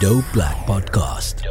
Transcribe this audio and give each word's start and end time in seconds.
Dope 0.00 0.24
Black 0.32 0.56
Podcast. 0.66 1.42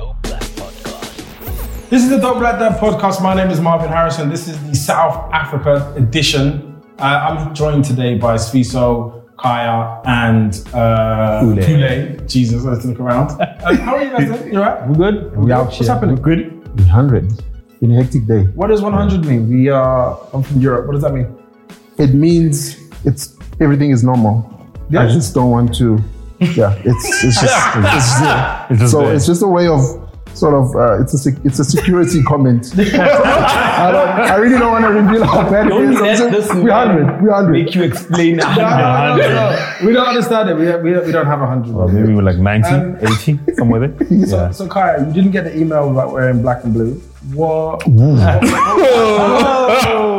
This 1.90 2.04
is 2.04 2.10
the 2.10 2.18
Dope 2.18 2.38
Black 2.40 2.60
Dad 2.60 2.80
podcast. 2.80 3.22
My 3.24 3.34
name 3.34 3.50
is 3.50 3.60
Marvyn 3.60 3.90
Harrison. 3.90 4.30
This 4.30 4.48
is 4.48 4.58
the 4.70 4.76
South 4.76 5.32
Africa 5.34 5.94
edition. 5.98 6.82
Uh, 7.00 7.04
I'm 7.04 7.56
joined 7.56 7.86
today 7.86 8.18
by 8.18 8.36
Sviso, 8.36 9.24
Kaya, 9.38 10.02
and 10.06 10.54
uh, 10.74 11.42
Kule. 11.42 11.64
Kule. 11.64 12.28
Jesus, 12.28 12.64
let's 12.64 12.86
look 12.86 13.00
around. 13.00 13.32
Um, 13.64 13.76
how 13.78 13.96
are 13.96 14.04
you 14.04 14.12
guys 14.12 14.28
doing? 14.28 14.54
You 14.54 14.60
alright? 14.60 14.88
We're 14.90 14.96
good. 15.12 15.38
We 15.38 15.52
out 15.52 15.66
What's 15.66 15.78
here. 15.80 15.88
happening? 15.88 16.16
We're 16.18 16.22
good. 16.36 16.68
100. 16.80 17.44
Been 17.82 17.92
a 17.98 18.04
hectic 18.04 18.28
day. 18.28 18.44
What 18.54 18.68
does 18.68 18.80
100 18.82 19.26
mean? 19.26 19.50
We 19.50 19.70
are. 19.70 20.20
I'm 20.34 20.44
from 20.44 20.62
Europe. 20.62 20.86
What 20.86 20.94
does 20.94 21.02
that 21.02 21.14
mean? 21.16 21.36
It 21.98 22.14
means 22.14 22.78
it's 23.06 23.36
everything 23.60 23.90
is 23.90 24.04
normal. 24.04 24.48
Yeah. 24.92 25.02
I 25.02 25.08
just 25.08 25.34
don't 25.34 25.50
want 25.50 25.74
to. 25.78 25.98
Yeah, 26.40 26.76
it's 26.86 27.24
it's 27.24 27.42
just 27.42 27.76
it's, 27.78 28.80
just- 28.80 28.92
so 28.92 29.08
it's 29.10 29.26
just 29.26 29.42
a 29.42 29.48
way 29.48 29.68
of 29.68 29.80
sort 30.36 30.54
of 30.54 30.76
uh, 30.76 31.02
it's 31.02 31.14
a 31.16 31.18
sec- 31.18 31.44
it's 31.44 31.58
a 31.58 31.64
security 31.66 32.22
comment. 32.24 32.72
I, 32.78 33.92
don't, 33.92 34.10
I 34.32 34.36
really 34.36 34.60
don't 34.60 34.72
want 34.72 34.86
to 34.86 34.92
reveal 34.92 35.26
how 35.26 35.50
bad 35.50 35.66
it 35.66 35.70
Don't 35.70 35.92
is. 35.94 35.98
I'm 36.22 36.32
let 36.32 36.32
this 36.32 36.54
We're 36.54 36.72
hundred. 36.72 37.22
We're 37.24 37.34
hundred. 37.34 37.52
Make 37.52 37.74
you 37.76 37.82
explain 37.84 38.38
No, 38.38 38.56
no, 38.56 39.16
no, 39.16 39.16
no. 39.18 39.78
We 39.86 39.92
don't 39.94 40.08
understand 40.08 40.50
it. 40.52 40.56
We, 40.56 40.66
we, 40.92 41.00
we 41.00 41.12
don't 41.12 41.26
have 41.26 41.40
100. 41.40 41.74
Or 41.76 41.88
maybe 41.90 42.14
we're 42.14 42.22
like 42.22 42.38
90, 42.38 42.70
Um, 42.70 42.98
80, 43.02 43.40
somewhere 43.56 43.88
there. 43.88 44.08
So, 44.28 44.38
Yeah. 44.38 44.52
so 44.52 44.68
Kaya, 44.68 45.06
you 45.08 45.14
didn't 45.14 45.32
get 45.32 45.44
the 45.46 45.58
email 45.58 45.90
about 45.92 46.12
wearing 46.14 46.42
black 46.44 46.64
and 46.64 46.74
blue. 46.74 47.02
What? 47.34 47.88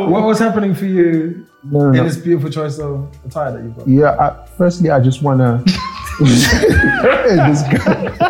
what 0.09 0.23
was 0.23 0.39
happening 0.39 0.73
for 0.73 0.85
you 0.85 1.45
No, 1.63 1.79
no, 1.79 1.87
in 1.89 1.95
no. 1.97 2.03
this 2.05 2.17
beautiful 2.17 2.49
choice 2.49 2.79
of 2.79 3.13
attire 3.25 3.51
that 3.51 3.63
you've 3.63 3.75
got? 3.77 3.87
Yeah. 3.87 4.15
I, 4.19 4.45
firstly, 4.57 4.89
I 4.89 4.99
just 5.01 5.21
wanna. 5.21 5.63
this 6.19 7.61
guy. 7.63 8.29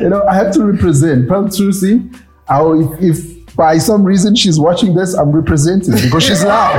You 0.00 0.08
know, 0.08 0.24
I 0.24 0.34
have 0.34 0.52
to 0.54 0.64
represent. 0.64 1.28
Pearl 1.28 1.44
Thusi. 1.44 2.12
If, 2.52 3.00
if 3.00 3.40
by 3.54 3.78
some 3.78 4.02
reason 4.02 4.34
she's 4.34 4.58
watching 4.58 4.94
this, 4.94 5.14
I'm 5.14 5.30
representing 5.30 5.94
because 5.94 6.24
she's 6.24 6.42
loud. 6.42 6.76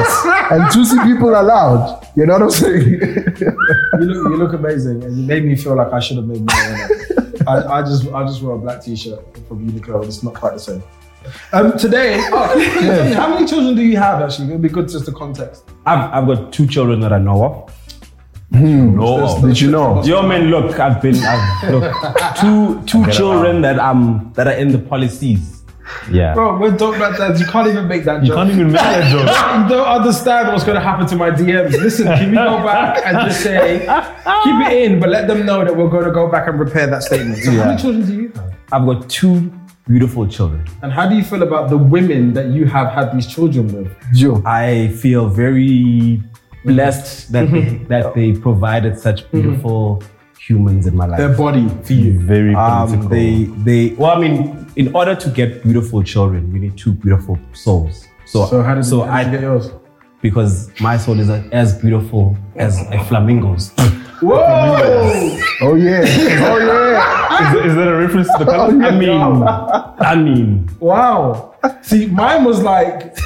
and 0.52 0.64
Tusi 0.72 1.02
people 1.06 1.34
are 1.36 1.44
loud. 1.44 2.06
You 2.16 2.26
know 2.26 2.34
what 2.34 2.42
I'm 2.44 2.50
saying? 2.52 2.84
You 2.90 4.08
look, 4.08 4.32
you 4.32 4.38
look 4.38 4.54
amazing, 4.54 5.04
and 5.04 5.16
you 5.16 5.24
made 5.28 5.46
me 5.46 5.56
feel 5.56 5.76
like 5.76 5.94
I 5.94 6.00
should 6.00 6.18
have 6.18 6.26
made 6.26 6.40
more 6.40 6.48
than 6.48 6.74
that. 6.78 7.21
I, 7.48 7.80
I 7.80 7.82
just, 7.82 8.08
I 8.08 8.24
just 8.26 8.42
wore 8.42 8.56
a 8.56 8.58
black 8.58 8.84
T-shirt 8.84 9.20
from 9.48 9.70
Uniqlo. 9.70 10.06
It's 10.06 10.24
not 10.24 10.34
quite 10.34 10.54
the 10.54 10.60
same. 10.60 10.84
Um, 11.54 11.78
today, 11.78 12.18
oh, 12.32 12.54
can 12.74 12.84
you 12.84 12.92
tell 12.92 13.06
me, 13.06 13.14
how 13.14 13.34
many 13.34 13.46
children 13.46 13.76
do 13.76 13.84
you 13.84 13.98
have? 13.98 14.22
Actually, 14.22 14.50
it'd 14.50 14.62
be 14.62 14.70
good 14.70 14.90
just 14.90 15.06
the 15.06 15.12
context. 15.12 15.70
I've, 15.86 16.12
I've 16.12 16.28
got 16.28 16.52
two 16.52 16.66
children 16.66 17.00
that 17.02 17.14
I 17.14 17.20
know 17.20 17.44
of. 17.44 17.74
No. 18.52 19.42
Did 19.42 19.62
you 19.62 19.72
know? 19.72 20.04
Yo, 20.04 20.22
man, 20.28 20.50
look, 20.50 20.78
I've 20.80 21.02
been, 21.02 21.16
I've, 21.16 21.72
look, 21.72 21.96
two 22.42 22.82
two 22.86 23.10
children 23.12 23.62
that 23.62 23.80
um 23.80 24.32
that 24.36 24.48
are 24.48 24.54
in 24.54 24.72
the 24.74 24.80
policies. 24.80 25.61
Yeah. 26.12 26.34
Bro, 26.34 26.60
we're 26.60 26.76
dope 26.76 26.98
like 27.00 27.18
that. 27.18 27.40
You 27.40 27.46
can't 27.46 27.68
even 27.68 27.88
make 27.88 28.04
that 28.06 28.22
You 28.22 28.30
joke. 28.30 28.38
can't 28.38 28.52
even 28.52 28.68
make 28.72 28.82
that 28.82 29.12
joke. 29.12 29.22
You 29.72 29.78
don't 29.78 29.88
understand 29.88 30.48
what's 30.50 30.64
going 30.64 30.76
to 30.76 30.82
happen 30.82 31.06
to 31.08 31.16
my 31.16 31.30
DMs. 31.32 31.72
Listen, 31.74 32.08
can 32.08 32.30
we 32.32 32.36
go 32.36 32.64
back 32.64 33.02
and 33.06 33.18
just 33.30 33.42
say, 33.42 33.80
keep 34.44 34.72
it 34.72 34.92
in, 34.92 35.00
but 35.00 35.10
let 35.10 35.28
them 35.28 35.46
know 35.46 35.64
that 35.66 35.76
we're 35.76 35.90
going 35.90 36.06
to 36.06 36.12
go 36.12 36.28
back 36.30 36.48
and 36.48 36.60
repair 36.60 36.88
that 36.88 37.04
statement. 37.04 37.38
So, 37.40 37.52
how 37.52 37.66
many 37.66 37.82
children 37.82 38.06
do 38.06 38.14
you 38.14 38.30
have? 38.36 38.54
I've 38.72 38.86
got 38.86 39.10
two 39.10 39.52
beautiful 39.88 40.28
children. 40.28 40.66
And 40.82 40.92
how 40.92 41.08
do 41.10 41.16
you 41.16 41.24
feel 41.24 41.44
about 41.44 41.70
the 41.70 41.78
women 41.78 42.34
that 42.34 42.48
you 42.48 42.66
have 42.66 42.92
had 42.92 43.14
these 43.16 43.28
children 43.28 43.68
with? 43.74 43.92
Joe. 44.14 44.42
I 44.46 44.90
feel 45.02 45.28
very 45.28 46.22
blessed 46.64 47.32
that 47.32 47.52
they, 47.52 47.62
that 47.90 48.14
they 48.16 48.34
provided 48.34 49.00
such 49.00 49.30
beautiful 49.32 50.02
humans 50.48 50.88
in 50.88 50.96
my 50.96 51.06
life. 51.06 51.20
Their 51.20 51.38
body 51.38 51.62
you. 51.90 52.20
Very 52.20 52.56
um, 52.56 53.08
they 53.10 53.44
they 53.68 53.96
well, 53.96 54.12
I 54.18 54.20
mean, 54.20 54.66
in 54.76 54.94
order 54.96 55.16
to 55.16 55.30
get 55.30 55.64
beautiful 55.64 56.04
children, 56.04 56.52
you 56.54 56.60
need 56.60 56.78
two 56.78 56.94
beautiful 56.94 57.40
souls. 57.54 58.08
So 58.26 58.46
So, 58.48 58.64
how 58.64 58.76
did, 58.76 58.86
so 58.86 59.02
I 59.04 59.22
you 59.22 59.32
get 59.32 59.42
yours? 59.42 59.72
because 60.22 60.70
my 60.80 60.98
soul 60.98 61.20
is 61.20 61.30
as 61.30 61.80
beautiful 61.82 62.38
as 62.56 62.80
a 62.92 63.04
flamingo's. 63.06 63.72
Whoa! 64.22 64.38
Oh 65.62 65.76
yeah. 65.76 66.04
Oh 66.48 66.58
yeah. 66.58 67.60
is, 67.60 67.72
is 67.72 67.76
that 67.76 67.88
a 67.88 67.98
reference 67.98 68.28
to 68.34 68.46
the 68.46 68.46
color? 68.46 68.84
I 68.84 68.92
mean, 68.92 69.22
I 70.12 70.16
mean, 70.16 70.70
Wow. 70.80 71.56
See, 71.82 72.08
mine 72.08 72.44
was 72.44 72.62
like 72.62 73.18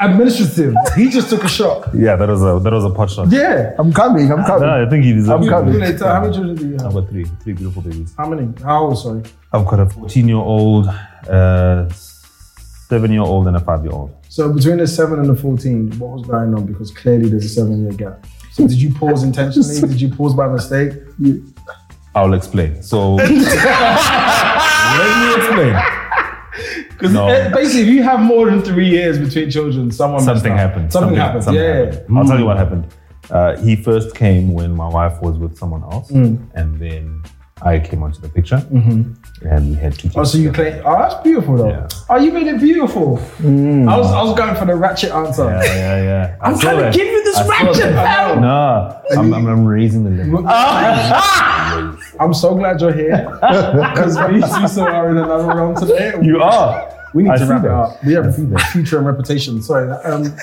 administrative. 0.00 0.74
He 0.96 1.08
just 1.10 1.28
took 1.28 1.44
a 1.44 1.48
shot. 1.48 1.94
Yeah, 1.94 2.16
that 2.16 2.28
was 2.28 2.42
a 2.42 2.58
that 2.62 2.72
was 2.72 2.84
a 2.84 2.90
pot 2.90 3.10
shot. 3.10 3.30
Yeah. 3.30 3.74
I'm 3.78 3.92
coming. 3.92 4.32
I'm 4.32 4.44
coming. 4.44 4.66
No, 4.66 4.86
I 4.86 4.88
think 4.88 5.04
he 5.04 5.12
deserves 5.12 5.30
I'm 5.30 5.42
it. 5.42 5.50
coming. 5.50 5.78
Later, 5.78 6.06
how 6.06 6.20
many 6.22 6.34
children 6.34 6.56
do 6.56 6.66
you 6.68 6.72
have? 6.72 6.86
I've 6.86 6.94
got 6.94 7.08
three, 7.08 7.24
three 7.42 7.52
beautiful 7.52 7.82
babies. 7.82 8.14
How 8.16 8.28
many? 8.28 8.52
How 8.62 8.86
old, 8.86 8.98
sorry? 8.98 9.22
I've 9.52 9.66
got 9.66 9.80
a 9.80 9.86
14 9.86 10.28
year 10.28 10.36
old, 10.36 10.88
uh, 11.28 11.88
seven 11.90 13.12
year 13.12 13.22
old, 13.22 13.46
and 13.46 13.56
a 13.56 13.60
five 13.60 13.82
year 13.84 13.92
old. 13.92 14.16
So 14.28 14.52
between 14.52 14.78
the 14.78 14.86
seven 14.86 15.18
and 15.18 15.28
the 15.28 15.36
fourteen, 15.36 15.90
what 15.98 16.10
was 16.12 16.26
going 16.26 16.54
on? 16.54 16.66
Because 16.66 16.90
clearly 16.90 17.28
there's 17.28 17.44
a 17.44 17.48
seven-year 17.48 17.92
gap. 17.92 18.26
So 18.52 18.66
did 18.66 18.80
you 18.80 18.94
pause 18.94 19.22
intentionally? 19.22 19.80
did 19.88 20.00
you 20.00 20.08
pause 20.10 20.34
by 20.34 20.48
mistake? 20.48 20.92
You... 21.18 21.52
I'll 22.14 22.34
explain. 22.34 22.82
So 22.82 23.14
let 23.14 23.30
me 23.30 23.44
explain. 25.36 25.99
Because 27.00 27.14
No. 27.14 27.26
basically, 27.54 27.82
if 27.82 27.88
you 27.88 28.02
have 28.02 28.20
more 28.20 28.46
than 28.50 28.60
three 28.62 28.88
years 28.88 29.18
between 29.18 29.50
children, 29.50 29.90
someone 29.90 30.20
Something 30.22 30.52
up. 30.52 30.58
happened. 30.58 30.92
Something, 30.92 31.16
happened. 31.16 31.44
something 31.44 31.62
yeah. 31.64 31.84
happened. 31.86 32.18
I'll 32.18 32.24
tell 32.26 32.38
you 32.38 32.44
what 32.44 32.58
happened. 32.58 32.84
Uh, 33.30 33.56
he 33.58 33.74
first 33.76 34.14
came 34.14 34.52
when 34.52 34.74
my 34.74 34.88
wife 34.88 35.20
was 35.22 35.38
with 35.38 35.56
someone 35.56 35.82
else, 35.84 36.10
Mm. 36.10 36.38
and 36.54 36.78
then 36.78 37.22
I 37.62 37.78
came 37.78 38.02
onto 38.02 38.20
the 38.20 38.28
picture, 38.28 38.60
and 38.70 39.70
we 39.70 39.76
had 39.76 39.92
two 39.94 40.08
kids. 40.08 40.16
Oh, 40.16 40.24
so 40.24 40.36
you 40.38 40.50
claim? 40.52 40.82
Oh, 40.84 40.96
that's 40.98 41.14
beautiful 41.22 41.56
though. 41.58 41.68
Yeah. 41.68 41.86
Oh, 42.08 42.16
you 42.16 42.32
made 42.32 42.46
it 42.48 42.58
beautiful. 42.58 43.18
I 43.18 43.96
was, 43.98 44.10
I 44.12 44.22
was 44.22 44.34
going 44.36 44.56
for 44.56 44.64
the 44.66 44.74
ratchet 44.74 45.12
answer. 45.12 45.44
Yeah, 45.44 45.62
yeah, 45.64 46.02
yeah. 46.02 46.36
I 46.40 46.48
I'm 46.48 46.56
saw 46.56 46.62
trying 46.72 46.90
to 46.92 46.98
give 46.98 47.06
you 47.06 47.22
this 47.24 47.36
I 47.36 47.46
ratchet, 47.48 47.94
pal. 47.94 48.40
No, 48.40 49.00
I'm, 49.16 49.32
I'm, 49.34 49.46
I'm 49.46 49.64
raising 49.66 50.02
the 50.04 50.10
level. 50.24 50.44
I'm 52.18 52.34
so 52.34 52.54
glad 52.54 52.80
you're 52.80 52.92
here 52.92 53.28
because 53.40 54.18
we 54.30 54.40
Cecil 54.42 54.84
are 54.84 55.10
in 55.10 55.16
another 55.18 55.54
room 55.56 55.74
today. 55.76 56.14
You 56.22 56.40
are. 56.42 56.88
We 57.14 57.24
need 57.24 57.30
I 57.30 57.38
to 57.38 57.46
wrap 57.46 57.60
it 57.60 57.68
that. 57.68 57.74
up. 57.74 58.04
We 58.04 58.12
have 58.14 58.34
future 58.72 58.98
and 58.98 59.06
reputation. 59.06 59.62
Sorry. 59.62 59.90
Um, 59.90 60.34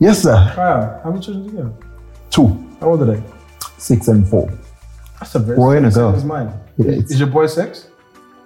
Yes, 0.00 0.22
sir. 0.22 0.52
Kaya, 0.54 1.00
how 1.02 1.10
many 1.10 1.20
children 1.20 1.48
do 1.48 1.52
you 1.56 1.62
have? 1.64 1.72
Two, 2.30 2.46
How 2.80 2.90
old 2.90 3.02
are 3.02 3.06
they? 3.16 3.22
six, 3.78 4.06
and 4.08 4.26
four. 4.28 4.48
That's 5.18 5.34
a 5.34 5.40
very 5.40 5.56
Boy 5.56 5.76
and 5.76 5.86
a 5.86 5.90
girl. 5.90 6.14
Is 6.14 6.24
mine. 6.24 6.52
Yeah, 6.76 6.92
Is 6.92 7.18
your 7.18 7.28
boy 7.28 7.46
six? 7.48 7.88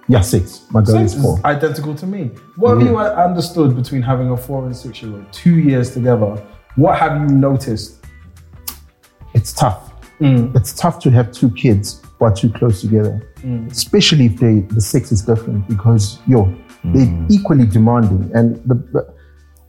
Yeah, 0.07 0.21
six. 0.21 0.65
My 0.71 0.81
girl 0.81 0.97
Six 0.97 1.13
is 1.13 1.21
four. 1.21 1.37
is 1.37 1.43
identical 1.45 1.93
to 1.95 2.07
me. 2.07 2.31
What 2.55 2.77
have 2.79 2.87
you 2.87 2.97
understood 2.97 3.75
between 3.75 4.01
having 4.01 4.31
a 4.31 4.37
four 4.37 4.65
and 4.65 4.75
six 4.75 5.01
year 5.03 5.13
old? 5.13 5.31
Two 5.31 5.59
years 5.59 5.91
together. 5.93 6.41
What 6.75 6.97
have 6.97 7.21
you 7.21 7.27
noticed? 7.27 8.03
It's 9.35 9.53
tough. 9.53 9.91
Mm. 10.19 10.55
It's 10.55 10.73
tough 10.73 10.99
to 11.03 11.11
have 11.11 11.31
two 11.31 11.51
kids 11.51 12.01
who 12.23 12.29
are 12.29 12.35
too 12.35 12.49
close 12.49 12.81
together, 12.81 13.21
Mm. 13.43 13.71
especially 13.71 14.25
if 14.25 14.37
they 14.37 14.61
the 14.75 14.81
sex 14.81 15.11
is 15.11 15.21
different 15.21 15.67
because 15.67 16.19
yo, 16.27 16.45
they're 16.83 17.05
mm. 17.05 17.31
equally 17.31 17.65
demanding. 17.65 18.31
And 18.33 18.55
the, 18.65 18.75
the- 18.93 19.07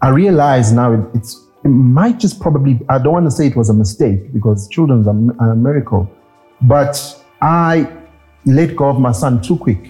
I 0.02 0.08
realize 0.10 0.72
now 0.72 0.92
it, 0.92 1.00
it's 1.14 1.40
it 1.64 1.68
might 1.68 2.18
just 2.20 2.40
probably 2.40 2.78
I 2.88 2.98
don't 2.98 3.12
want 3.12 3.26
to 3.26 3.30
say 3.30 3.46
it 3.46 3.56
was 3.56 3.70
a 3.70 3.74
mistake 3.74 4.32
because 4.32 4.68
children 4.68 4.98
are, 5.08 5.44
are 5.46 5.52
a 5.52 5.56
miracle, 5.56 6.08
but 6.62 6.94
I 7.40 7.88
let 8.46 8.76
go 8.76 8.88
of 8.88 8.98
my 9.00 9.12
son 9.12 9.40
too 9.40 9.56
quick 9.56 9.82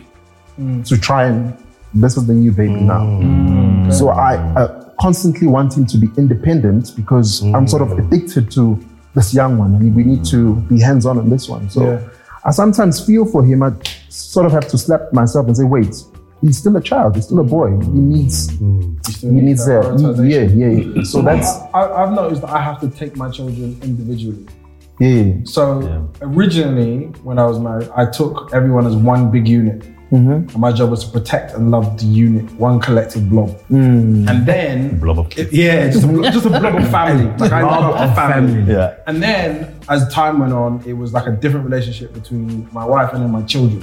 mm. 0.59 0.87
to 0.89 0.97
try 0.99 1.25
and 1.27 1.57
this 1.93 2.17
is 2.17 2.27
the 2.27 2.35
new 2.35 2.53
baby 2.53 2.81
now. 2.81 3.05
Mm. 3.05 3.93
So 3.93 4.09
I 4.09 4.37
uh, 4.37 4.91
constantly 5.00 5.47
want 5.47 5.77
him 5.77 5.87
to 5.87 5.97
be 5.97 6.09
independent 6.17 6.93
because 6.97 7.43
I'm 7.55 7.67
sort 7.69 7.83
of 7.83 7.99
addicted 7.99 8.50
to 8.53 8.79
this 9.15 9.33
young 9.35 9.59
one. 9.59 9.75
I 9.77 9.79
mean, 9.79 9.94
we 9.94 10.05
need 10.05 10.25
to 10.27 10.56
be 10.73 10.81
hands 10.81 11.06
on 11.06 11.19
on 11.19 11.31
this 11.31 11.49
one. 11.49 11.71
So 11.71 11.81
Yeah. 11.83 12.00
I 12.44 12.50
sometimes 12.50 13.05
feel 13.05 13.25
for 13.25 13.44
him. 13.44 13.62
I 13.62 13.73
sort 14.08 14.46
of 14.46 14.52
have 14.52 14.69
to 14.69 14.79
slap 14.79 15.12
myself 15.12 15.46
and 15.46 15.56
say, 15.56 15.64
wait, 15.64 15.94
he's 16.43 16.58
still 16.58 16.76
a 16.76 16.82
child. 16.82 17.17
He's 17.17 17.25
still 17.25 17.41
a 17.41 17.44
boy. 17.44 17.70
He 17.70 17.88
needs, 17.88 18.49
mm. 18.58 19.20
he 19.20 19.29
needs 19.29 19.67
that 19.67 19.81
uh, 19.81 19.96
that. 19.96 20.00
prioritization. 20.00 20.58
Yeah, 20.85 20.94
yeah. 20.96 21.02
So 21.05 21.23
that's, 21.23 21.56
I, 21.73 22.02
I've 22.02 22.12
noticed 22.12 22.43
that 22.43 22.50
I 22.50 22.61
have 22.61 22.81
to 22.81 22.91
take 22.91 23.17
my 23.17 23.31
children 23.31 23.79
individually. 23.82 24.46
yeah. 25.00 25.32
So 25.44 26.11
originally, 26.20 27.06
when 27.23 27.38
I 27.38 27.46
was 27.46 27.58
married, 27.58 27.88
I 27.96 28.05
took 28.11 28.52
everyone 28.52 28.87
as 28.87 28.94
one 28.94 29.31
big 29.31 29.49
unit. 29.49 29.85
Mm-hmm. 30.14 30.32
And 30.50 30.56
my 30.58 30.70
job 30.72 30.90
was 30.90 31.05
to 31.05 31.11
protect 31.11 31.55
and 31.55 31.70
love 31.70 31.99
the 31.99 32.06
unit, 32.06 32.44
one 32.52 32.78
collective 32.81 33.28
blob. 33.28 33.50
Mm. 33.69 34.28
And 34.31 34.46
then, 34.46 34.99
Blob 35.00 35.19
of 35.19 35.28
kids. 35.31 35.52
yeah, 35.52 35.88
just 35.90 36.05
a, 36.05 36.06
blo- 36.08 36.22
just 36.37 36.46
a 36.46 36.50
blob 36.50 36.75
of 36.76 36.88
family. 36.90 37.26
Like 37.38 37.52
I 37.52 37.62
love 37.62 37.94
a 38.11 38.14
family. 38.14 38.72
Yeah. 38.72 38.96
And 39.06 39.22
then, 39.22 39.75
as 39.88 40.06
time 40.12 40.38
went 40.38 40.52
on, 40.52 40.82
it 40.87 40.93
was 40.93 41.12
like 41.12 41.26
a 41.26 41.32
different 41.32 41.64
relationship 41.64 42.12
between 42.14 42.69
my 42.72 42.84
wife 42.84 43.12
and 43.12 43.22
then 43.22 43.31
my 43.31 43.43
children. 43.43 43.82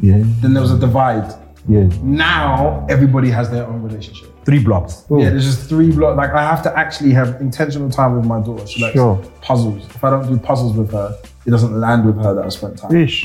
Yeah. 0.00 0.18
Then 0.42 0.52
there 0.52 0.62
was 0.62 0.72
a 0.72 0.78
divide. 0.78 1.32
Yeah. 1.68 1.88
Now 2.02 2.86
everybody 2.88 3.30
has 3.30 3.50
their 3.50 3.66
own 3.66 3.82
relationship. 3.82 4.28
Three 4.44 4.62
blocks. 4.62 5.04
Yeah, 5.10 5.30
there's 5.30 5.44
just 5.44 5.68
three 5.68 5.90
blocks. 5.90 6.16
Like 6.16 6.30
I 6.30 6.42
have 6.42 6.62
to 6.64 6.78
actually 6.78 7.12
have 7.14 7.40
intentional 7.40 7.90
time 7.90 8.14
with 8.16 8.24
my 8.24 8.40
daughter. 8.40 8.64
She 8.66 8.80
likes 8.82 8.94
Sure. 8.94 9.16
puzzles. 9.40 9.84
If 9.86 10.04
I 10.04 10.10
don't 10.10 10.28
do 10.28 10.38
puzzles 10.38 10.76
with 10.76 10.92
her, 10.92 11.16
it 11.46 11.50
doesn't 11.50 11.80
land 11.80 12.04
with 12.04 12.16
her 12.22 12.34
that 12.34 12.44
I 12.44 12.48
spent 12.48 12.78
time. 12.78 12.94
Ish. 12.94 13.22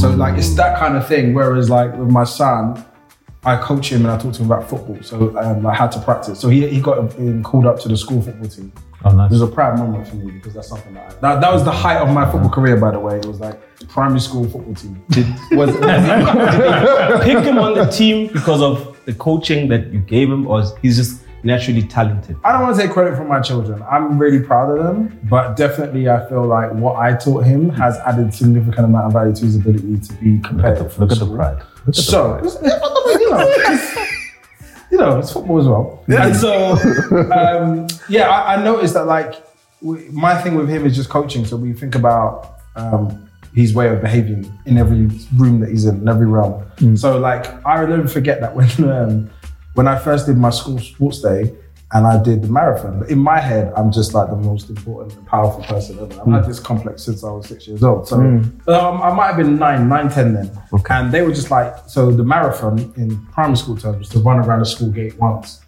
So 0.00 0.10
like 0.10 0.38
it's 0.38 0.54
that 0.54 0.78
kind 0.78 0.96
of 0.96 1.06
thing. 1.06 1.34
Whereas 1.34 1.68
like 1.68 1.96
with 1.96 2.10
my 2.10 2.24
son, 2.24 2.84
I 3.44 3.56
coach 3.56 3.92
him 3.92 4.04
and 4.04 4.10
I 4.10 4.18
talk 4.18 4.32
to 4.34 4.42
him 4.42 4.50
about 4.50 4.68
football. 4.68 4.98
So 5.02 5.36
um, 5.38 5.66
I 5.66 5.74
had 5.74 5.92
to 5.92 6.00
practice. 6.00 6.40
So 6.40 6.48
he, 6.48 6.66
he 6.68 6.80
got 6.80 6.98
um, 6.98 7.42
called 7.42 7.66
up 7.66 7.78
to 7.80 7.88
the 7.88 7.96
school 7.96 8.22
football 8.22 8.48
team. 8.48 8.72
Oh, 9.04 9.10
nice. 9.10 9.30
It 9.30 9.34
was 9.34 9.42
a 9.42 9.46
proud 9.46 9.78
moment 9.78 10.08
for 10.08 10.16
me 10.16 10.32
because 10.32 10.54
that's 10.54 10.68
something 10.68 10.94
that 10.94 11.12
I, 11.12 11.20
that, 11.20 11.40
that 11.40 11.52
was 11.52 11.64
the 11.64 11.70
height 11.70 11.98
of 11.98 12.08
my 12.12 12.28
football 12.30 12.50
career. 12.50 12.76
By 12.76 12.92
the 12.92 12.98
way, 12.98 13.18
it 13.18 13.26
was 13.26 13.40
like 13.40 13.60
primary 13.88 14.20
school 14.20 14.48
football 14.48 14.74
team. 14.74 15.04
Did, 15.10 15.26
was, 15.52 15.68
was 15.68 15.74
he, 15.74 15.80
did 15.80 17.20
they 17.20 17.34
pick 17.34 17.44
him 17.44 17.58
on 17.58 17.74
the 17.74 17.86
team 17.86 18.32
because 18.32 18.62
of 18.62 18.98
the 19.04 19.14
coaching 19.14 19.68
that 19.68 19.92
you 19.92 20.00
gave 20.00 20.28
him, 20.28 20.46
or 20.46 20.64
he's 20.82 20.96
just 20.96 21.22
naturally 21.46 21.82
talented? 21.82 22.36
I 22.44 22.52
don't 22.52 22.62
want 22.62 22.76
to 22.76 22.82
take 22.82 22.90
credit 22.90 23.16
for 23.16 23.24
my 23.24 23.40
children. 23.40 23.82
I'm 23.90 24.18
really 24.18 24.40
proud 24.40 24.76
of 24.76 24.84
them, 24.84 25.18
but 25.30 25.56
definitely 25.56 26.08
I 26.08 26.28
feel 26.28 26.46
like 26.46 26.72
what 26.72 26.96
I 26.96 27.16
taught 27.16 27.44
him 27.44 27.70
has 27.70 27.96
added 27.98 28.34
significant 28.34 28.86
amount 28.86 29.06
of 29.06 29.12
value 29.12 29.34
to 29.34 29.44
his 29.44 29.56
ability 29.56 30.00
to 30.00 30.12
be 30.14 30.38
competitive. 30.40 30.98
Look 30.98 31.12
at 31.12 31.18
the 31.18 31.26
for 31.26 31.36
pride. 31.36 31.62
school. 31.62 31.92
So, 31.92 32.36
you 32.62 33.30
know, 33.30 33.38
it's, 33.40 33.96
you 34.90 34.98
know, 34.98 35.18
it's 35.18 35.32
football 35.32 35.60
as 35.60 35.68
well. 35.68 36.04
And 36.08 36.36
so, 36.36 36.72
um, 37.32 37.86
yeah, 38.08 38.28
I, 38.28 38.56
I 38.56 38.64
noticed 38.64 38.94
that 38.94 39.06
like 39.06 39.34
we, 39.80 40.08
my 40.10 40.40
thing 40.42 40.56
with 40.56 40.68
him 40.68 40.84
is 40.84 40.96
just 40.96 41.08
coaching. 41.08 41.44
So 41.44 41.56
we 41.56 41.72
think 41.72 41.94
about 41.94 42.58
um, 42.74 43.28
his 43.54 43.72
way 43.72 43.88
of 43.88 44.02
behaving 44.02 44.52
in 44.66 44.76
every 44.78 45.08
room 45.36 45.60
that 45.60 45.70
he's 45.70 45.86
in, 45.86 46.02
in 46.02 46.08
every 46.08 46.26
realm. 46.26 46.62
So 46.96 47.18
like 47.18 47.46
I 47.64 47.80
will 47.80 47.96
never 47.96 48.08
forget 48.08 48.40
that 48.40 48.54
when 48.54 48.68
um, 48.90 49.30
when 49.76 49.86
I 49.86 49.96
first 49.98 50.26
did 50.26 50.36
my 50.38 50.50
school 50.50 50.78
sports 50.78 51.20
day 51.20 51.54
and 51.92 52.06
I 52.06 52.20
did 52.22 52.42
the 52.42 52.48
marathon. 52.48 52.98
But 53.00 53.10
in 53.10 53.18
my 53.18 53.38
head, 53.38 53.72
I'm 53.76 53.92
just 53.92 54.12
like 54.14 54.28
the 54.28 54.36
most 54.36 54.68
important 54.70 55.14
and 55.14 55.26
powerful 55.26 55.62
person 55.62 55.98
ever. 56.00 56.20
I've 56.20 56.26
had 56.42 56.46
this 56.50 56.58
complex 56.58 57.04
since 57.04 57.22
I 57.22 57.30
was 57.30 57.46
six 57.46 57.68
years 57.68 57.82
old. 57.84 58.08
So 58.08 58.16
um, 58.16 58.60
I 58.68 59.12
might 59.14 59.28
have 59.28 59.36
been 59.36 59.56
nine, 59.56 59.88
nine, 59.88 60.08
ten 60.08 60.32
then. 60.34 60.50
Okay. 60.72 60.94
And 60.94 61.12
they 61.12 61.22
were 61.22 61.32
just 61.32 61.50
like, 61.50 61.74
so 61.86 62.10
the 62.10 62.24
marathon 62.24 62.78
in 62.96 63.24
primary 63.26 63.56
school 63.56 63.76
terms 63.76 63.98
was 63.98 64.08
to 64.10 64.18
run 64.18 64.38
around 64.38 64.60
the 64.60 64.66
school 64.66 64.90
gate 64.90 65.16
once. 65.20 65.60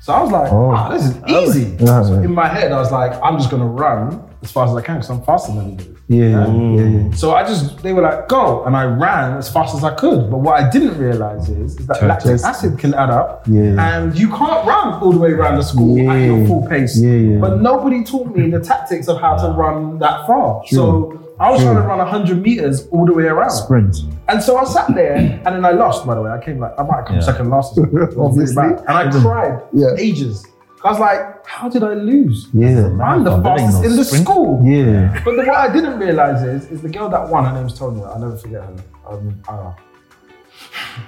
So 0.00 0.12
I 0.12 0.22
was 0.22 0.32
like, 0.32 0.52
Oh. 0.52 0.70
ah, 0.72 0.88
this 0.90 1.04
is 1.04 1.16
easy. 1.28 1.76
Yeah, 1.84 2.02
So 2.02 2.14
in 2.14 2.32
my 2.34 2.48
head, 2.48 2.72
I 2.72 2.78
was 2.78 2.90
like, 2.90 3.12
I'm 3.22 3.38
just 3.38 3.50
gonna 3.50 3.66
run 3.66 4.28
as 4.44 4.52
fast 4.52 4.70
as 4.70 4.76
I 4.76 4.82
can 4.82 4.96
because 4.96 5.10
I'm 5.10 5.22
faster 5.22 5.52
than 5.52 5.72
everybody. 5.72 5.90
Yeah, 6.08 6.46
yeah, 6.52 6.84
yeah. 7.08 7.10
So 7.14 7.34
I 7.34 7.42
just, 7.44 7.82
they 7.82 7.92
were 7.94 8.02
like, 8.02 8.28
go. 8.28 8.62
And 8.64 8.76
I 8.76 8.84
ran 8.84 9.38
as 9.38 9.50
fast 9.50 9.74
as 9.74 9.82
I 9.82 9.94
could. 9.94 10.30
But 10.30 10.38
what 10.38 10.62
I 10.62 10.68
didn't 10.70 10.98
realize 10.98 11.48
is, 11.48 11.78
is 11.80 11.86
that 11.86 12.02
lactic 12.02 12.30
Yes. 12.32 12.44
acid 12.44 12.78
can 12.78 12.92
add 12.94 13.10
up. 13.10 13.46
Yeah. 13.48 13.76
And 13.96 14.14
you 14.16 14.28
can't 14.28 14.66
run 14.66 14.94
all 15.02 15.12
the 15.12 15.18
way 15.18 15.30
around 15.30 15.56
the 15.56 15.62
school 15.62 15.98
at 16.10 16.18
your 16.26 16.46
full 16.46 16.66
pace. 16.68 17.00
Yeah, 17.00 17.10
yeah. 17.12 17.38
But 17.40 17.62
nobody 17.62 18.04
taught 18.04 18.36
me 18.36 18.50
the 18.50 18.60
tactics 18.60 19.08
of 19.08 19.18
how 19.20 19.36
to 19.36 19.48
run 19.52 19.98
that 20.00 20.26
far. 20.26 20.62
True. 20.66 20.76
So 20.76 21.34
I 21.40 21.50
was 21.50 21.62
trying 21.62 21.76
to 21.76 21.80
run 21.82 21.98
100 21.98 22.42
meters 22.42 22.86
all 22.88 23.06
the 23.06 23.14
way 23.14 23.24
around. 23.24 23.50
Sprint. 23.50 23.96
And 24.28 24.42
so 24.42 24.56
I 24.58 24.64
sat 24.64 24.94
there 24.94 25.14
and 25.16 25.46
then 25.46 25.64
I 25.64 25.70
lost, 25.70 26.06
by 26.06 26.14
the 26.14 26.22
way. 26.22 26.30
I 26.30 26.38
came 26.44 26.58
like, 26.60 26.72
I 26.78 26.82
might 26.82 26.96
have 26.96 27.04
come 27.06 27.16
Yeah. 27.16 27.22
second 27.22 27.48
last. 27.50 27.78
It 27.78 27.80
was 27.80 27.92
really 27.92 28.16
Obviously. 28.18 28.64
And 28.64 28.90
I 28.90 29.10
cried 29.10 29.60
Yeah. 29.72 29.88
ages. 29.98 30.44
I 30.84 30.90
was 30.90 30.98
like, 31.00 31.46
how 31.46 31.70
did 31.70 31.82
I 31.82 31.94
lose? 31.94 32.48
Yeah. 32.52 32.90
I'm 33.02 33.24
the 33.24 33.40
fastest 33.42 33.84
in 33.84 33.96
the 33.96 34.04
sprint. 34.04 34.26
school. 34.26 34.60
Yeah. 34.62 35.18
But 35.24 35.36
the, 35.36 35.44
what 35.44 35.56
I 35.56 35.72
didn't 35.72 35.98
realize 35.98 36.42
is, 36.42 36.70
is 36.70 36.82
the 36.82 36.90
girl 36.90 37.08
that 37.08 37.26
won. 37.26 37.46
Her 37.46 37.54
name's 37.54 37.78
Tonya. 37.78 38.06
I'll 38.06 38.18
never 38.20 38.36
forget 38.36 38.64
her. 38.64 38.76
Um, 39.08 39.42
uh, 39.48 39.72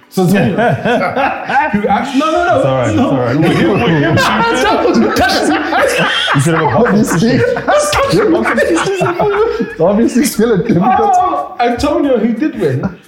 so 0.09 0.25
Tonya, 0.27 0.57
who 1.73 1.87
actually 1.89 2.21
no 2.21 2.33
no 2.33 2.45
no 2.47 2.57
It's 2.57 2.99
all 2.99 3.17
right. 3.17 3.37
no. 3.37 3.53
It's 4.57 4.65
all 4.65 5.65
right. 5.75 5.97
You 6.35 6.41
should 6.41 6.55
have 6.55 6.75
Obviously. 6.75 7.41
Obviously, 9.85 10.25
still 10.25 10.53
a 10.55 10.59
difficult. 10.59 10.85
Oh, 10.89 11.57
Antonio, 11.61 12.19
who 12.19 12.33
did 12.33 12.59
win, 12.59 12.99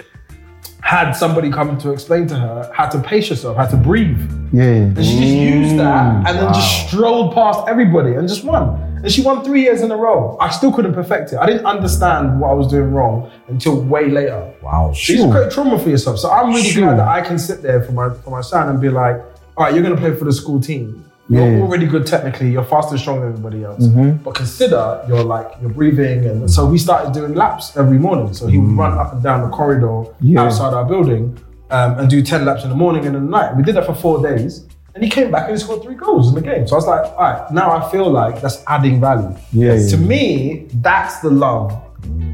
had 0.81 1.11
somebody 1.13 1.51
come 1.51 1.77
to 1.77 1.91
explain 1.91 2.25
to 2.27 2.35
her 2.35 2.71
how 2.73 2.87
to 2.87 2.99
pace 3.01 3.29
yourself, 3.29 3.57
how 3.57 3.65
to 3.67 3.77
breathe. 3.77 4.19
Yeah. 4.53 4.63
And 4.63 4.97
she 5.05 5.11
just 5.19 5.33
used 5.35 5.77
that 5.79 6.27
and 6.27 6.37
then 6.37 6.53
just 6.53 6.87
strolled 6.87 7.33
past 7.35 7.67
everybody 7.67 8.13
and 8.13 8.27
just 8.27 8.43
won. 8.43 8.79
And 9.03 9.11
she 9.11 9.21
won 9.21 9.43
three 9.43 9.61
years 9.61 9.81
in 9.81 9.91
a 9.91 9.97
row. 9.97 10.37
I 10.41 10.49
still 10.49 10.73
couldn't 10.73 10.93
perfect 10.93 11.31
it. 11.33 11.37
I 11.39 11.45
didn't 11.45 11.65
understand 11.65 12.39
what 12.39 12.49
I 12.49 12.53
was 12.53 12.67
doing 12.67 12.91
wrong 12.91 13.31
until 13.47 13.81
way 13.81 14.09
later. 14.09 14.51
Wow. 14.61 14.89
You 14.89 15.17
just 15.17 15.31
create 15.31 15.51
trauma 15.51 15.77
for 15.79 15.89
yourself. 15.89 16.17
So 16.19 16.29
I'm 16.31 16.49
really 16.49 16.63
Sure. 16.63 16.83
glad 16.83 16.99
that 16.99 17.07
I 17.07 17.21
can 17.21 17.37
sit 17.39 17.61
there 17.61 17.81
for 17.83 17.91
my 17.91 18.09
for 18.09 18.31
my 18.31 18.41
son 18.41 18.69
and 18.69 18.81
be 18.81 18.89
like, 18.89 19.17
all 19.57 19.65
right, 19.65 19.73
you're 19.73 19.83
gonna 19.83 19.97
play 19.97 20.15
for 20.15 20.25
the 20.25 20.33
school 20.33 20.59
team. 20.59 21.05
You're 21.29 21.47
Yeah. 21.57 21.61
already 21.61 21.85
good 21.85 22.05
technically, 22.07 22.49
you're 22.51 22.63
faster 22.63 22.93
and 22.93 22.99
stronger 22.99 23.21
than 23.27 23.33
everybody 23.33 23.63
else. 23.63 23.85
Mm-hmm. 23.85 24.23
But 24.23 24.33
consider 24.35 25.01
you're 25.07 25.23
like 25.23 25.51
you're 25.61 25.69
breathing 25.69 26.25
and 26.25 26.49
so 26.49 26.65
we 26.65 26.77
started 26.77 27.13
doing 27.13 27.35
laps 27.35 27.77
every 27.77 27.99
morning. 27.99 28.33
So 28.33 28.47
he 28.47 28.57
would 28.57 28.75
run 28.77 28.97
up 28.97 29.13
and 29.13 29.21
down 29.23 29.41
the 29.49 29.55
corridor. 29.55 30.05
Yeah. 30.21 30.41
outside 30.43 30.73
our 30.73 30.85
building 30.85 31.37
um, 31.69 31.99
and 31.99 32.09
do 32.09 32.21
10 32.23 32.45
laps 32.45 32.63
in 32.63 32.69
the 32.69 32.75
morning 32.75 33.05
and 33.05 33.15
in 33.15 33.25
the 33.25 33.29
night. 33.29 33.55
We 33.55 33.61
did 33.63 33.75
that 33.75 33.85
for 33.85 33.93
four 33.93 34.21
days. 34.23 34.65
And 34.95 35.03
he 35.03 35.09
came 35.09 35.29
back 35.29 35.43
and 35.47 35.51
he 35.55 35.63
scored 35.63 35.83
three 35.83 35.93
goals 35.95 36.29
in 36.29 36.33
the 36.35 36.41
game. 36.41 36.67
So 36.67 36.73
I 36.75 36.77
was 36.77 36.87
like, 36.87 37.05
all 37.11 37.17
right, 37.19 37.51
now 37.51 37.69
I 37.77 37.89
feel 37.91 38.09
like 38.09 38.41
that's 38.41 38.63
adding 38.65 38.99
value. 38.99 39.35
Yeah, 39.53 39.75
yeah. 39.75 39.89
To 39.91 39.97
me, 39.97 40.65
that's 40.81 41.19
the 41.19 41.29
love. 41.29 41.71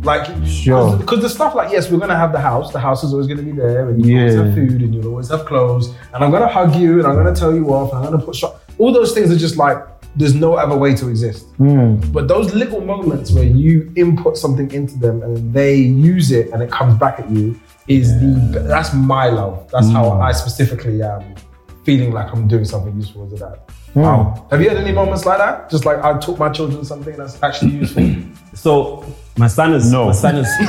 Like, 0.04 0.26
Sure. 0.46 0.96
because 0.96 1.22
the 1.22 1.30
stuff 1.30 1.54
like, 1.54 1.72
yes, 1.72 1.92
we're 1.92 2.00
gonna 2.00 2.16
have 2.18 2.32
the 2.32 2.40
house. 2.40 2.72
The 2.72 2.80
house 2.80 3.04
is 3.04 3.12
always 3.12 3.28
gonna 3.28 3.42
be 3.42 3.52
there, 3.52 3.90
and 3.90 4.06
you 4.06 4.18
always 4.20 4.36
have 4.36 4.54
food, 4.54 4.82
and 4.84 4.94
you'll 4.96 5.08
always 5.08 5.30
have 5.30 5.46
clothes. 5.46 5.94
And 6.14 6.24
I'm 6.24 6.32
gonna 6.32 6.48
hug 6.48 6.76
you, 6.76 7.00
and 7.00 7.08
I'm 7.08 7.16
gonna 7.16 7.36
tell 7.36 7.54
you 7.54 7.68
off, 7.74 7.92
and 7.92 8.06
I'm 8.06 8.12
gonna 8.12 8.24
put 8.24 8.36
shot. 8.36 8.56
All 8.78 8.92
those 8.92 9.14
things 9.14 9.32
are 9.32 9.38
just 9.38 9.58
like 9.58 9.78
there's 10.16 10.34
no 10.34 10.56
other 10.56 10.78
way 10.78 10.96
to 10.96 11.10
exist. 11.10 11.46
Hmm. 11.58 11.96
But 12.12 12.28
those 12.28 12.54
little 12.54 12.82
moments 12.82 13.32
where 13.32 13.44
you 13.44 13.92
input 13.96 14.38
something 14.38 14.72
into 14.72 14.98
them 14.98 15.22
and 15.22 15.54
they 15.54 15.76
use 15.76 16.32
it 16.32 16.52
and 16.52 16.64
it 16.64 16.72
comes 16.72 16.98
back 16.98 17.20
at 17.20 17.30
you 17.30 17.60
is 17.88 18.20
the 18.20 18.66
that's 18.68 18.94
my 18.94 19.30
love. 19.30 19.70
That's 19.72 19.92
how 19.92 20.12
hmm. 20.12 20.22
I 20.22 20.32
specifically 20.32 21.02
am 21.02 21.36
feeling 21.84 22.14
like 22.14 22.34
I'm 22.34 22.48
doing 22.48 22.66
something 22.66 22.96
useful 22.96 23.26
as 23.26 23.34
a 23.34 23.38
dad. 23.38 23.60
Hmm. 23.94 24.02
Wow. 24.02 24.48
Have 24.52 24.62
you 24.62 24.70
had 24.70 24.78
any 24.78 24.94
moments 24.94 25.26
like 25.26 25.38
that? 25.38 25.70
Just 25.70 25.86
like 25.86 26.00
I 26.00 26.18
taught 26.20 26.40
my 26.40 26.50
children 26.50 26.84
something 26.86 27.16
that's 27.16 27.42
actually 27.44 27.72
useful. 27.72 28.10
So 28.56 29.04
my 29.36 29.48
son 29.48 29.74
is 29.74 29.92
No. 29.92 30.06
my 30.06 30.14
son 30.14 30.38
is 30.38 30.48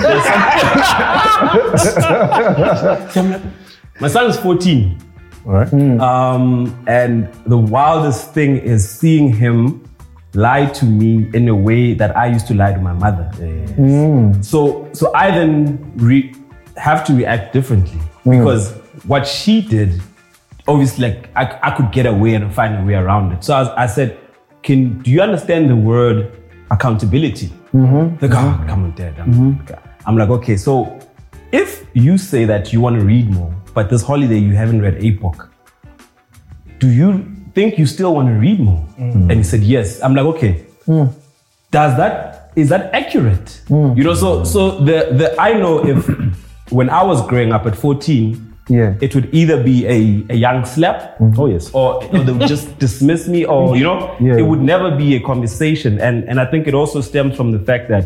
my 4.00 4.08
son 4.08 4.28
is 4.28 4.36
14. 4.38 5.05
All 5.46 5.52
right. 5.52 5.68
Mm. 5.68 6.00
Um, 6.00 6.84
and 6.88 7.32
the 7.46 7.56
wildest 7.56 8.34
thing 8.34 8.56
is 8.56 8.88
seeing 8.88 9.32
him 9.32 9.88
lie 10.34 10.66
to 10.66 10.84
me 10.84 11.30
in 11.34 11.48
a 11.48 11.54
way 11.54 11.94
that 11.94 12.16
I 12.16 12.26
used 12.26 12.46
to 12.48 12.54
lie 12.54 12.72
to 12.72 12.80
my 12.80 12.92
mother. 12.92 13.30
Mm. 13.34 14.44
So, 14.44 14.88
so 14.92 15.14
I 15.14 15.30
then 15.30 15.92
re- 15.96 16.34
have 16.76 17.04
to 17.06 17.14
react 17.14 17.52
differently 17.52 18.00
mm. 18.24 18.38
because 18.38 18.72
what 19.06 19.26
she 19.26 19.62
did, 19.62 20.00
obviously, 20.66 21.08
like 21.08 21.30
I, 21.36 21.58
I 21.62 21.76
could 21.76 21.92
get 21.92 22.06
away 22.06 22.34
and 22.34 22.52
find 22.52 22.76
a 22.76 22.84
way 22.84 22.94
around 22.94 23.32
it. 23.32 23.44
So 23.44 23.54
I, 23.54 23.84
I 23.84 23.86
said, 23.86 24.18
"Can 24.62 24.98
do 24.98 25.10
you 25.10 25.22
understand 25.22 25.70
the 25.70 25.76
word 25.76 26.32
accountability?" 26.70 27.52
Mm-hmm. 27.72 28.24
Like, 28.24 28.32
oh, 28.32 28.42
mm-hmm. 28.42 28.68
come 28.68 28.84
on, 28.84 28.94
dad. 28.94 29.14
I'm, 29.18 29.32
mm-hmm. 29.32 29.74
I'm 30.06 30.16
like, 30.16 30.30
okay, 30.30 30.56
so 30.56 30.98
if 31.52 31.86
you 31.94 32.18
say 32.18 32.44
that 32.46 32.72
you 32.72 32.80
want 32.80 32.98
to 32.98 33.04
read 33.04 33.30
more, 33.30 33.54
but 33.76 33.90
this 33.90 34.02
holiday 34.02 34.38
you 34.38 34.54
haven't 34.54 34.80
read 34.80 34.96
a 35.04 35.10
book, 35.10 35.50
do 36.78 36.88
you 36.88 37.08
think 37.54 37.78
you 37.78 37.84
still 37.84 38.14
want 38.14 38.28
to 38.28 38.34
read 38.34 38.58
more? 38.58 38.82
Mm. 38.98 39.30
And 39.30 39.32
he 39.32 39.42
said, 39.42 39.62
yes. 39.62 40.00
I'm 40.02 40.14
like, 40.14 40.24
okay, 40.34 40.64
mm. 40.86 41.12
does 41.70 41.94
that, 41.98 42.52
is 42.56 42.70
that 42.70 42.92
accurate? 42.94 43.60
Mm. 43.68 43.94
You 43.98 44.04
know, 44.04 44.14
so, 44.14 44.44
so 44.44 44.78
the, 44.78 45.12
the, 45.20 45.36
I 45.38 45.52
know 45.52 45.86
if 45.86 46.06
when 46.70 46.88
I 46.88 47.02
was 47.02 47.24
growing 47.28 47.52
up 47.52 47.66
at 47.66 47.76
14, 47.76 48.42
Yeah. 48.68 48.94
it 49.00 49.14
would 49.14 49.28
either 49.32 49.62
be 49.62 49.86
a, 49.86 49.98
a 50.34 50.36
young 50.36 50.64
slap, 50.64 51.18
mm-hmm. 51.18 51.38
Oh, 51.40 51.46
yes. 51.46 51.70
or, 51.72 52.02
or 52.02 52.24
they 52.24 52.32
would 52.32 52.48
just 52.48 52.78
dismiss 52.84 53.28
me, 53.28 53.44
or 53.44 53.76
you 53.76 53.84
know, 53.84 54.16
Yeah. 54.18 54.38
it 54.40 54.46
would 54.50 54.62
never 54.62 54.90
be 54.96 55.14
a 55.14 55.20
conversation. 55.20 56.00
And 56.00 56.24
and 56.28 56.40
I 56.40 56.46
think 56.50 56.66
it 56.66 56.74
also 56.74 57.00
stems 57.00 57.36
from 57.36 57.52
the 57.52 57.62
fact 57.68 57.88
that 57.94 58.04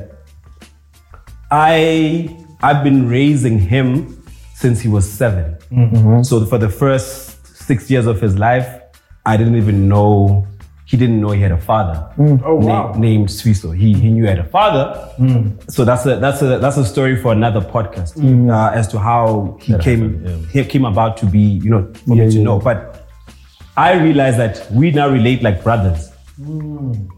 I 1.51 2.29
I've 2.61 2.85
been 2.85 3.09
raising 3.09 3.59
him 3.59 4.20
since 4.61 4.81
he 4.81 4.89
was 4.89 5.11
7 5.11 5.57
mm-hmm. 5.73 6.23
So 6.23 6.45
for 6.45 6.59
the 6.59 6.69
first 6.69 7.47
six 7.47 7.91
years 7.91 8.07
of 8.07 8.21
his 8.21 8.35
life, 8.39 8.69
I 9.25 9.37
didn't 9.37 9.57
even 9.57 9.89
know 9.89 10.47
he 10.91 10.97
didn't 10.97 11.21
know 11.21 11.31
he 11.31 11.41
had 11.41 11.53
a 11.53 11.63
father 11.71 11.97
mm. 12.19 12.43
Oh 12.45 12.57
wow. 12.57 12.93
na- 12.93 12.99
named 12.99 13.29
Swiso. 13.29 13.71
He 13.83 13.95
he 13.95 14.09
knew 14.11 14.25
he 14.25 14.29
had 14.29 14.41
a 14.41 14.51
father. 14.59 14.85
Mm. 15.19 15.71
So 15.71 15.85
that's 15.85 16.05
a 16.05 16.17
that's 16.25 16.43
a 16.43 16.59
that's 16.59 16.77
a 16.77 16.85
story 16.85 17.17
for 17.23 17.33
another 17.33 17.61
podcast 17.61 18.17
mm. 18.19 18.51
uh, 18.51 18.79
as 18.81 18.89
to 18.89 18.99
how 18.99 19.57
he 19.63 19.73
That 19.73 19.83
came 19.83 20.01
happened, 20.01 20.45
yeah. 20.55 20.63
he 20.63 20.69
came 20.69 20.85
about 20.85 21.17
to 21.19 21.27
be 21.27 21.39
you 21.65 21.71
know 21.71 21.83
for 22.07 22.17
Yeah, 22.17 22.25
me 22.25 22.31
to 22.33 22.39
yeah. 22.39 22.45
know. 22.49 22.59
But 22.59 23.07
I 23.77 23.93
realized 24.03 24.39
that 24.39 24.71
we 24.73 24.91
now 24.91 25.09
relate 25.09 25.43
like 25.43 25.63
brothers. 25.63 26.11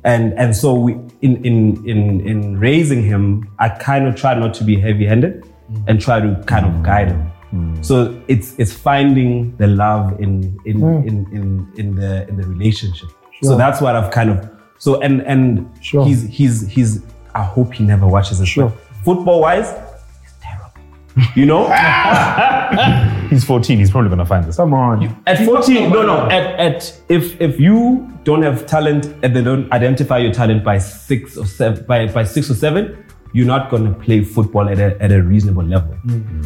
And 0.05 0.35
and 0.43 0.55
so 0.55 0.75
we 0.75 0.93
in 1.23 1.33
in 1.45 1.57
in 1.87 2.21
in 2.27 2.59
raising 2.59 3.03
him, 3.03 3.49
I 3.59 3.69
kind 3.69 4.07
of 4.09 4.17
try 4.17 4.35
not 4.35 4.53
to 4.55 4.65
be 4.65 4.75
heavy-handed 4.81 5.45
and 5.87 6.01
try 6.01 6.21
to 6.21 6.43
kind 6.47 6.67
of 6.67 6.83
guide 6.83 7.09
him. 7.09 7.32
Mm. 7.53 7.85
So 7.85 8.21
it's 8.29 8.59
it's 8.59 8.73
finding 8.73 9.57
the 9.57 9.67
love 9.67 10.19
in 10.21 10.59
in 10.65 10.81
mm. 10.81 11.07
in, 11.07 11.27
in 11.33 11.73
in 11.77 11.95
the 11.95 12.27
in 12.29 12.37
the 12.37 12.47
relationship. 12.47 13.09
So 13.43 13.57
that's 13.57 13.81
what 13.81 13.97
I've 13.97 14.11
kind 14.13 14.31
of 14.31 14.49
so 14.79 15.01
and 15.01 15.21
and 15.23 15.69
Sure. 15.81 16.05
he's 16.07 16.23
he's 16.29 16.67
he's 16.69 17.03
I 17.35 17.43
hope 17.43 17.75
he 17.75 17.85
never 17.85 18.07
watches 18.07 18.39
this. 18.39 18.49
Sure. 18.49 18.73
Football 19.05 19.41
wise, 19.41 19.71
he's 20.23 20.35
terrible. 20.41 20.71
You 21.35 21.47
know? 21.47 21.69
He's 23.33 23.45
14. 23.45 23.79
He's 23.79 23.91
probably 23.91 24.11
gonna 24.11 24.27
find 24.27 24.45
this. 24.45 24.57
Come 24.57 24.75
on. 24.75 25.01
You, 25.01 25.17
At 25.27 25.45
14, 25.45 25.91
no, 25.91 26.03
no. 26.03 26.29
At, 26.29 26.61
at 26.61 27.03
if 27.09 27.41
if 27.41 27.59
you 27.59 28.11
don't 28.25 28.43
have 28.43 28.67
talent 28.67 29.07
and 29.23 29.35
they 29.35 29.43
don't 29.43 29.73
identify 29.73 30.19
your 30.19 30.33
talent 30.33 30.63
by 30.63 30.79
six 30.79 31.39
or 31.39 31.47
seven 31.47 31.85
by, 31.87 32.07
by 32.09 32.25
six 32.25 32.51
or 32.51 32.55
seven, 32.55 33.05
you're 33.33 33.47
not 33.47 33.71
gonna 33.71 33.93
play 33.95 34.23
football 34.23 34.69
at 34.69 34.79
a 34.79 35.01
at 35.03 35.11
a 35.13 35.23
reasonable 35.23 35.65
level. 35.65 35.97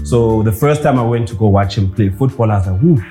So 0.05 0.43
the 0.43 0.53
first 0.53 0.83
time 0.83 0.99
I 0.99 1.03
went 1.03 1.29
to 1.29 1.35
go 1.35 1.47
watch 1.49 1.77
him 1.79 1.93
play 1.93 2.09
football, 2.11 2.51
I 2.51 2.59
was 2.59 2.67
like, 2.67 2.81
Whew, 2.81 3.03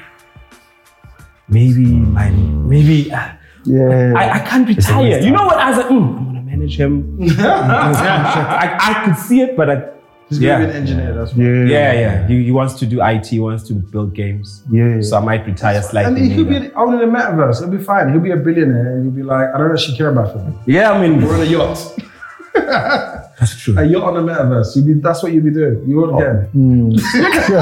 maybe 1.49 1.85
my 1.85 2.29
maybe 2.29 3.11
uh, 3.11 3.29
Yeah. 3.65 4.13
I, 4.15 4.29
I 4.35 4.39
can't 4.39 4.67
retire. 4.67 5.19
You 5.19 5.31
know 5.31 5.45
what? 5.45 5.57
I 5.57 5.69
was 5.69 5.77
like, 5.79 5.87
mm, 5.87 6.17
I'm 6.17 6.25
gonna 6.25 6.41
manage 6.41 6.77
him. 6.77 7.17
I, 7.39 8.77
I 8.79 9.05
could 9.05 9.17
see 9.17 9.41
it, 9.41 9.57
but 9.57 9.69
I, 9.69 9.89
He's 10.29 10.39
gonna 10.39 10.65
be 10.65 10.71
an 10.71 10.75
engineer. 10.75 11.13
That's 11.13 11.33
right. 11.33 11.45
yeah. 11.45 11.63
yeah, 11.67 11.93
yeah. 11.93 12.27
He, 12.27 12.45
he 12.45 12.51
wants 12.51 12.73
to 12.79 12.85
do 12.87 12.99
IT, 13.03 13.27
he 13.27 13.39
wants 13.39 13.63
to 13.67 13.73
build 13.73 14.15
games. 14.15 14.63
Yeah. 14.71 14.99
So 15.01 15.17
I 15.17 15.19
might 15.19 15.45
retire 15.45 15.81
slightly. 15.83 16.19
And 16.21 16.31
he 16.31 16.35
could 16.35 16.47
later. 16.47 16.69
be 16.69 16.75
owning 16.75 16.99
the 16.99 17.05
metaverse. 17.05 17.61
It'll 17.61 17.77
be 17.77 17.83
fine. 17.83 18.11
He'll 18.11 18.21
be 18.21 18.31
a 18.31 18.37
billionaire, 18.37 18.95
and 18.95 19.03
you'll 19.05 19.13
be 19.13 19.21
like, 19.21 19.49
I 19.53 19.57
don't 19.59 19.71
actually 19.71 19.97
care 19.97 20.09
about 20.09 20.35
him. 20.35 20.57
Yeah, 20.65 20.91
I 20.91 20.99
mean, 21.01 21.21
We're 21.21 21.35
on 21.35 21.41
a 21.41 21.45
yacht. 21.45 21.77
that's 22.55 23.59
true. 23.61 23.77
A 23.77 23.83
yacht 23.83 24.03
on 24.03 24.25
the 24.25 24.31
metaverse. 24.33 24.75
You 24.75 24.81
be 24.83 24.93
that's 24.93 25.21
what 25.23 25.31
you'd 25.33 25.43
be 25.43 25.51
doing. 25.51 25.83
You 25.87 25.97
would 25.97 26.09
again. 26.15 26.49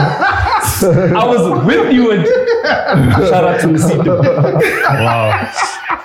I 0.05 1.23
was 1.25 1.65
with 1.65 1.93
you 1.93 2.11
and 2.11 2.25
shout 3.27 3.43
out 3.43 3.59
to 3.61 3.67
Msito. 3.67 4.23
Wow. 4.89 5.51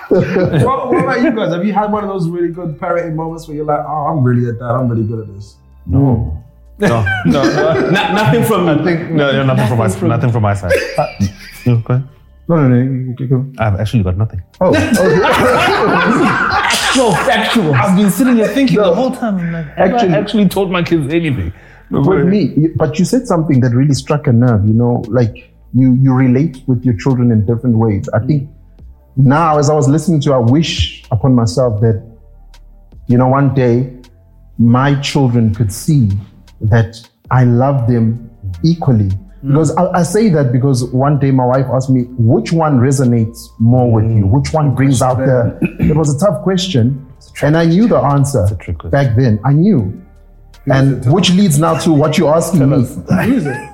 what, 0.65 0.87
what 0.89 1.03
about 1.03 1.21
you 1.21 1.31
guys? 1.35 1.53
Have 1.53 1.63
you 1.65 1.73
had 1.73 1.91
one 1.91 2.03
of 2.03 2.09
those 2.09 2.27
really 2.27 2.49
good 2.49 2.77
parenting 2.79 3.15
moments 3.15 3.47
where 3.47 3.55
you're 3.57 3.65
like, 3.65 3.85
oh, 3.87 4.07
I'm 4.07 4.23
really 4.23 4.49
at 4.49 4.57
that. 4.59 4.65
I'm 4.65 4.89
really 4.89 5.03
good 5.07 5.19
at 5.27 5.35
this. 5.35 5.55
No. 5.85 6.35
No, 6.79 7.03
no, 7.25 7.43
no. 7.43 7.73
No- 7.91 8.13
nothing 8.13 8.43
from 8.45 8.67
I 8.69 8.81
think 8.83 9.11
no, 9.11 9.31
no 9.33 9.43
nothing, 9.45 9.67
from 9.67 9.77
my 9.79 9.89
from- 9.89 10.07
nothing 10.07 10.31
from 10.31 10.41
my 10.43 10.53
side. 10.53 10.71
Uh, 10.97 11.07
no, 11.65 11.77
go 11.77 11.93
ahead. 11.95 12.07
No, 12.47 12.55
no, 12.55 12.67
no. 12.69 12.75
you- 12.77 13.15
you 13.19 13.27
go. 13.27 13.45
I've 13.59 13.79
actually 13.79 14.01
got 14.03 14.15
nothing. 14.17 14.41
Oh, 14.61 14.69
okay. 14.69 14.89
Actual 16.89 17.11
factual. 17.13 17.73
I've 17.73 17.95
been 17.97 18.09
sitting 18.09 18.35
here 18.37 18.47
thinking 18.47 18.77
the 18.77 18.93
whole 18.93 19.11
time. 19.11 19.37
I'm 19.37 19.51
like, 19.51 19.65
have 19.75 19.93
Actually- 19.93 20.13
I 20.13 20.17
actually 20.17 20.49
told 20.49 20.71
my 20.71 20.83
kids 20.83 21.13
anything? 21.13 21.53
with 21.91 22.27
me, 22.27 22.67
but 22.75 22.99
you 22.99 23.05
said 23.05 23.25
something 23.25 23.61
that 23.61 23.71
really 23.73 23.95
struck 23.95 24.27
a 24.27 24.31
nerve. 24.31 24.63
You 24.67 24.73
know, 24.73 25.03
like 25.07 25.51
you 25.73 25.93
you 25.95 26.13
relate 26.13 26.61
with 26.67 26.85
your 26.85 26.95
children 26.95 27.31
in 27.31 27.45
different 27.47 27.77
ways. 27.77 28.07
I 28.09 28.19
think 28.19 28.47
now, 29.15 29.57
as 29.57 29.71
I 29.71 29.73
was 29.73 29.87
listening 29.89 30.21
to, 30.21 30.33
I 30.33 30.37
wish 30.37 31.03
upon 31.09 31.33
myself 31.33 31.81
that 31.81 32.05
you 33.07 33.17
know 33.17 33.27
one 33.27 33.55
day 33.55 33.91
my 34.59 34.99
children 35.01 35.53
could 35.55 35.73
see 35.73 36.11
that 36.61 36.95
I 37.31 37.43
love 37.45 37.87
them 37.87 38.29
equally. 38.63 39.09
Because 39.41 39.73
I, 39.77 39.99
I 39.99 40.03
say 40.03 40.27
that 40.29 40.51
because 40.51 40.83
one 40.85 41.17
day 41.19 41.31
my 41.31 41.45
wife 41.45 41.65
asked 41.73 41.89
me, 41.89 42.03
which 42.17 42.51
one 42.51 42.79
resonates 42.79 43.47
more 43.59 43.89
with 43.91 44.11
you? 44.11 44.27
Which 44.27 44.51
one 44.51 44.75
brings 44.75 45.01
out 45.01 45.17
the. 45.17 45.57
It 45.79 45.95
was 45.95 46.13
a 46.13 46.19
tough 46.25 46.43
question. 46.43 47.05
And 47.41 47.55
I 47.55 47.65
knew 47.65 47.87
the 47.87 47.97
answer 47.97 48.43
a 48.51 48.55
trick 48.55 48.79
question. 48.79 48.89
back 48.91 49.15
then. 49.15 49.39
I 49.45 49.53
knew. 49.53 50.01
And 50.67 51.05
which 51.11 51.31
leads 51.31 51.57
now 51.57 51.77
to 51.79 51.93
what 51.93 52.17
you're 52.17 52.33
asking 52.35 52.69
me. 52.69 52.75
Who 52.77 53.33
is 53.33 53.45
it? 53.47 53.69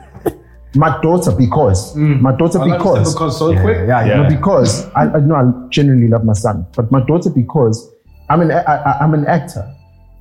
My 0.76 1.00
daughter, 1.02 1.32
because. 1.32 1.96
My 1.96 2.36
daughter, 2.36 2.60
I 2.60 2.66
like 2.66 2.80
to 2.80 2.84
say 2.84 2.90
because. 3.00 3.14
because 3.14 3.40
so 3.40 3.52
Yeah, 3.52 3.62
quick. 3.62 3.78
yeah, 3.88 4.06
yeah. 4.06 4.16
No, 4.22 4.30
because 4.30 4.86
I, 4.94 5.04
I 5.06 5.20
know 5.20 5.36
I 5.36 5.68
genuinely 5.70 6.10
love 6.10 6.24
my 6.26 6.34
son, 6.34 6.68
but 6.76 6.92
my 6.92 7.04
daughter 7.06 7.30
because 7.30 7.92
I'm 8.30 8.42
an 8.42 8.52
I, 8.52 8.62
I- 8.62 9.00
I'm 9.00 9.14
an 9.14 9.26
actor, 9.26 9.66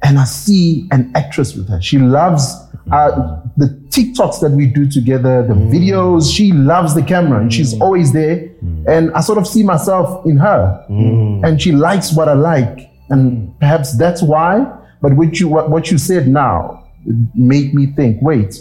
and 0.03 0.19
I 0.19 0.25
see 0.25 0.87
an 0.93 1.11
actress 1.15 1.55
with 1.55 1.69
her. 1.69 1.83
She 1.83 1.99
loves 1.99 2.55
uh, 2.91 3.41
the 3.57 3.67
TikToks 3.89 4.41
that 4.41 4.51
we 4.51 4.67
do 4.67 4.89
together, 4.89 5.43
the 5.43 5.55
mm. 5.55 5.71
videos. 5.71 6.35
She 6.35 6.53
loves 6.53 6.95
the 6.95 7.03
camera, 7.03 7.41
and 7.41 7.53
she's 7.53 7.75
mm. 7.75 7.81
always 7.81 8.13
there. 8.13 8.49
Mm. 8.63 8.89
And 8.89 9.13
I 9.15 9.21
sort 9.21 9.39
of 9.39 9.47
see 9.47 9.63
myself 9.63 10.27
in 10.27 10.37
her, 10.37 10.85
and 10.89 11.61
she 11.61 11.73
likes 11.73 12.13
what 12.15 12.29
I 12.29 12.35
like, 12.35 12.91
and 13.11 13.59
perhaps 13.61 13.97
that's 13.97 14.23
why. 14.23 14.67
But 15.01 15.17
what 15.17 15.39
you 15.39 15.49
what, 15.49 15.71
what 15.71 15.91
you 15.91 15.99
said 15.99 16.29
now 16.29 16.85
made 17.35 17.75
me 17.75 17.87
think. 17.87 18.23
Wait, 18.23 18.57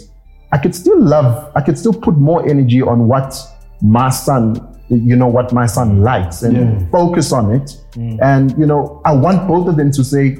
I 0.52 0.58
could 0.58 0.74
still 0.74 1.00
love, 1.00 1.50
I 1.56 1.60
could 1.60 1.78
still 1.78 1.92
put 1.92 2.16
more 2.16 2.48
energy 2.48 2.80
on 2.80 3.08
what 3.08 3.34
my 3.80 4.08
son, 4.10 4.54
you 4.88 5.16
know, 5.16 5.26
what 5.26 5.52
my 5.52 5.66
son 5.66 6.02
likes 6.02 6.42
and 6.42 6.90
focus 6.92 7.32
on 7.32 7.52
it. 7.52 7.76
And, 8.22 8.56
you 8.56 8.66
know, 8.66 9.02
I 9.04 9.12
want 9.12 9.48
both 9.48 9.68
of 9.68 9.76
them 9.76 9.90
to 9.90 10.04
say, 10.04 10.38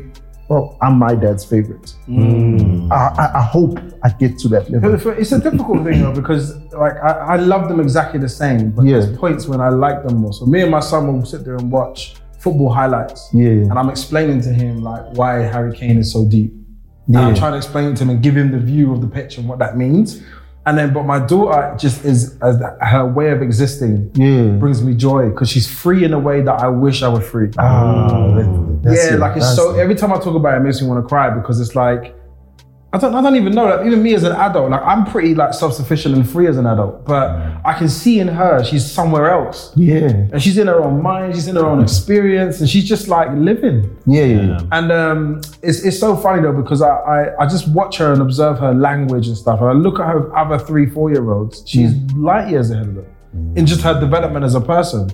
well, 0.54 0.78
I'm 0.80 0.98
my 0.98 1.14
dad's 1.14 1.44
favorite. 1.44 1.90
Hmm. 2.06 2.90
I, 2.92 2.96
I, 3.18 3.38
I 3.40 3.42
hope 3.42 3.78
I 4.02 4.08
get 4.10 4.38
to 4.40 4.48
that 4.48 4.70
level. 4.70 4.96
But 4.96 5.18
It's 5.18 5.32
a 5.32 5.40
difficult 5.40 5.84
thing 5.84 6.00
though 6.02 6.12
because 6.14 6.56
like 6.72 6.94
I, 7.02 7.34
I 7.34 7.36
love 7.36 7.68
them 7.68 7.80
exactly 7.80 8.20
the 8.20 8.28
same, 8.28 8.70
but 8.70 8.84
Yeah. 8.84 9.00
there's 9.00 9.16
points 9.18 9.46
when 9.46 9.60
I 9.60 9.70
like 9.70 10.04
them 10.06 10.18
more. 10.18 10.32
So 10.32 10.46
me 10.46 10.62
and 10.62 10.70
my 10.70 10.80
son 10.80 11.06
will 11.12 11.24
sit 11.26 11.44
there 11.44 11.56
and 11.56 11.70
watch 11.70 12.14
football 12.38 12.70
highlights, 12.72 13.30
Yeah. 13.32 13.48
and 13.70 13.72
I'm 13.72 13.88
explaining 13.88 14.40
to 14.42 14.50
him 14.52 14.82
like 14.82 15.02
why 15.18 15.32
Harry 15.54 15.74
Kane 15.76 15.98
is 15.98 16.12
so 16.12 16.24
deep. 16.26 16.52
And 17.06 17.16
I'm 17.18 17.34
Yeah. 17.34 17.40
trying 17.40 17.52
to 17.52 17.56
explain 17.58 17.84
it 17.92 17.96
to 17.96 18.04
him 18.04 18.10
and 18.10 18.22
give 18.22 18.36
him 18.36 18.50
the 18.52 18.58
view 18.58 18.92
of 18.92 19.00
the 19.00 19.06
pitch 19.08 19.38
and 19.38 19.48
what 19.48 19.58
that 19.58 19.76
means. 19.76 20.22
And 20.66 20.78
then, 20.78 20.94
but 20.94 21.04
my 21.04 21.18
daughter 21.18 21.76
just 21.78 22.04
is 22.06 22.38
as 22.40 22.58
her 22.80 23.04
way 23.06 23.30
of 23.30 23.42
existing 23.42 24.10
Yeah. 24.14 24.56
brings 24.58 24.82
me 24.82 24.94
joy 24.94 25.28
because 25.28 25.50
she's 25.50 25.70
free 25.70 26.04
in 26.04 26.14
a 26.14 26.18
way 26.18 26.40
that 26.40 26.58
I 26.60 26.68
wish 26.68 27.02
I 27.02 27.08
were 27.10 27.20
free. 27.20 27.50
Ah, 27.58 28.38
yeah, 28.38 29.14
it, 29.14 29.18
like 29.18 29.36
it's 29.36 29.54
so. 29.54 29.74
it. 29.74 29.80
Every 29.80 29.94
time 29.94 30.12
I 30.12 30.16
talk 30.16 30.34
about 30.34 30.54
it, 30.54 30.56
it 30.58 30.64
makes 30.64 30.80
me 30.80 30.88
want 30.88 31.04
to 31.04 31.08
cry 31.08 31.28
because 31.30 31.60
it's 31.60 31.74
like 31.76 32.14
I 32.94 32.98
don't. 32.98 33.12
I 33.12 33.20
don't 33.20 33.34
even 33.34 33.52
know. 33.54 33.64
Like 33.64 33.84
even 33.86 34.02
me 34.04 34.14
as 34.14 34.22
an 34.22 34.32
adult, 34.32 34.70
like 34.70 34.82
I'm 34.82 35.04
pretty 35.04 35.34
like 35.34 35.52
self 35.52 35.72
sufficient 35.74 36.14
and 36.14 36.24
free 36.28 36.46
as 36.46 36.56
an 36.56 36.66
adult, 36.66 37.04
but 37.04 37.28
I 37.64 37.72
can 37.76 37.88
see 37.88 38.20
in 38.20 38.28
her 38.28 38.62
she's 38.62 38.88
somewhere 38.88 39.28
else, 39.30 39.72
Yeah. 39.74 40.28
and 40.32 40.40
she's 40.40 40.56
in 40.58 40.68
her 40.68 40.80
own 40.80 41.02
mind, 41.02 41.34
she's 41.34 41.48
in 41.48 41.56
her 41.56 41.66
own 41.66 41.82
experience, 41.82 42.60
and 42.60 42.68
she's 42.68 42.84
just 42.84 43.08
like 43.08 43.28
living. 43.34 43.96
Yeah. 44.06 44.24
yeah. 44.24 44.60
And 44.70 44.92
um, 44.92 45.40
it's, 45.60 45.80
it's 45.80 45.98
so 45.98 46.16
funny 46.16 46.40
though 46.42 46.52
because 46.52 46.82
I, 46.82 46.88
I, 46.88 47.42
I 47.42 47.46
just 47.46 47.66
watch 47.68 47.96
her 47.98 48.12
and 48.12 48.22
observe 48.22 48.60
her 48.60 48.72
language 48.72 49.26
and 49.26 49.36
stuff. 49.36 49.60
And 49.60 49.68
I 49.70 49.72
look 49.72 49.98
at 49.98 50.06
her 50.06 50.36
other 50.36 50.58
three, 50.64 50.86
four 50.88 51.10
year 51.10 51.28
olds, 51.32 51.64
she's 51.66 51.92
light 52.14 52.48
years 52.48 52.70
ahead 52.70 52.86
of 52.86 52.94
them 52.94 53.06
in 53.56 53.66
just 53.66 53.80
her 53.82 53.98
development 53.98 54.44
as 54.44 54.54
a 54.54 54.60
person. 54.60 55.08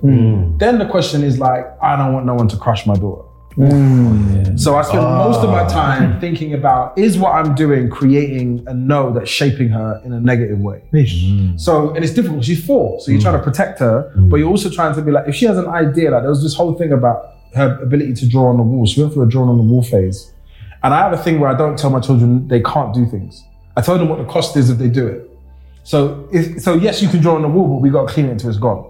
Then 0.58 0.78
the 0.78 0.86
question 0.86 1.22
is 1.24 1.38
like, 1.38 1.64
I 1.82 1.96
don't 1.96 2.12
want 2.12 2.26
no 2.26 2.34
one 2.34 2.48
to 2.48 2.56
crush 2.58 2.86
my 2.86 2.94
daughter. 2.94 3.26
Mm. 3.56 4.58
So 4.58 4.76
I 4.76 4.82
spend 4.82 5.00
ah. 5.00 5.28
most 5.28 5.42
of 5.44 5.50
my 5.50 5.66
time 5.66 6.20
thinking 6.20 6.54
about 6.54 6.96
is 6.96 7.18
what 7.18 7.34
I'm 7.34 7.54
doing 7.54 7.90
creating 7.90 8.64
a 8.66 8.74
no 8.74 9.12
that's 9.12 9.30
shaping 9.30 9.68
her 9.68 10.00
in 10.04 10.12
a 10.12 10.20
negative 10.20 10.60
way. 10.60 10.82
So, 11.58 11.90
and 11.94 12.04
it's 12.04 12.14
difficult. 12.14 12.44
She's 12.44 12.64
four, 12.64 13.00
so 13.00 13.10
you're 13.10 13.20
mm. 13.20 13.24
trying 13.24 13.38
to 13.38 13.42
protect 13.42 13.80
her, 13.80 14.12
mm. 14.16 14.30
but 14.30 14.36
you're 14.36 14.48
also 14.48 14.70
trying 14.70 14.94
to 14.94 15.02
be 15.02 15.10
like, 15.10 15.28
if 15.28 15.34
she 15.34 15.46
has 15.46 15.58
an 15.58 15.66
idea, 15.66 16.10
like 16.10 16.22
there 16.22 16.30
was 16.30 16.42
this 16.42 16.54
whole 16.54 16.74
thing 16.74 16.92
about 16.92 17.34
her 17.54 17.80
ability 17.82 18.14
to 18.14 18.28
draw 18.28 18.48
on 18.48 18.56
the 18.56 18.62
wall. 18.62 18.86
She 18.86 19.00
went 19.00 19.12
through 19.12 19.24
a 19.24 19.28
drawing 19.28 19.48
on 19.48 19.56
the 19.56 19.64
wall 19.64 19.82
phase. 19.82 20.32
And 20.82 20.94
I 20.94 20.98
have 20.98 21.12
a 21.12 21.22
thing 21.22 21.40
where 21.40 21.50
I 21.50 21.54
don't 21.54 21.78
tell 21.78 21.90
my 21.90 22.00
children 22.00 22.48
they 22.48 22.62
can't 22.62 22.94
do 22.94 23.06
things. 23.06 23.44
I 23.76 23.82
tell 23.82 23.98
them 23.98 24.08
what 24.08 24.18
the 24.18 24.24
cost 24.24 24.56
is 24.56 24.70
if 24.70 24.78
they 24.78 24.88
do 24.88 25.06
it. 25.06 25.30
So, 25.84 26.28
if, 26.32 26.60
so 26.60 26.74
yes, 26.74 27.02
you 27.02 27.08
can 27.08 27.20
draw 27.20 27.34
on 27.34 27.42
the 27.42 27.48
wall, 27.48 27.68
but 27.68 27.82
we 27.82 27.90
got 27.90 28.08
to 28.08 28.14
clean 28.14 28.26
it 28.26 28.32
until 28.32 28.50
it's 28.50 28.58
gone. 28.58 28.89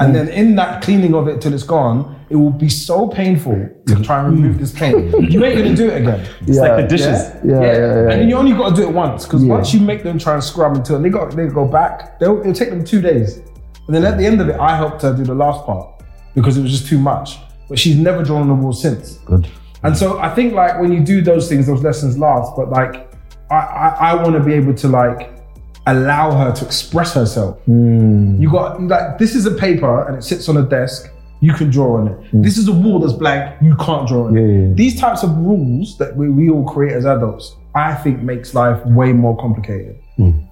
And 0.00 0.14
then 0.14 0.28
in 0.28 0.54
that 0.56 0.82
cleaning 0.82 1.14
of 1.14 1.28
it 1.28 1.40
till 1.42 1.52
it's 1.52 1.62
gone, 1.62 2.16
it 2.30 2.36
will 2.36 2.50
be 2.50 2.68
so 2.68 3.06
painful 3.08 3.68
to 3.86 4.02
try 4.02 4.24
and 4.24 4.32
remove 4.34 4.58
this 4.58 4.72
paint. 4.72 4.96
You 5.30 5.44
ain't 5.44 5.58
gonna 5.58 5.76
do 5.76 5.88
it 5.88 6.02
again. 6.02 6.26
It's 6.46 6.58
like 6.58 6.76
the 6.76 6.86
dishes. 6.88 7.20
Yeah, 7.44 7.60
yeah, 7.60 7.60
yeah. 7.60 7.98
And 8.10 8.10
then 8.22 8.28
you 8.28 8.36
only 8.36 8.52
got 8.52 8.70
to 8.70 8.76
do 8.76 8.88
it 8.88 8.94
once 8.94 9.26
because 9.26 9.44
Yeah. 9.44 9.54
once 9.54 9.74
you 9.74 9.80
make 9.80 10.02
them 10.02 10.18
try 10.18 10.34
and 10.34 10.42
scrub 10.42 10.74
until 10.76 11.00
they 11.02 11.10
got 11.10 11.36
they 11.36 11.46
go 11.48 11.66
back, 11.66 12.18
they'll, 12.18 12.40
it'll 12.40 12.52
take 12.54 12.70
them 12.70 12.84
two 12.84 13.00
days. 13.00 13.38
And 13.86 13.94
then 13.94 14.04
at 14.04 14.16
the 14.16 14.24
end 14.24 14.40
of 14.40 14.48
it, 14.48 14.58
I 14.58 14.76
helped 14.76 15.02
her 15.02 15.12
do 15.14 15.24
the 15.24 15.34
last 15.34 15.66
part 15.66 16.02
because 16.34 16.56
it 16.56 16.62
was 16.62 16.70
just 16.70 16.86
too 16.86 16.98
much. 16.98 17.38
But 17.68 17.78
she's 17.78 17.96
never 17.96 18.22
drawn 18.22 18.42
on 18.42 18.48
the 18.48 18.54
wall 18.54 18.72
since. 18.72 19.18
Good. 19.26 19.46
And 19.82 19.96
so 19.96 20.18
I 20.18 20.34
think 20.34 20.54
like 20.54 20.80
when 20.80 20.92
you 20.92 21.00
do 21.00 21.20
those 21.20 21.48
things, 21.48 21.66
those 21.66 21.82
lessons 21.82 22.16
last. 22.16 22.54
But 22.56 22.70
like 22.70 23.12
I 23.50 23.56
I, 23.56 23.88
I 24.12 24.14
want 24.22 24.34
to 24.36 24.40
be 24.40 24.54
able 24.54 24.74
to 24.74 24.88
like 24.88 25.39
allow 25.86 26.30
her 26.32 26.52
to 26.52 26.64
express 26.64 27.14
herself. 27.14 27.58
You 27.66 28.48
got 28.50 28.82
like 28.82 29.18
this 29.18 29.34
is 29.34 29.46
a 29.46 29.54
paper 29.54 30.06
and 30.06 30.16
it 30.16 30.22
sits 30.22 30.48
on 30.48 30.56
a 30.56 30.62
desk. 30.62 31.10
You 31.42 31.54
can 31.54 31.70
draw 31.70 31.96
on 31.96 32.08
it. 32.08 32.18
This 32.34 32.58
is 32.58 32.68
a 32.68 32.72
wall 32.72 32.98
that's 32.98 33.14
blank. 33.14 33.56
You 33.62 33.74
can't 33.76 34.06
draw 34.06 34.26
on 34.26 34.36
it. 34.36 34.40
Yeah, 34.40 34.68
yeah. 34.68 34.74
These 34.74 35.00
types 35.00 35.22
of 35.22 35.34
rules 35.38 35.96
that 35.96 36.14
we, 36.14 36.28
we 36.28 36.50
all 36.50 36.68
create 36.68 36.92
as 36.92 37.06
adults, 37.06 37.56
I 37.74 37.94
think 37.94 38.20
makes 38.20 38.52
life 38.52 38.84
way 38.84 39.14
more 39.14 39.36
complicated. 39.38 39.96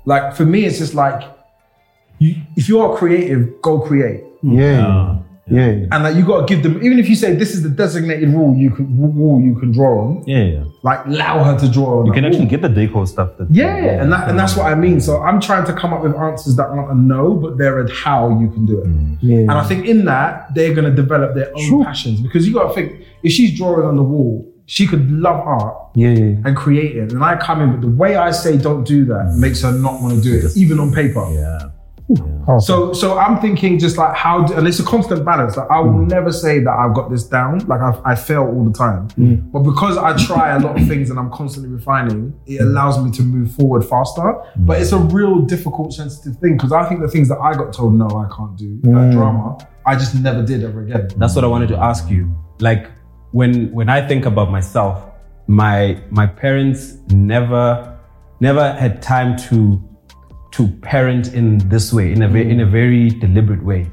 Like 0.06 0.34
for 0.34 0.46
me, 0.46 0.64
it's 0.64 0.78
just 0.78 0.94
like 0.94 1.28
you, 2.18 2.36
if 2.56 2.70
you 2.70 2.80
are 2.80 2.96
creative, 2.96 3.60
go 3.60 3.80
create. 3.80 4.24
Yeah. 4.42 4.86
Uh, 4.86 5.18
Yeah. 5.50 5.86
and 5.92 6.04
that 6.04 6.16
you 6.16 6.24
got 6.24 6.46
to 6.46 6.54
give 6.54 6.62
them. 6.62 6.82
Even 6.82 6.98
if 6.98 7.08
you 7.08 7.16
say 7.16 7.34
this 7.34 7.54
is 7.54 7.62
the 7.62 7.68
designated 7.68 8.28
rule, 8.30 8.56
you 8.56 8.70
can 8.70 8.86
wall 8.96 9.40
you 9.40 9.58
can 9.58 9.72
draw 9.72 10.06
on. 10.06 10.24
Yeah, 10.26 10.44
yeah. 10.44 10.64
Like 10.82 11.06
allow 11.06 11.44
her 11.44 11.58
to 11.58 11.68
draw 11.70 12.00
on. 12.00 12.06
You 12.06 12.12
can 12.12 12.24
wall. 12.24 12.32
actually 12.32 12.48
get 12.48 12.62
the 12.62 12.68
decor 12.68 13.06
stuff. 13.06 13.36
That 13.38 13.50
Yeah, 13.50 14.02
and 14.02 14.12
that 14.12 14.28
and 14.28 14.38
that's 14.38 14.56
what 14.56 14.66
I 14.66 14.74
mean. 14.74 15.00
So 15.00 15.22
I'm 15.22 15.40
trying 15.40 15.66
to 15.66 15.72
come 15.72 15.92
up 15.92 16.02
with 16.02 16.14
answers 16.14 16.56
that 16.56 16.66
aren't 16.66 16.90
a 16.90 16.94
no, 16.94 17.34
but 17.34 17.58
they're 17.58 17.80
a 17.80 17.92
how 17.92 18.38
you 18.40 18.50
can 18.50 18.66
do 18.66 18.80
it. 18.80 18.86
Mm. 18.86 19.18
Yeah. 19.20 19.38
And 19.38 19.52
I 19.52 19.64
think 19.64 19.86
in 19.86 20.04
that 20.04 20.54
they're 20.54 20.74
going 20.74 20.84
to 20.84 20.94
develop 20.94 21.34
their 21.34 21.50
own 21.56 21.84
passions 21.84 22.20
because 22.20 22.46
you 22.46 22.54
got 22.54 22.68
to 22.68 22.74
think 22.74 23.04
if 23.22 23.32
she's 23.32 23.56
drawing 23.56 23.86
on 23.86 23.96
the 23.96 24.02
wall, 24.02 24.50
she 24.66 24.86
could 24.86 25.10
love 25.10 25.40
art 25.40 25.76
Yeah. 25.94 26.10
yeah. 26.10 26.36
and 26.44 26.56
create 26.56 26.96
it. 26.96 27.12
And 27.12 27.24
I 27.24 27.36
come 27.36 27.62
in, 27.62 27.72
but 27.72 27.80
the 27.80 27.88
way 27.88 28.16
I 28.16 28.30
say 28.30 28.58
don't 28.58 28.84
do 28.84 29.04
that 29.06 29.26
mm. 29.26 29.38
makes 29.38 29.62
her 29.62 29.72
not 29.72 30.00
want 30.02 30.14
to 30.16 30.20
do 30.20 30.46
it, 30.46 30.56
even 30.56 30.78
on 30.78 30.92
paper. 30.92 31.26
Yeah. 31.32 31.70
Oh. 32.48 32.58
So, 32.58 32.92
so 32.92 33.18
I'm 33.18 33.38
thinking 33.40 33.78
just 33.78 33.98
like 33.98 34.14
how, 34.16 34.44
do, 34.44 34.54
and 34.54 34.66
it's 34.66 34.80
a 34.80 34.84
constant 34.84 35.24
balance. 35.24 35.56
Like 35.56 35.70
I 35.70 35.78
will 35.80 35.92
mm. 35.92 36.10
never 36.10 36.32
say 36.32 36.60
that 36.60 36.70
I've 36.70 36.94
got 36.94 37.10
this 37.10 37.24
down. 37.24 37.58
Like 37.66 37.80
I, 37.80 38.00
I 38.04 38.14
fail 38.14 38.44
all 38.44 38.64
the 38.64 38.72
time, 38.72 39.08
mm. 39.08 39.52
but 39.52 39.60
because 39.60 39.98
I 39.98 40.16
try 40.16 40.56
a 40.56 40.58
lot 40.58 40.80
of 40.80 40.88
things 40.88 41.10
and 41.10 41.18
I'm 41.18 41.30
constantly 41.30 41.70
refining, 41.70 42.38
it 42.46 42.60
mm. 42.60 42.62
allows 42.62 43.02
me 43.02 43.10
to 43.12 43.22
move 43.22 43.54
forward 43.54 43.84
faster. 43.84 44.34
But 44.56 44.80
it's 44.80 44.92
a 44.92 44.98
real 44.98 45.40
difficult, 45.40 45.92
sensitive 45.92 46.40
thing 46.40 46.56
because 46.56 46.72
I 46.72 46.88
think 46.88 47.00
the 47.00 47.08
things 47.08 47.28
that 47.28 47.38
I 47.38 47.52
got 47.54 47.72
told 47.72 47.94
no, 47.94 48.06
I 48.06 48.34
can't 48.34 48.56
do 48.56 48.80
that 48.84 49.10
drama. 49.12 49.58
I 49.84 49.94
just 49.94 50.14
never 50.14 50.42
did 50.42 50.64
ever 50.64 50.82
again. 50.82 51.08
That's 51.16 51.34
what 51.34 51.44
I 51.44 51.48
wanted 51.48 51.68
to 51.68 51.76
ask 51.76 52.08
you. 52.08 52.34
Like 52.60 52.90
when 53.32 53.70
when 53.72 53.88
I 53.90 54.06
think 54.06 54.24
about 54.24 54.50
myself, 54.50 55.04
my 55.46 56.00
my 56.10 56.26
parents 56.26 56.96
never 57.10 57.98
never 58.40 58.72
had 58.72 59.02
time 59.02 59.36
to 59.36 59.82
to 60.52 60.68
parent 60.82 61.34
in 61.34 61.58
this 61.68 61.92
way, 61.92 62.12
in 62.12 62.22
a 62.22 62.28
very 62.28 62.50
in 62.50 62.60
a 62.60 62.66
mm. 62.66 62.70
very 62.70 63.10
deliberate 63.10 63.64
way. 63.64 63.90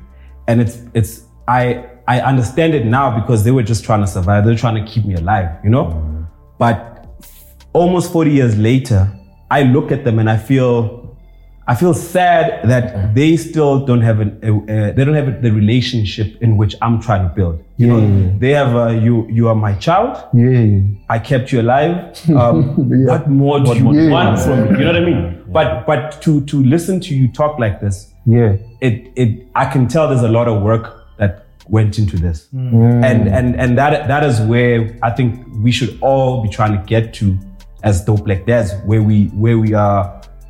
And 0.47 0.61
it's 0.61 0.81
it's 0.93 1.23
I 1.47 1.85
I 2.07 2.21
understand 2.21 2.75
it 2.75 2.85
now 2.85 3.19
because 3.19 3.43
they 3.43 3.51
were 3.51 3.63
just 3.63 3.83
trying 3.83 4.01
to 4.01 4.07
survive. 4.07 4.45
They're 4.45 4.55
trying 4.55 4.83
to 4.83 4.91
keep 4.91 5.05
me 5.05 5.15
alive, 5.15 5.49
you 5.63 5.69
know? 5.69 5.85
Mm. 5.85 6.27
But 6.59 7.07
almost 7.73 8.11
40 8.11 8.31
years 8.31 8.57
later, 8.57 9.11
I 9.49 9.63
look 9.63 9.91
at 9.91 10.03
them 10.03 10.19
and 10.19 10.29
I 10.29 10.37
feel 10.37 11.03
I 11.67 11.73
feel 11.73 11.95
sad 11.95 12.69
that 12.69 12.93
mm. 12.93 13.15
they 13.15 13.35
still 13.37 13.85
don't 13.87 14.01
have 14.01 14.19
an, 14.19 14.39
a, 14.43 14.89
a, 14.89 14.93
they 14.93 15.03
don't 15.03 15.15
have 15.15 15.41
the 15.41 15.51
relationship 15.51 16.37
in 16.39 16.57
which 16.57 16.75
I'm 16.79 17.01
trying 17.01 17.27
to 17.27 17.33
build. 17.33 17.63
You 17.77 17.87
know, 17.87 18.37
they 18.37 18.51
have 18.51 18.75
a, 18.75 18.95
you 18.95 19.27
you 19.31 19.47
are 19.47 19.55
my 19.55 19.73
child. 19.73 20.15
Yeah. 20.33 20.49
yeah. 20.49 20.81
I 21.09 21.17
kept 21.17 21.51
you 21.51 21.61
alive. 21.61 21.95
Um, 22.29 22.75
Yeah. 22.77 23.07
What 23.07 23.29
more 23.29 23.59
do 23.59 23.73
you 23.73 23.83
more 23.83 23.95
you 23.95 24.09
want? 24.11 24.39
from 24.39 24.73
me? 24.73 24.79
You 24.79 24.85
know 24.85 24.93
what 24.93 25.01
I 25.01 25.05
mean? 25.05 25.34
But 25.55 25.85
but 25.87 26.21
to 26.23 26.41
to 26.51 26.61
listen 26.63 26.99
to 27.07 27.15
you 27.15 27.27
talk 27.29 27.59
like 27.59 27.79
this, 27.79 27.95
Yeah. 28.25 28.57
it 28.81 28.95
it 29.15 29.29
I 29.55 29.65
can 29.73 29.87
tell 29.87 30.09
there's 30.09 30.21
a 30.31 30.33
lot 30.39 30.47
of 30.49 30.61
work 30.61 30.85
that 31.17 31.31
went 31.69 31.97
into 31.97 32.17
this, 32.17 32.49
Mm. 32.53 33.03
and 33.09 33.27
and 33.37 33.55
and 33.61 33.77
that 33.77 34.07
that 34.11 34.23
is 34.29 34.41
where 34.51 34.77
I 35.01 35.11
think 35.17 35.29
we 35.63 35.71
should 35.71 35.97
all 36.01 36.43
be 36.43 36.49
trying 36.49 36.73
to 36.77 36.83
get 36.85 37.13
to 37.19 37.25
as 37.83 38.03
dope 38.03 38.25
black 38.25 38.45
dads, 38.45 38.73
where 38.85 39.01
we 39.09 39.17
where 39.43 39.57
we 39.57 39.73
are 39.73 40.01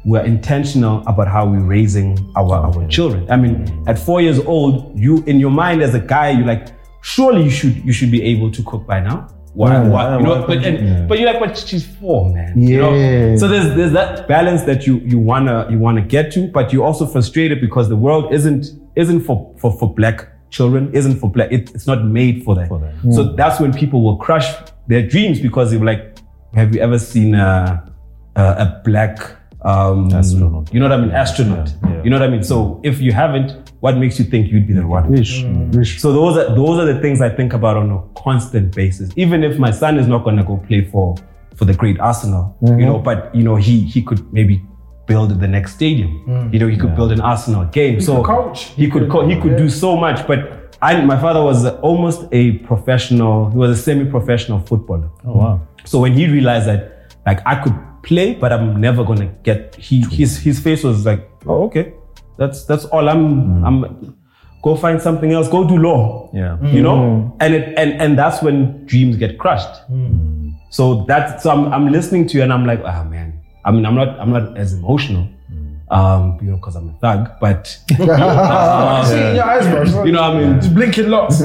we're 0.06 0.26
intentional 0.26 1.04
about 1.08 1.28
how 1.28 1.44
we're 1.52 1.68
raising 1.78 2.10
our 2.36 2.56
our 2.68 2.88
children. 2.88 3.22
I 3.30 3.38
mean, 3.38 3.56
at 3.88 3.98
four 4.00 4.22
years 4.22 4.40
old, 4.46 4.74
you 5.00 5.24
in 5.28 5.40
your 5.40 5.52
mind 5.52 5.82
as 5.84 5.94
a 5.94 6.00
guy, 6.16 6.28
you're 6.32 6.48
like, 6.48 6.66
surely 7.02 7.44
you 7.44 7.52
should 7.60 7.76
you 7.86 7.94
should 7.94 8.12
be 8.12 8.22
able 8.34 8.50
to 8.58 8.64
cook 8.64 8.88
by 8.88 9.00
now. 9.02 9.28
Why? 9.56 9.72
Yeah. 9.72 9.88
why 9.88 10.18
you 10.18 10.24
know, 10.24 10.46
but 10.46 10.64
and, 10.66 11.08
but 11.08 11.18
you're 11.18 11.32
like, 11.32 11.40
but 11.40 11.58
she's 11.58 11.86
four, 11.86 12.34
man. 12.34 12.62
You 12.62 12.78
know? 12.78 12.94
Yeah. 12.94 13.38
So 13.38 13.48
there's 13.48 13.76
there's 13.76 13.94
that 13.94 14.28
balance 14.28 14.64
that 14.64 14.86
you 14.86 14.98
you 15.00 15.18
wanna 15.18 15.68
you 15.70 15.80
wanna 15.80 16.02
get 16.02 16.32
to, 16.34 16.48
but 16.48 16.74
you're 16.74 16.86
also 16.86 17.06
frustrated 17.06 17.62
because 17.62 17.90
the 17.90 17.96
world 17.96 18.34
isn't 18.34 18.68
isn't 18.96 19.22
for 19.22 19.54
for, 19.58 19.72
for 19.78 19.94
black 19.94 20.28
children, 20.50 20.94
isn't 20.94 21.20
for 21.20 21.30
black. 21.30 21.52
It, 21.52 21.74
it's 21.74 21.88
not 21.88 22.06
made 22.06 22.44
for 22.44 22.54
that. 22.56 22.68
For 22.68 22.80
that. 22.80 23.14
So 23.14 23.34
that's 23.34 23.60
when 23.60 23.74
people 23.74 24.04
will 24.04 24.18
crush 24.18 24.54
their 24.88 25.08
dreams 25.08 25.40
because 25.40 25.72
they're 25.72 25.80
like, 25.80 26.18
have 26.54 26.76
you 26.76 26.82
ever 26.82 27.00
seen 27.00 27.34
a 27.34 27.92
a, 28.36 28.42
a 28.42 28.82
black 28.84 29.20
um, 29.66 30.14
Astronaut. 30.14 30.72
You 30.74 30.80
know 30.80 30.88
what 30.88 31.00
I 31.00 31.02
mean? 31.02 31.12
Astronaut. 31.12 31.74
Yeah, 31.84 31.90
yeah. 31.90 32.04
You 32.04 32.10
know 32.12 32.20
what 32.20 32.28
I 32.28 32.32
mean? 32.32 32.44
So 32.44 32.80
if 32.84 33.02
you 33.02 33.12
haven't, 33.12 33.74
what 33.86 33.98
makes 33.98 34.18
you 34.18 34.26
think 34.26 34.52
you'd 34.52 34.66
be 34.66 34.74
the 34.74 34.88
one? 34.88 35.12
Wish. 35.12 35.44
Mm. 35.44 35.76
Wish. 35.76 36.02
So 36.02 36.12
those 36.12 36.36
are 36.40 36.48
those 36.56 36.80
are 36.80 36.88
the 36.92 37.00
things 37.02 37.22
I 37.22 37.30
think 37.30 37.54
about 37.54 37.78
on 37.78 37.92
a 37.92 38.00
constant 38.20 38.76
basis. 38.76 39.12
Even 39.16 39.44
if 39.44 39.60
my 39.66 39.70
son 39.82 40.00
is 40.02 40.08
not 40.08 40.24
going 40.24 40.38
to 40.38 40.44
go 40.52 40.58
play 40.58 40.82
for 40.84 41.16
for 41.58 41.66
the 41.66 41.76
great 41.82 42.00
Arsenal, 42.00 42.44
you 42.62 42.70
mm-hmm. 42.70 42.86
know, 42.88 42.98
but 43.10 43.18
you 43.38 43.44
know 43.44 43.58
he 43.68 43.76
he 43.82 44.02
could 44.02 44.22
maybe 44.34 44.56
build 45.06 45.40
the 45.40 45.48
next 45.48 45.76
stadium. 45.76 46.12
Mm. 46.28 46.54
You 46.54 46.60
know, 46.62 46.70
he 46.74 46.78
could 46.78 46.96
build 46.96 47.12
an 47.12 47.22
Arsenal 47.22 47.66
game. 47.66 48.02
so 48.02 48.16
could 48.16 48.26
coach. 48.26 48.60
He 48.82 48.90
could 48.90 49.08
co- 49.12 49.28
he 49.32 49.36
could 49.40 49.56
do 49.64 49.70
so 49.70 49.96
much. 50.06 50.26
But 50.26 50.40
I 50.82 50.90
my 51.14 51.20
father 51.26 51.44
was 51.44 51.60
almost 51.90 52.20
a 52.32 52.44
professional. 52.70 53.52
He 53.52 53.58
was 53.64 53.72
a 53.78 53.82
semi-professional 53.88 54.60
footballer. 54.70 55.10
Oh 55.28 55.38
wow. 55.42 55.56
So 55.92 56.00
when 56.00 56.14
he 56.14 56.26
realized 56.38 56.68
that, 56.72 56.82
like, 57.28 57.42
I 57.46 57.56
could 57.64 57.78
play, 58.02 58.28
but 58.34 58.52
I'm 58.52 58.82
never 58.88 59.04
gonna 59.04 59.32
get. 59.50 59.76
He 59.76 59.96
his 60.22 60.32
his 60.48 60.58
face 60.68 60.82
was 60.90 61.06
like, 61.06 61.22
oh 61.46 61.66
okay, 61.68 61.86
that's 62.38 62.66
that's 62.66 62.86
all. 62.86 63.08
I'm 63.10 63.62
mm. 63.62 63.66
I'm 63.66 64.18
go 64.64 64.76
find 64.76 65.02
something 65.02 65.32
else. 65.32 65.48
Go 65.48 65.68
do 65.68 65.78
law. 65.78 66.30
Yeah. 66.34 66.62
You 66.62 66.82
know, 66.82 66.98
mm. 66.98 67.38
and 67.40 67.54
it 67.54 67.78
and 67.78 68.02
and 68.02 68.18
that's 68.18 68.42
when 68.42 68.86
dreams 68.86 69.18
get 69.18 69.38
crushed. 69.38 69.88
Mm. 69.90 70.56
So 70.70 71.06
that's 71.06 71.44
so 71.44 71.52
I'm 71.52 71.72
I'm 71.74 71.92
listening 71.92 72.28
to 72.28 72.38
you 72.38 72.44
and 72.44 72.52
I'm 72.52 72.66
like, 72.66 72.82
ah 72.84 73.04
man. 73.04 73.42
I 73.66 73.72
mean, 73.72 73.86
I'm 73.86 73.96
not 73.96 74.20
I'm 74.20 74.32
not 74.32 74.56
as 74.58 74.74
emotional, 74.74 75.28
um, 75.90 76.38
you 76.40 76.52
know, 76.52 76.58
because 76.58 76.76
I'm 76.76 76.90
a 76.90 76.94
thug, 77.00 77.32
but 77.42 77.80
I 78.00 79.00
um, 79.02 79.06
see 79.10 79.16
it 79.16 79.30
in 79.30 79.36
your 79.36 79.46
eyes, 79.46 79.68
bro. 79.68 79.86
So 79.86 80.04
you 80.04 80.12
know, 80.12 80.22
what 80.22 80.36
I 80.36 80.40
mean, 80.40 80.62
just 80.62 80.76
blinking 80.76 81.10
lots. 81.10 81.42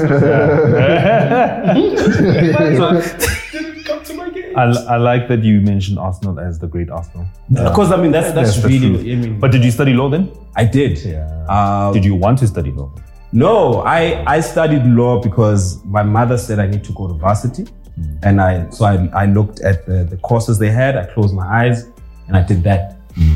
I, 4.61 4.95
I 4.95 4.97
like 4.97 5.27
that 5.31 5.41
you 5.49 5.55
mentioned 5.61 5.97
Arsenal 6.07 6.39
as 6.39 6.59
the 6.63 6.67
great 6.67 6.89
Arsenal. 6.89 7.25
because 7.67 7.91
I 7.91 7.97
mean 8.01 8.11
that's 8.11 8.31
that's, 8.37 8.55
That's 8.55 8.65
really. 8.71 8.91
I 9.13 9.15
mean, 9.15 9.39
But 9.39 9.51
did 9.51 9.63
you 9.67 9.71
study 9.71 9.93
law 9.93 10.09
then? 10.15 10.31
I 10.55 10.65
did. 10.65 10.93
Yeah. 10.99 11.25
Uh, 11.55 11.91
Did 11.93 12.03
you 12.09 12.15
want 12.15 12.39
to 12.39 12.47
study 12.47 12.71
law? 12.71 12.89
No, 13.33 13.81
I, 13.99 14.01
I 14.35 14.41
studied 14.41 14.83
law 14.85 15.21
because 15.21 15.63
my 15.85 16.03
mother 16.03 16.37
said 16.37 16.59
I 16.59 16.67
need 16.67 16.83
to 16.89 16.93
go 16.93 17.07
to 17.07 17.13
varsity. 17.13 17.65
And 18.23 18.41
I 18.41 18.69
so 18.69 18.85
I, 18.85 18.95
I 19.23 19.25
looked 19.37 19.61
at 19.61 19.85
the, 19.85 19.97
the 20.03 20.17
courses 20.17 20.57
they 20.59 20.71
had, 20.71 20.97
I 20.97 21.05
closed 21.13 21.33
my 21.33 21.47
eyes 21.61 21.77
and 22.27 22.35
I 22.35 22.43
did 22.51 22.63
that. 22.63 22.83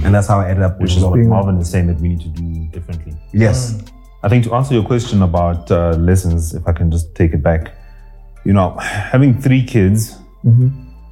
And 0.03 0.13
that's 0.15 0.27
how 0.27 0.39
I 0.39 0.49
ended 0.49 0.63
up 0.63 0.73
with 0.73 0.83
Which 0.89 0.95
is 0.97 1.03
law. 1.03 1.11
what 1.11 1.19
Marvyn 1.19 1.57
is 1.59 1.69
saying 1.69 1.87
that 1.87 1.99
we 2.01 2.07
need 2.09 2.21
to 2.21 2.29
do 2.29 2.65
differently. 2.75 3.13
Yes. 3.33 3.57
I 4.23 4.27
think 4.29 4.43
to 4.45 4.53
answer 4.55 4.73
your 4.73 4.83
question 4.83 5.21
about 5.21 5.69
uh, 5.71 5.91
lessons, 6.09 6.53
if 6.55 6.63
I 6.67 6.73
can 6.73 6.89
just 6.91 7.13
take 7.15 7.31
it 7.33 7.43
back, 7.43 7.61
you 8.43 8.53
know, 8.53 8.69
having 8.79 9.39
three 9.45 9.63
kids, 9.63 10.17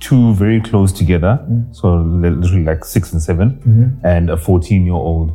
two 0.04 0.34
very 0.34 0.60
close 0.62 0.92
together, 0.92 1.40
mm-hmm. 1.42 1.72
so 1.72 1.96
literally 1.96 2.64
like 2.64 2.84
six 2.84 3.14
and 3.14 3.22
7 3.22 3.52
mm-hmm. 3.52 4.06
and 4.06 4.30
a 4.30 4.38
14 4.38 4.86
year 4.86 4.94
old, 4.94 5.32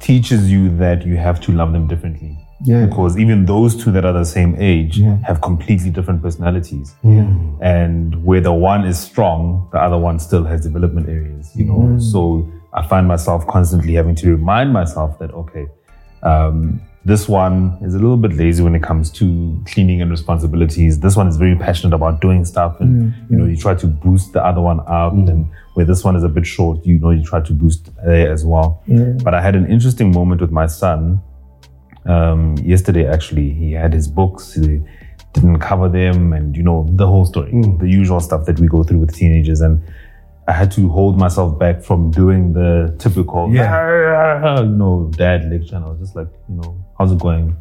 teaches 0.00 0.50
you 0.50 0.74
that 0.78 1.04
you 1.04 1.16
have 1.16 1.40
to 1.40 1.52
love 1.52 1.72
them 1.72 1.88
differently. 1.88 2.38
Yeah. 2.64 2.86
Because 2.86 3.18
even 3.18 3.44
those 3.44 3.76
two 3.76 3.90
that 3.92 4.04
are 4.04 4.12
the 4.12 4.24
same 4.24 4.56
age 4.58 4.98
Yeah. 4.98 5.18
have 5.24 5.40
completely 5.40 5.90
different 5.90 6.22
personalities. 6.22 6.94
Yeah. 7.02 7.28
And 7.60 8.24
where 8.24 8.40
the 8.40 8.52
one 8.52 8.84
is 8.84 8.98
strong, 8.98 9.68
the 9.72 9.78
other 9.78 9.98
one 9.98 10.18
still 10.18 10.44
has 10.44 10.62
development 10.62 11.08
areas, 11.08 11.50
you 11.54 11.64
know. 11.64 11.78
Mm-hmm. 11.78 11.98
So 11.98 12.48
I 12.72 12.86
find 12.86 13.08
myself 13.08 13.46
constantly 13.46 13.94
having 13.94 14.14
to 14.16 14.30
remind 14.30 14.72
myself 14.72 15.18
that, 15.18 15.32
okay, 15.32 15.66
um, 16.22 16.80
this 17.06 17.28
one 17.28 17.78
is 17.82 17.94
a 17.94 18.00
little 18.00 18.16
bit 18.16 18.32
lazy 18.32 18.64
when 18.64 18.74
it 18.74 18.82
comes 18.82 19.12
to 19.12 19.62
cleaning 19.64 20.02
and 20.02 20.10
responsibilities. 20.10 20.98
This 20.98 21.14
one 21.14 21.28
is 21.28 21.36
very 21.36 21.54
passionate 21.54 21.94
about 21.94 22.20
doing 22.20 22.44
stuff, 22.44 22.80
and 22.80 23.14
mm, 23.14 23.30
you 23.30 23.36
know, 23.36 23.46
you 23.46 23.56
try 23.56 23.76
to 23.76 23.86
boost 23.86 24.32
the 24.32 24.44
other 24.44 24.60
one 24.60 24.80
up. 24.80 25.12
Mm. 25.12 25.28
And 25.28 25.50
where 25.74 25.86
this 25.86 26.02
one 26.02 26.16
is 26.16 26.24
a 26.24 26.28
bit 26.28 26.44
short, 26.44 26.84
you 26.84 26.98
know, 26.98 27.10
you 27.10 27.22
try 27.22 27.40
to 27.40 27.52
boost 27.52 27.94
there 28.04 28.32
as 28.32 28.44
well. 28.44 28.82
But 29.22 29.34
I 29.34 29.40
had 29.40 29.54
an 29.54 29.70
interesting 29.70 30.10
moment 30.10 30.40
with 30.40 30.50
my 30.50 30.66
son 30.66 31.22
um, 32.06 32.56
yesterday. 32.58 33.06
Actually, 33.06 33.50
he 33.50 33.70
had 33.70 33.92
his 33.92 34.08
books. 34.08 34.54
He 34.54 34.82
didn't 35.32 35.60
cover 35.60 35.88
them, 35.88 36.32
and 36.32 36.56
you 36.56 36.64
know 36.64 36.88
the 36.90 37.06
whole 37.06 37.24
story, 37.24 37.52
mm. 37.52 37.78
the 37.78 37.88
usual 37.88 38.18
stuff 38.18 38.46
that 38.46 38.58
we 38.58 38.66
go 38.66 38.82
through 38.82 38.98
with 38.98 39.14
teenagers. 39.14 39.60
And 39.60 39.80
I 40.48 40.52
had 40.52 40.70
to 40.72 40.88
hold 40.88 41.18
myself 41.18 41.58
back 41.58 41.82
from 41.82 42.10
doing 42.10 42.52
the 42.52 42.94
typical, 42.98 43.52
Yeah. 43.52 43.72
Ah, 43.72 44.40
ah, 44.44 44.60
you 44.62 44.68
know, 44.68 45.10
dad 45.16 45.50
lecture. 45.50 45.76
And 45.76 45.84
I 45.84 45.88
was 45.88 45.98
just 45.98 46.14
like, 46.14 46.28
you 46.48 46.54
know, 46.56 46.84
how's 46.98 47.10
it 47.10 47.18
going? 47.18 47.56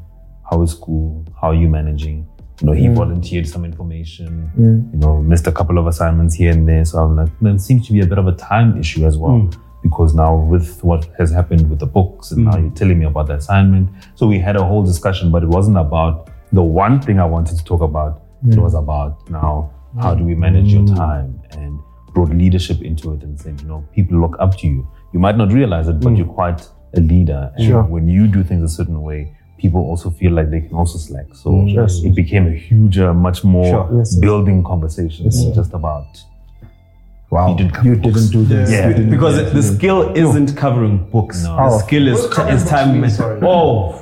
How 0.50 0.62
is 0.62 0.72
school? 0.72 1.26
How 1.40 1.50
are 1.50 1.56
you 1.56 1.68
managing? 1.68 2.28
You 2.62 2.68
know, 2.68 2.74
he 2.74 2.86
mm. 2.86 2.96
volunteered 2.96 3.48
some 3.48 3.66
information, 3.66 4.50
you 4.56 5.00
know, 5.00 5.22
missed 5.22 5.48
a 5.48 5.52
couple 5.52 5.78
of 5.78 5.88
assignments 5.88 6.36
here 6.36 6.52
and 6.52 6.70
there. 6.70 6.86
So 6.86 7.00
I'm 7.00 7.16
like, 7.16 7.30
there 7.42 7.58
seems 7.58 7.88
to 7.88 7.94
be 7.94 8.02
a 8.02 8.06
bit 8.06 8.18
of 8.18 8.28
a 8.28 8.34
time 8.34 8.78
issue 8.80 9.06
as 9.06 9.18
well. 9.18 9.32
Mm. 9.32 9.60
Because 9.82 10.16
now 10.16 10.36
with 10.36 10.84
what 10.84 11.06
has 11.18 11.32
happened 11.32 11.70
with 11.70 11.80
the 11.80 11.86
books 11.86 12.32
and 12.32 12.46
now 12.46 12.52
mm. 12.52 12.62
you're 12.64 12.72
telling 12.72 13.00
me 13.00 13.06
about 13.06 13.28
the 13.28 13.34
assignment. 13.34 13.90
So 14.14 14.28
we 14.28 14.40
had 14.40 14.56
a 14.56 14.64
whole 14.64 14.84
discussion, 14.84 15.32
but 15.32 15.44
it 15.44 15.50
wasn't 15.50 15.78
about 15.78 16.30
the 16.54 16.64
one 16.64 17.02
thing 17.02 17.20
I 17.20 17.26
wanted 17.26 17.58
to 17.58 17.64
talk 17.66 17.82
about. 17.82 18.22
It 18.48 18.60
was 18.60 18.76
about 18.76 19.28
now, 19.30 19.74
how 20.00 20.14
do 20.14 20.24
we 20.24 20.36
manage 20.36 20.72
your 20.72 20.86
time 20.86 21.42
and 21.52 21.80
brought 22.16 22.30
leadership 22.30 22.82
into 22.82 23.14
it 23.14 23.22
and 23.22 23.40
said, 23.40 23.62
you 23.62 23.68
know, 23.68 23.86
people 23.94 24.18
look 24.20 24.36
up 24.40 24.58
to 24.58 24.68
you. 24.68 24.88
You 25.14 25.20
might 25.20 25.38
not 25.38 25.52
realize 25.52 25.88
it, 25.88 26.00
but 26.00 26.10
hmm. 26.10 26.16
you're 26.16 26.34
quite 26.42 26.68
a 26.96 27.02
leader. 27.02 27.52
And 27.56 27.66
Sure. 27.68 27.84
when 27.84 28.08
you 28.08 28.28
do 28.28 28.44
things 28.44 28.64
a 28.64 28.74
certain 28.80 29.02
way, 29.04 29.32
people 29.60 29.82
also 29.82 30.10
feel 30.10 30.32
like 30.32 30.50
they 30.50 30.62
can 30.62 30.74
also 30.74 30.98
slack. 30.98 31.28
So 31.34 31.52
hmm. 31.52 31.68
Yes. 31.68 32.04
it 32.04 32.16
became 32.16 32.48
a 32.48 32.56
huger, 32.68 33.10
uh, 33.10 33.14
much 33.14 33.44
more 33.44 33.66
Sure. 33.66 33.90
Yes, 33.98 34.14
yes. 34.14 34.16
building 34.16 34.64
conversation. 34.64 35.28
It's 35.28 35.44
just 35.60 35.74
about 35.74 36.08
Wow. 37.30 37.50
you 37.50 37.58
didn't 37.58 37.74
cover 37.74 37.90
You 37.90 37.96
didn't 37.96 38.30
do 38.32 38.46
this. 38.46 38.72
Yeah. 38.72 38.88
You 38.88 38.94
didn't 38.94 39.12
because 39.12 39.38
do 39.38 39.46
the 39.46 39.50
this. 39.52 39.76
skill 39.76 40.14
isn't 40.16 40.56
covering 40.56 40.98
books. 41.12 41.44
No. 41.44 41.52
Oh. 41.52 41.70
The 41.70 41.76
Oh. 41.76 41.80
skill 41.80 42.08
is, 42.08 42.20
is 42.56 42.70
time. 42.70 43.10
Sorry. 43.10 43.40
Oh, 43.44 44.02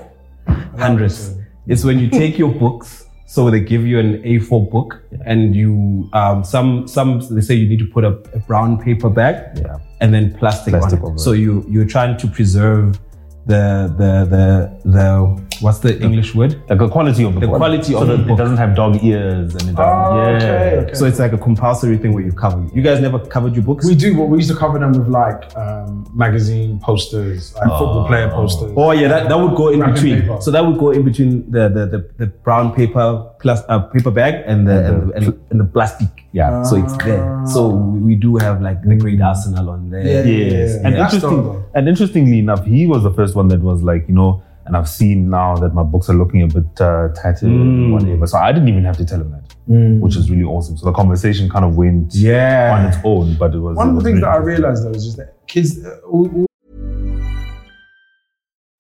hundreds. 0.78 1.36
It's 1.66 1.84
when 1.84 1.98
you 2.00 2.10
take 2.10 2.38
your 2.38 2.52
books. 2.52 3.03
So 3.34 3.50
they 3.50 3.62
give 3.62 3.84
you 3.88 3.98
an 3.98 4.22
A4 4.22 4.70
book, 4.70 5.02
and 5.26 5.56
you 5.56 6.08
um, 6.14 6.44
some 6.44 6.88
some 6.88 7.20
they 7.32 7.42
say 7.42 7.56
you 7.56 7.68
need 7.68 7.80
to 7.80 7.90
put 7.96 8.04
a, 8.04 8.14
a 8.38 8.40
brown 8.50 8.78
paper 8.78 9.10
bag, 9.10 9.36
Yeah. 9.58 9.78
and 10.02 10.14
then 10.14 10.36
plastic, 10.38 10.74
Plastic 10.74 11.02
on 11.02 11.14
it. 11.14 11.16
it. 11.16 11.20
So 11.20 11.32
you 11.32 11.66
you're 11.68 11.88
trying 11.96 12.16
to 12.20 12.28
preserve 12.28 13.00
the 13.46 13.94
the 13.98 14.12
the 14.34 14.90
the 14.90 15.44
what's 15.62 15.80
the 15.80 16.00
English 16.02 16.34
word? 16.34 16.62
Like 16.70 16.80
the 16.80 16.88
quality 16.90 17.24
of 17.26 17.34
the, 17.36 17.42
The 17.42 17.48
book. 17.48 17.58
quality 17.58 17.92
so 17.94 18.02
of 18.02 18.08
the 18.08 18.18
that 18.18 18.28
book. 18.28 18.40
it 18.40 18.42
doesn't 18.42 18.58
have 18.58 18.76
dog 18.76 19.04
ears 19.04 19.54
and 19.56 19.70
it 19.70 19.76
doesn't. 19.76 19.80
Oh, 19.80 20.30
yeah. 20.30 20.36
okay, 20.38 20.78
okay. 20.84 20.94
So 20.94 21.06
it's 21.06 21.20
like 21.20 21.34
a 21.34 21.38
compulsory 21.38 21.98
thing 21.98 22.14
where 22.14 22.24
you 22.24 22.32
cover. 22.32 22.66
You 22.74 22.82
guys 22.82 23.02
never 23.02 23.20
covered 23.20 23.54
your 23.54 23.64
books? 23.64 23.86
We 23.86 23.96
do, 23.96 24.16
but 24.16 24.26
we 24.26 24.38
used 24.38 24.50
to 24.50 24.56
cover 24.56 24.80
them 24.80 24.94
with 24.94 25.08
like 25.08 25.56
um, 25.58 26.10
magazine 26.14 26.80
posters, 26.80 27.54
like 27.56 27.64
football 27.68 28.08
player 28.08 28.30
posters. 28.30 28.72
Oh 28.78 28.92
yeah, 28.92 29.08
that, 29.10 29.30
that 29.30 29.38
would 29.38 29.56
go 29.56 29.70
in 29.70 29.80
Wrapping 29.82 29.96
between. 29.96 30.22
paper. 30.22 30.38
So 30.42 30.50
that 30.52 30.66
would 30.66 30.78
go 30.80 30.92
in 30.92 31.04
between 31.04 31.50
the 31.52 31.68
the, 31.70 31.86
the, 31.86 32.10
the 32.20 32.28
brown 32.28 32.74
paper 32.74 33.30
plus 33.40 33.62
uh, 33.68 33.80
paper 33.80 34.12
bag 34.12 34.44
and 34.48 34.66
the 34.68 34.86
and, 34.88 35.10
the, 35.12 35.16
and, 35.16 35.26
the- 35.28 35.40
and 35.52 35.60
the 35.60 35.66
plastic. 35.66 36.08
Yeah. 36.32 36.64
So 36.64 36.78
it's 36.78 36.96
there. 37.04 37.42
So 37.46 37.68
we 37.70 38.00
we 38.00 38.16
do 38.16 38.38
have 38.38 38.62
like 38.62 38.82
the 38.84 38.96
great 38.96 39.22
arsenal 39.22 39.70
on 39.70 39.90
there. 39.90 40.02
Yeah, 40.02 40.24
yeah, 40.24 40.46
Yes. 40.46 40.72
yeah. 40.80 40.88
And 40.88 40.96
That's 40.96 41.14
interesting, 41.14 41.64
and 41.76 41.88
interestingly 41.90 42.40
enough, 42.40 42.66
he 42.66 42.88
was 42.88 43.04
the 43.04 43.12
first 43.14 43.33
one 43.36 43.48
that 43.50 43.62
was 43.62 43.84
like, 43.84 44.08
you 44.08 44.14
know, 44.14 44.42
and 44.66 44.78
I've 44.78 44.88
seen 44.90 45.30
now 45.30 45.56
that 45.58 45.74
my 45.74 45.84
books 45.84 46.10
are 46.10 46.14
looking 46.14 46.42
a 46.42 46.48
bit 46.48 46.80
uh, 46.80 47.10
tattered, 47.16 47.50
Mm. 47.50 47.92
whatever. 47.92 48.26
So 48.28 48.38
I 48.38 48.52
didn't 48.54 48.70
even 48.70 48.86
have 48.86 48.98
to 48.98 49.06
tell 49.06 49.20
him 49.22 49.32
that, 49.32 50.00
which 50.02 50.16
is 50.16 50.30
really 50.32 50.44
awesome. 50.44 50.78
So 50.78 50.86
the 50.86 50.94
conversation 50.94 51.50
kind 51.50 51.66
of 51.66 51.76
went 51.76 52.16
Yeah. 52.16 52.78
on 52.80 52.86
its 52.88 52.98
own, 53.04 53.36
but 53.38 53.54
it 53.54 53.60
was 53.60 53.76
One 53.76 53.90
of 53.90 53.94
the 53.94 53.98
was 53.98 54.04
things 54.06 54.22
that 54.22 54.30
I 54.30 54.38
realized 54.38 54.86
though 54.86 54.92
is 54.92 55.04
just 55.06 55.18
that 55.18 55.36
kids, 55.48 55.84
uh, 55.86 55.98
all, 56.10 56.28
all 56.34 56.46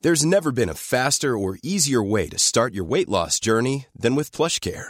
There's 0.01 0.25
never 0.25 0.51
been 0.51 0.69
a 0.69 0.73
faster 0.73 1.37
or 1.37 1.57
easier 1.63 2.03
way 2.03 2.27
to 2.29 2.37
start 2.37 2.73
your 2.73 2.83
weight 2.85 3.07
loss 3.09 3.39
journey 3.39 3.87
than 3.97 4.15
with 4.15 4.31
PlushCare. 4.31 4.89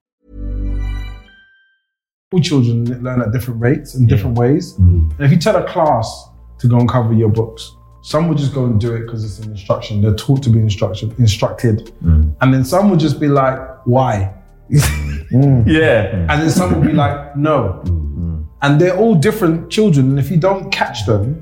All 2.31 2.39
children 2.39 2.85
learn 3.03 3.21
at 3.21 3.31
different 3.31 3.59
rates 3.59 3.95
and 3.95 4.07
different 4.07 4.37
ways. 4.37 4.73
Mm. 4.75 5.11
And 5.11 5.19
if 5.19 5.31
you 5.31 5.37
tell 5.37 5.57
a 5.57 5.67
class 5.67 6.29
to 6.59 6.67
go 6.67 6.77
and 6.77 6.89
cover 6.89 7.13
your 7.13 7.29
books, 7.29 7.75
some 8.03 8.27
will 8.27 8.35
just 8.35 8.53
go 8.53 8.65
and 8.65 8.79
do 8.79 8.95
it 8.95 9.01
because 9.01 9.23
it's 9.25 9.45
an 9.45 9.51
instruction. 9.51 10.01
They're 10.01 10.15
taught 10.15 10.41
to 10.43 10.49
be 10.49 10.59
instruction, 10.59 11.13
instructed. 11.19 11.91
Mm. 12.03 12.33
And 12.41 12.53
then 12.53 12.63
some 12.63 12.89
will 12.89 12.97
just 12.97 13.19
be 13.19 13.27
like, 13.27 13.59
why? 13.85 14.33
Mm. 14.69 15.65
Yeah. 15.67 16.27
And 16.29 16.41
then 16.41 16.49
some 16.49 16.75
will 16.75 16.87
be 16.87 16.93
like, 16.93 17.37
no. 17.37 17.81
And 18.61 18.79
they're 18.79 18.97
all 18.97 19.15
different 19.15 19.69
children. 19.69 20.09
And 20.09 20.19
if 20.19 20.29
you 20.29 20.37
don't 20.37 20.71
catch 20.71 21.05
them, 21.05 21.39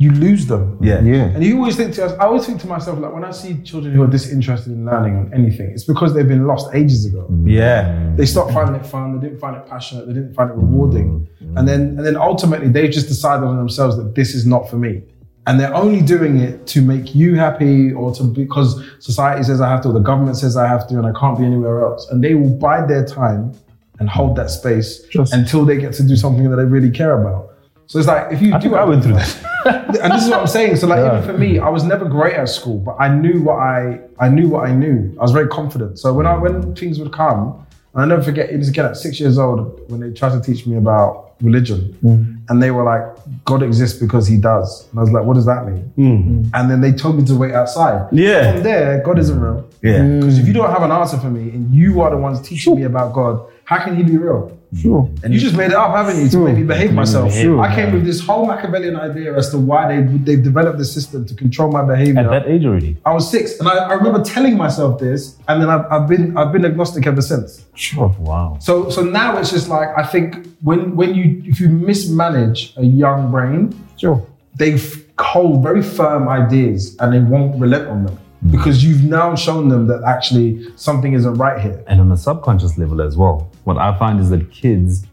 you 0.00 0.10
lose 0.12 0.46
them. 0.46 0.78
Yeah. 0.80 1.02
Yeah. 1.02 1.24
And 1.34 1.44
you 1.44 1.58
always 1.58 1.76
think 1.76 1.92
to 1.96 2.06
us, 2.06 2.12
I 2.18 2.24
always 2.24 2.46
think 2.46 2.58
to 2.62 2.66
myself, 2.66 2.98
like 2.98 3.12
when 3.12 3.22
I 3.22 3.32
see 3.32 3.60
children 3.62 3.92
who 3.92 4.02
are 4.02 4.06
disinterested 4.06 4.72
in 4.72 4.86
learning 4.86 5.14
on 5.14 5.34
anything, 5.34 5.68
it's 5.72 5.84
because 5.84 6.14
they've 6.14 6.26
been 6.26 6.46
lost 6.46 6.74
ages 6.74 7.04
ago. 7.04 7.26
Mm. 7.30 7.44
Yeah. 7.46 8.10
They 8.16 8.24
stopped 8.24 8.54
finding 8.54 8.76
it 8.76 8.86
fun. 8.86 9.20
They 9.20 9.28
didn't 9.28 9.40
find 9.40 9.54
it 9.58 9.66
passionate. 9.66 10.06
They 10.06 10.14
didn't 10.14 10.32
find 10.32 10.48
it 10.48 10.54
rewarding. 10.54 11.28
Mm. 11.42 11.52
Mm. 11.52 11.58
And 11.58 11.68
then, 11.68 11.80
and 11.98 12.06
then 12.06 12.16
ultimately, 12.16 12.68
they 12.68 12.88
just 12.88 13.08
decided 13.08 13.44
on 13.44 13.58
themselves 13.58 13.98
that 13.98 14.14
this 14.14 14.34
is 14.34 14.46
not 14.46 14.70
for 14.70 14.76
me. 14.76 15.02
And 15.46 15.60
they're 15.60 15.74
only 15.74 16.00
doing 16.00 16.38
it 16.38 16.66
to 16.68 16.80
make 16.80 17.14
you 17.14 17.34
happy, 17.34 17.92
or 17.92 18.14
to 18.14 18.24
because 18.24 18.82
society 19.00 19.42
says 19.42 19.60
I 19.60 19.68
have 19.68 19.82
to, 19.82 19.88
or 19.88 19.92
the 19.92 20.00
government 20.00 20.38
says 20.38 20.56
I 20.56 20.66
have 20.66 20.88
to, 20.88 20.96
and 20.96 21.06
I 21.06 21.12
can't 21.12 21.38
be 21.38 21.44
anywhere 21.44 21.84
else. 21.84 22.08
And 22.10 22.24
they 22.24 22.34
will 22.34 22.48
bide 22.48 22.88
their 22.88 23.04
time 23.04 23.52
and 23.98 24.08
hold 24.08 24.34
that 24.36 24.48
space 24.48 25.02
Just- 25.10 25.34
until 25.34 25.66
they 25.66 25.76
get 25.76 25.92
to 25.94 26.02
do 26.02 26.16
something 26.16 26.48
that 26.48 26.56
they 26.56 26.64
really 26.64 26.90
care 26.90 27.20
about. 27.20 27.49
So 27.90 27.98
it's 27.98 28.06
like 28.06 28.32
if 28.32 28.40
you 28.40 28.54
I 28.54 28.58
do, 28.60 28.76
I 28.76 28.84
went 28.84 29.02
through 29.02 29.14
that. 29.14 29.98
and 30.00 30.12
this 30.12 30.22
is 30.22 30.30
what 30.30 30.38
I'm 30.38 30.46
saying. 30.46 30.76
So 30.76 30.86
like 30.86 31.00
even 31.00 31.24
for 31.24 31.36
me, 31.36 31.58
I 31.58 31.68
was 31.68 31.82
never 31.82 32.04
great 32.04 32.34
at 32.34 32.48
school, 32.48 32.78
but 32.78 32.94
I 33.00 33.12
knew 33.12 33.42
what 33.42 33.56
I 33.56 33.98
I 34.20 34.28
knew 34.28 34.48
what 34.48 34.68
I 34.68 34.72
knew. 34.72 35.12
I 35.18 35.22
was 35.22 35.32
very 35.32 35.48
confident. 35.48 35.98
So 35.98 36.14
when 36.14 36.24
I 36.24 36.36
when 36.38 36.72
things 36.76 37.00
would 37.00 37.12
come, 37.12 37.66
and 37.92 38.02
I 38.04 38.06
never 38.06 38.22
forget 38.22 38.48
it 38.48 38.58
was 38.58 38.68
again 38.68 38.84
at 38.84 38.96
six 38.96 39.18
years 39.18 39.38
old 39.38 39.90
when 39.90 39.98
they 39.98 40.12
tried 40.12 40.30
to 40.30 40.40
teach 40.40 40.68
me 40.68 40.76
about 40.76 41.34
religion, 41.40 41.98
mm. 42.00 42.40
and 42.48 42.62
they 42.62 42.70
were 42.70 42.84
like, 42.84 43.02
God 43.44 43.64
exists 43.64 43.98
because 43.98 44.28
He 44.28 44.36
does, 44.36 44.86
and 44.90 45.00
I 45.00 45.02
was 45.02 45.10
like, 45.10 45.24
what 45.24 45.34
does 45.34 45.46
that 45.46 45.66
mean? 45.66 45.92
Mm. 45.98 46.50
And 46.54 46.70
then 46.70 46.80
they 46.80 46.92
told 46.92 47.16
me 47.18 47.24
to 47.24 47.34
wait 47.34 47.54
outside. 47.54 48.08
Yeah. 48.12 48.52
From 48.52 48.62
there, 48.62 49.02
God 49.02 49.18
isn't 49.18 49.40
real. 49.40 49.68
Yeah. 49.82 50.04
Because 50.04 50.38
if 50.38 50.46
you 50.46 50.52
don't 50.52 50.70
have 50.70 50.84
an 50.84 50.92
answer 50.92 51.18
for 51.18 51.28
me, 51.28 51.50
and 51.50 51.74
you 51.74 52.02
are 52.02 52.10
the 52.10 52.18
ones 52.18 52.40
teaching 52.40 52.76
me 52.76 52.84
about 52.84 53.14
God, 53.14 53.50
how 53.70 53.78
can 53.84 53.94
He 53.94 54.02
be 54.02 54.16
real? 54.18 54.58
Sure. 54.82 55.08
And 55.22 55.32
you 55.32 55.38
just 55.38 55.56
made 55.56 55.70
it 55.70 55.74
up, 55.74 55.94
haven't 55.94 56.20
you, 56.20 56.28
to 56.28 56.38
make 56.38 56.56
me 56.56 56.64
behave 56.64 56.92
myself? 56.92 57.28
behave, 57.32 57.60
I 57.60 57.72
came 57.72 57.92
with 57.92 58.04
this 58.04 58.20
whole 58.20 58.44
Machiavellian 58.44 58.96
idea 58.96 59.36
as 59.36 59.50
to 59.50 59.58
why 59.58 59.82
they 59.90 60.02
they've 60.26 60.42
developed 60.42 60.78
the 60.78 60.84
system 60.84 61.24
to 61.26 61.34
control 61.34 61.70
my 61.70 61.84
behavior. 61.84 62.20
At 62.20 62.30
that 62.30 62.48
age 62.48 62.64
already. 62.64 62.96
I 63.04 63.12
was 63.12 63.30
six, 63.30 63.60
and 63.60 63.68
I, 63.68 63.76
I 63.90 63.92
remember 63.92 64.22
telling 64.24 64.56
myself 64.56 64.98
this, 64.98 65.36
and 65.46 65.62
then 65.62 65.70
I've, 65.70 65.86
I've 65.92 66.08
been 66.08 66.36
I've 66.36 66.52
been 66.52 66.64
agnostic 66.64 67.06
ever 67.06 67.22
since. 67.22 67.64
Sure. 67.74 68.08
Wow. 68.18 68.58
So 68.60 68.90
so 68.90 69.02
now 69.02 69.38
it's 69.38 69.52
just 69.52 69.68
like 69.68 69.88
I 69.96 70.04
think 70.04 70.48
when 70.62 70.96
when 70.96 71.14
you 71.14 71.42
if 71.46 71.60
you 71.60 71.68
mismanage 71.68 72.74
a 72.76 72.84
young 72.84 73.30
brain, 73.30 73.60
Sure. 73.96 74.24
they 74.56 74.80
hold 75.20 75.62
very 75.62 75.82
firm 75.82 76.28
ideas 76.28 76.96
and 76.98 77.12
they 77.12 77.20
won't 77.20 77.60
relent 77.60 77.88
on 77.88 78.06
them 78.06 78.16
hmm. 78.16 78.50
because 78.50 78.84
you've 78.84 79.04
now 79.04 79.34
shown 79.34 79.68
them 79.68 79.86
that 79.88 80.02
actually 80.04 80.48
something 80.76 81.12
isn't 81.12 81.34
right 81.34 81.60
here. 81.60 81.82
And 81.86 82.00
on 82.00 82.10
a 82.12 82.16
subconscious 82.16 82.78
level 82.78 83.02
as 83.02 83.16
well, 83.16 83.49
what 83.64 83.76
I 83.78 83.96
find 83.98 84.20
is 84.20 84.30
that 84.30 84.50
kids 84.50 85.06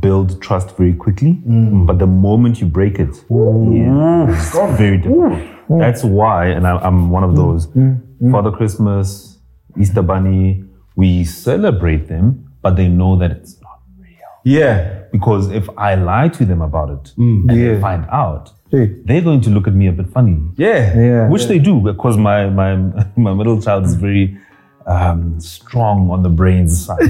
build 0.00 0.40
trust 0.42 0.76
very 0.76 0.92
quickly, 0.94 1.32
but 1.86 1.98
the 1.98 2.06
moment 2.06 2.60
you 2.60 2.66
break 2.66 2.98
it, 2.98 3.14
yeah, 3.30 4.26
it's 4.30 4.52
very 4.78 4.98
difficult. 4.98 5.40
That's 5.68 6.04
why, 6.04 6.46
and 6.48 6.66
I, 6.66 6.76
I'm 6.78 7.10
one 7.10 7.24
of 7.24 7.34
those. 7.36 7.68
Father 8.30 8.50
Christmas, 8.50 9.38
Easter 9.78 10.02
Bunny, 10.02 10.64
we 10.96 11.24
celebrate 11.24 12.08
them, 12.08 12.52
but 12.62 12.76
they 12.76 12.88
know 12.88 13.16
that 13.16 13.30
it's 13.30 13.60
not 13.62 13.80
real. 13.98 14.16
Yeah. 14.44 15.02
Because 15.12 15.50
if 15.50 15.68
I 15.78 15.94
lie 15.94 16.28
to 16.28 16.44
them 16.44 16.60
about 16.62 16.90
it 16.90 17.12
and 17.16 17.48
they 17.48 17.80
find 17.80 18.06
out, 18.10 18.52
Hey. 18.70 18.86
they're 19.04 19.20
going 19.22 19.40
to 19.42 19.50
look 19.50 19.66
at 19.68 19.74
me 19.74 19.86
a 19.86 19.92
bit 19.92 20.08
funny. 20.08 20.38
Yeah. 20.56 20.98
Yeah. 20.98 21.28
Which 21.28 21.44
they 21.46 21.58
do 21.60 21.80
because 21.80 22.16
my 22.16 22.48
my 22.50 22.74
my 23.16 23.32
middle 23.34 23.60
child 23.62 23.84
is 23.84 23.94
very 23.94 24.36
um, 24.86 25.40
strong 25.40 26.10
on 26.10 26.22
the 26.22 26.28
brains 26.28 26.86
side. 26.86 26.98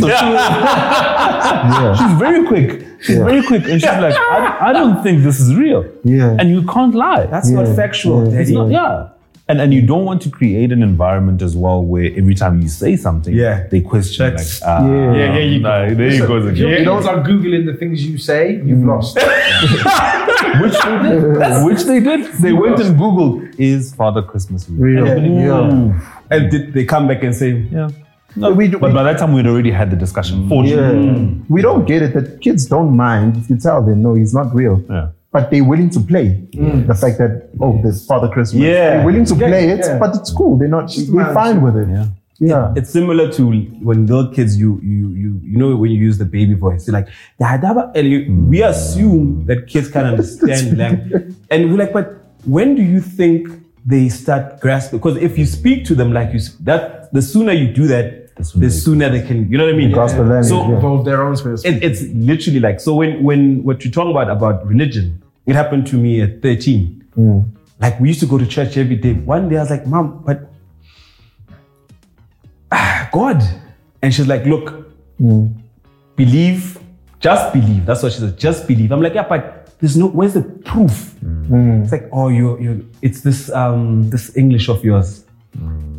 So 0.00 0.08
she- 0.08 1.98
she's 1.98 2.18
very 2.18 2.46
quick. 2.46 2.86
She's 3.00 3.18
very 3.18 3.42
quick, 3.46 3.64
and 3.64 3.80
she's 3.80 3.98
like, 4.06 4.14
I, 4.16 4.68
I 4.68 4.72
don't 4.72 5.02
think 5.02 5.22
this 5.22 5.38
is 5.40 5.54
real. 5.54 5.84
Yeah. 6.04 6.36
And 6.38 6.50
you 6.50 6.62
can't 6.66 6.94
lie. 6.94 7.26
That's 7.26 7.50
not 7.50 7.68
factual, 7.76 8.18
Yeah. 8.32 8.38
It's 8.40 8.50
Daddy. 8.50 8.54
not, 8.54 8.70
yeah. 8.70 9.08
And 9.46 9.60
and 9.60 9.74
you 9.74 9.82
don't 9.86 10.06
want 10.06 10.22
to 10.22 10.30
create 10.30 10.72
an 10.72 10.82
environment 10.82 11.42
as 11.42 11.54
well 11.54 11.84
where 11.84 12.10
every 12.16 12.34
time 12.34 12.62
you 12.62 12.68
say 12.68 12.96
something, 12.96 13.34
Yeah. 13.34 13.66
they 13.70 13.80
question 13.82 14.24
like, 14.24 14.32
That's- 14.36 14.62
ah, 14.64 14.86
Yeah. 14.86 15.14
Yeah, 15.18 15.32
there 15.34 15.42
you 15.42 15.60
go. 15.60 15.68
nah, 15.68 15.94
there 15.94 16.14
you 16.14 16.26
go 16.26 16.36
again. 16.46 16.56
you 16.78 16.84
know, 16.86 16.96
as 16.98 17.06
I'm 17.06 17.22
googling 17.24 17.66
the 17.66 17.74
things 17.74 18.06
you 18.06 18.16
say, 18.16 18.42
you've 18.64 18.84
lost. 18.84 19.18
Which 20.62 20.72
they 20.84 20.98
did. 21.02 21.64
Which 21.66 21.82
they 21.84 22.00
did. 22.00 22.32
They 22.44 22.52
went 22.52 22.80
and 22.80 22.98
Googled, 22.98 23.54
is 23.58 23.94
Father 23.94 24.22
Christmas 24.22 24.66
real? 24.68 25.04
Real. 25.04 25.06
And 25.18 25.36
Yeah. 25.36 26.10
And 26.30 26.50
did 26.50 26.72
they 26.72 26.84
come 26.86 27.06
back 27.06 27.22
and 27.22 27.34
say, 27.34 27.50
Yeah. 27.70 27.88
No, 28.36 28.50
we, 28.52 28.66
do- 28.68 28.78
But 28.78 28.90
we- 28.90 28.94
by 28.94 29.02
that 29.04 29.18
time, 29.18 29.32
we'd 29.34 29.46
already 29.46 29.70
had 29.70 29.90
the 29.90 29.96
discussion. 29.96 30.42
yeah, 30.42 30.48
Fortunately. 30.48 31.40
we 31.48 31.60
don't 31.62 31.84
get 31.86 32.02
it 32.02 32.14
that 32.14 32.40
kids 32.40 32.66
don't 32.66 32.96
mind 32.96 33.36
if 33.36 33.48
you 33.50 33.56
tell 33.58 33.80
them 33.82 34.02
no, 34.02 34.14
he's 34.14 34.34
not 34.34 34.52
real. 34.54 34.82
Yeah. 34.90 35.08
But 35.34 35.50
they're 35.50 35.64
willing 35.64 35.90
to 35.90 36.00
play 36.00 36.46
mm. 36.52 36.86
the 36.86 36.94
fact 36.94 37.18
that 37.18 37.50
oh, 37.60 37.80
there's 37.82 38.06
Father 38.06 38.28
Christmas. 38.28 38.62
Yeah. 38.62 38.70
they're 38.90 39.06
willing 39.06 39.24
to 39.24 39.34
play 39.34 39.68
it, 39.70 39.80
yeah. 39.80 39.98
but 39.98 40.14
it's 40.14 40.30
cool. 40.30 40.56
They're 40.56 40.68
not. 40.68 40.92
They're 40.94 41.34
fine 41.34 41.60
with 41.60 41.76
it. 41.76 41.88
Yeah. 41.88 42.06
Yeah. 42.38 42.72
It's 42.76 42.90
similar 42.90 43.32
to 43.32 43.42
when 43.82 44.06
little 44.06 44.32
kids, 44.32 44.56
you 44.56 44.80
you 44.80 45.08
you 45.08 45.40
you 45.42 45.56
know 45.58 45.74
when 45.74 45.90
you 45.90 45.98
use 45.98 46.18
the 46.18 46.24
baby 46.24 46.54
voice, 46.54 46.86
you're 46.86 46.94
like, 46.94 47.08
"Da, 47.40 47.56
da, 47.56 47.90
and 47.96 48.08
you, 48.08 48.18
we 48.48 48.58
mm. 48.58 48.68
assume 48.68 49.46
that 49.46 49.66
kids 49.66 49.88
can 49.90 50.06
understand 50.12 50.78
language, 50.78 51.34
and 51.50 51.70
we're 51.70 51.78
like, 51.78 51.92
but 51.92 52.24
when 52.44 52.76
do 52.76 52.82
you 52.82 53.00
think 53.00 53.48
they 53.84 54.08
start 54.08 54.60
grasping? 54.60 55.00
Because 55.00 55.16
if 55.16 55.36
you 55.36 55.46
speak 55.46 55.84
to 55.86 55.96
them 55.96 56.12
like 56.12 56.30
you, 56.30 56.38
s- 56.38 56.54
that 56.60 57.12
the 57.12 57.22
sooner 57.22 57.52
you 57.52 57.72
do 57.72 57.88
that, 57.88 58.36
the 58.36 58.44
sooner 58.44 58.70
sooner, 58.70 59.10
they- 59.10 59.20
they 59.20 59.26
can, 59.26 59.50
you 59.50 59.58
know 59.58 59.64
what 59.64 59.74
I 59.74 59.76
mean? 59.76 59.90
grasp 59.90 60.16
the 60.16 60.22
language, 60.22 60.46
So 60.46 60.96
yeah. 60.96 61.02
Their 61.02 61.24
own 61.24 61.36
space. 61.36 61.64
it, 61.64 61.82
it's 61.82 62.02
literally 62.14 62.60
like 62.60 62.78
so 62.80 62.94
when 62.94 63.22
when 63.24 63.64
what 63.64 63.84
you're 63.84 63.92
talking 63.92 64.12
about 64.12 64.30
about 64.30 64.64
religion 64.66 65.23
it 65.46 65.54
happened 65.54 65.86
to 65.88 65.96
me 65.96 66.22
at 66.22 66.42
13 66.42 67.04
hmm. 67.14 67.40
like 67.80 67.98
we 68.00 68.08
used 68.08 68.20
to 68.20 68.26
go 68.26 68.38
to 68.38 68.46
church 68.46 68.76
every 68.76 68.96
day. 68.96 69.12
One 69.12 69.48
day 69.48 69.56
i 69.56 69.60
was 69.60 69.70
like 69.70 69.86
mom 69.86 70.22
but 70.24 70.50
ah, 72.72 73.08
god. 73.12 73.42
And 74.02 74.12
she's 74.12 74.26
like 74.26 74.44
look 74.44 74.70
hmm. 75.18 75.46
believe 76.16 76.78
just 77.20 77.52
believe. 77.52 77.86
That's 77.86 78.02
what 78.02 78.12
she 78.12 78.20
said 78.20 78.38
just 78.38 78.66
believe. 78.68 78.92
I'm 78.92 79.02
like 79.02 79.14
yeah 79.14 79.26
but 79.28 79.76
there's 79.78 79.96
no 79.96 80.08
where's 80.08 80.34
the 80.34 80.42
proof? 80.42 81.12
Hmm. 81.20 81.82
It's 81.82 81.92
like 81.92 82.08
oh 82.12 82.28
you're 82.28 82.60
you're 82.60 82.80
it's 83.02 83.20
this 83.20 83.50
um 83.52 84.10
this 84.10 84.36
english 84.36 84.68
of 84.68 84.84
yours. 84.84 85.24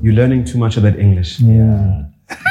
You're 0.01 0.13
learning 0.13 0.45
too 0.45 0.57
much 0.57 0.77
of 0.77 0.83
that 0.83 0.99
english. 0.99 1.39
Yeah. 1.39 2.03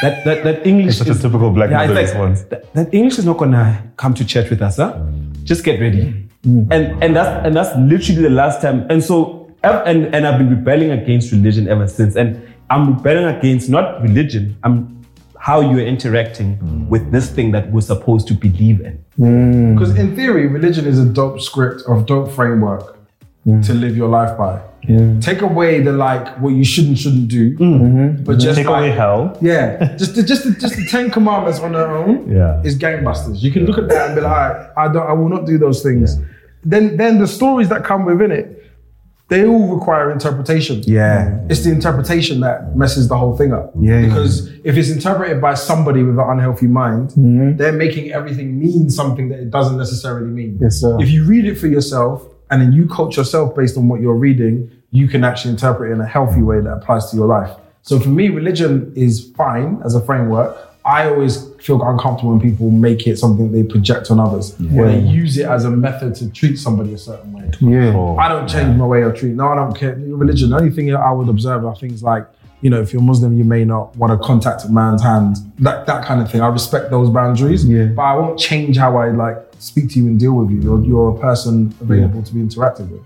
that 0.02 0.24
that, 0.24 0.44
that 0.44 0.66
english 0.66 0.86
It's 0.86 0.98
such 0.98 1.08
a 1.08 1.20
typical 1.20 1.50
black 1.50 1.70
yeah, 1.70 1.82
it's 1.82 1.92
like, 1.92 2.06
response. 2.06 2.42
That, 2.44 2.72
that 2.74 2.94
English 2.94 3.18
is 3.18 3.24
not 3.24 3.38
gonna 3.38 3.92
come 3.96 4.14
to 4.14 4.24
church 4.24 4.48
with 4.48 4.62
us, 4.62 4.76
huh? 4.76 5.00
Just 5.42 5.64
get 5.64 5.80
ready. 5.80 6.28
Mm. 6.44 6.68
And 6.70 7.02
and 7.02 7.16
that's 7.16 7.46
and 7.46 7.56
that's 7.56 7.76
literally 7.76 8.22
the 8.22 8.30
last 8.30 8.60
time. 8.60 8.86
And 8.90 9.02
so 9.02 9.52
and 9.62 10.14
and 10.14 10.26
I've 10.26 10.38
been 10.38 10.50
rebelling 10.50 10.90
against 10.90 11.32
religion 11.32 11.68
ever 11.68 11.88
since. 11.88 12.16
And 12.16 12.40
I'm 12.70 12.96
rebelling 12.96 13.24
against 13.36 13.68
not 13.68 14.02
religion. 14.02 14.56
I'm 14.62 14.94
how 15.38 15.60
you're 15.60 15.86
interacting 15.86 16.56
mm. 16.56 16.88
with 16.88 17.12
this 17.12 17.30
thing 17.30 17.52
that 17.52 17.70
we're 17.70 17.82
supposed 17.82 18.26
to 18.28 18.34
believe 18.34 18.80
in. 18.80 19.04
Mm. 19.18 19.74
Because 19.74 19.94
in 19.96 20.16
theory, 20.16 20.46
religion 20.46 20.86
is 20.86 20.98
a 20.98 21.04
dope 21.04 21.40
script 21.40 21.82
of 21.86 22.06
dope 22.06 22.32
framework 22.32 22.94
to 23.44 23.74
live 23.74 23.94
your 23.94 24.08
life 24.08 24.38
by. 24.38 24.58
Take 25.20 25.40
away 25.40 25.80
the 25.80 25.92
like 25.92 26.38
what 26.40 26.50
you 26.50 26.64
should 26.64 26.86
and 26.86 26.98
shouldn't 26.98 27.28
do, 27.28 27.56
mm-hmm. 27.56 28.22
but 28.24 28.32
mm-hmm. 28.32 28.40
just 28.40 28.56
Take 28.56 28.66
like, 28.66 28.80
away 28.80 28.90
hell. 28.90 29.36
Yeah, 29.40 29.96
just 29.96 30.14
the, 30.14 30.22
just 30.22 30.44
the, 30.44 30.50
just 30.52 30.76
the 30.76 30.86
Ten 30.90 31.10
Commandments 31.10 31.60
on 31.60 31.72
their 31.72 31.90
own 31.96 32.30
Yeah. 32.30 32.60
is 32.62 32.78
gangbusters. 32.78 33.42
You 33.42 33.50
can 33.50 33.64
look 33.64 33.78
at 33.78 33.88
that 33.88 34.08
and 34.08 34.14
be 34.14 34.20
like, 34.20 34.32
"All 34.32 34.54
right, 34.54 34.70
I 34.76 34.92
don't, 34.92 35.06
I 35.06 35.12
will 35.14 35.30
not 35.30 35.46
do 35.46 35.56
those 35.56 35.82
things. 35.82 36.18
Then 36.64 36.96
then 36.96 37.18
the 37.18 37.26
stories 37.26 37.68
that 37.68 37.84
come 37.84 38.04
within 38.04 38.32
it, 38.32 38.64
they 39.28 39.46
all 39.46 39.74
require 39.74 40.10
interpretation. 40.10 40.82
Yeah. 40.86 41.40
It's 41.48 41.64
the 41.64 41.70
interpretation 41.70 42.40
that 42.40 42.76
messes 42.76 43.08
the 43.08 43.16
whole 43.16 43.36
thing 43.36 43.52
up. 43.52 43.72
Yeah, 43.78 44.00
yeah. 44.00 44.06
Because 44.06 44.48
if 44.64 44.76
it's 44.76 44.90
interpreted 44.90 45.40
by 45.40 45.54
somebody 45.54 46.02
with 46.02 46.18
an 46.18 46.24
unhealthy 46.28 46.66
mind, 46.66 47.10
mm-hmm. 47.10 47.56
they're 47.56 47.72
making 47.72 48.12
everything 48.12 48.58
mean 48.58 48.90
something 48.90 49.30
that 49.30 49.40
it 49.40 49.50
doesn't 49.50 49.78
necessarily 49.78 50.30
mean. 50.30 50.58
Yes, 50.60 50.80
sir. 50.80 50.96
If 51.00 51.10
you 51.10 51.24
read 51.24 51.46
it 51.46 51.56
for 51.56 51.68
yourself 51.68 52.26
and 52.50 52.60
then 52.60 52.72
you 52.72 52.86
coach 52.86 53.16
yourself 53.16 53.56
based 53.56 53.76
on 53.78 53.88
what 53.88 54.00
you're 54.00 54.14
reading, 54.14 54.70
you 54.90 55.08
can 55.08 55.24
actually 55.24 55.52
interpret 55.52 55.90
it 55.90 55.94
in 55.94 56.00
a 56.00 56.06
healthy 56.06 56.42
way 56.42 56.60
that 56.60 56.70
applies 56.70 57.10
to 57.10 57.16
your 57.16 57.26
life. 57.26 57.50
So 57.82 57.98
for 57.98 58.10
me, 58.10 58.28
religion 58.28 58.92
is 58.94 59.30
fine 59.36 59.80
as 59.84 59.94
a 59.94 60.00
framework. 60.00 60.56
I 60.84 61.08
always 61.08 61.53
feel 61.64 61.82
uncomfortable 61.82 62.32
when 62.32 62.40
people 62.40 62.70
make 62.70 63.06
it 63.06 63.16
something 63.18 63.50
they 63.50 63.62
project 63.62 64.10
on 64.10 64.20
others, 64.20 64.54
or 64.76 64.86
they 64.86 64.98
use 64.98 65.38
it 65.38 65.46
as 65.46 65.64
a 65.64 65.70
method 65.70 66.14
to 66.14 66.30
treat 66.30 66.56
somebody 66.56 66.92
a 66.92 66.98
certain 66.98 67.32
way. 67.32 67.50
Yeah. 67.58 68.16
I 68.18 68.28
don't 68.28 68.46
change 68.46 68.76
my 68.76 68.86
way 68.86 69.00
of 69.00 69.14
treating. 69.14 69.36
No, 69.36 69.48
I 69.48 69.54
don't 69.54 69.74
care. 69.74 69.94
Religion. 69.96 70.50
The 70.50 70.58
only 70.58 70.70
thing 70.70 70.94
I 70.94 71.10
would 71.10 71.30
observe 71.30 71.64
are 71.64 71.74
things 71.74 72.02
like, 72.02 72.26
you 72.60 72.68
know, 72.68 72.82
if 72.82 72.92
you're 72.92 73.00
Muslim, 73.00 73.38
you 73.38 73.44
may 73.44 73.64
not 73.64 73.96
want 73.96 74.12
to 74.12 74.26
contact 74.26 74.66
a 74.66 74.68
man's 74.68 75.02
hand. 75.02 75.36
That 75.58 75.86
that 75.86 76.04
kind 76.04 76.20
of 76.20 76.30
thing. 76.30 76.42
I 76.42 76.48
respect 76.48 76.90
those 76.90 77.08
boundaries. 77.08 77.64
Yeah. 77.64 77.86
But 77.86 78.02
I 78.02 78.14
won't 78.14 78.38
change 78.38 78.76
how 78.76 78.98
I 78.98 79.10
like 79.10 79.38
speak 79.58 79.88
to 79.92 79.98
you 79.98 80.06
and 80.08 80.20
deal 80.20 80.34
with 80.34 80.50
you. 80.50 80.60
You're, 80.60 80.84
you're 80.84 81.16
a 81.16 81.18
person 81.18 81.74
available 81.80 82.22
to 82.22 82.34
be 82.34 82.40
interacted 82.40 82.90
with. 82.90 83.00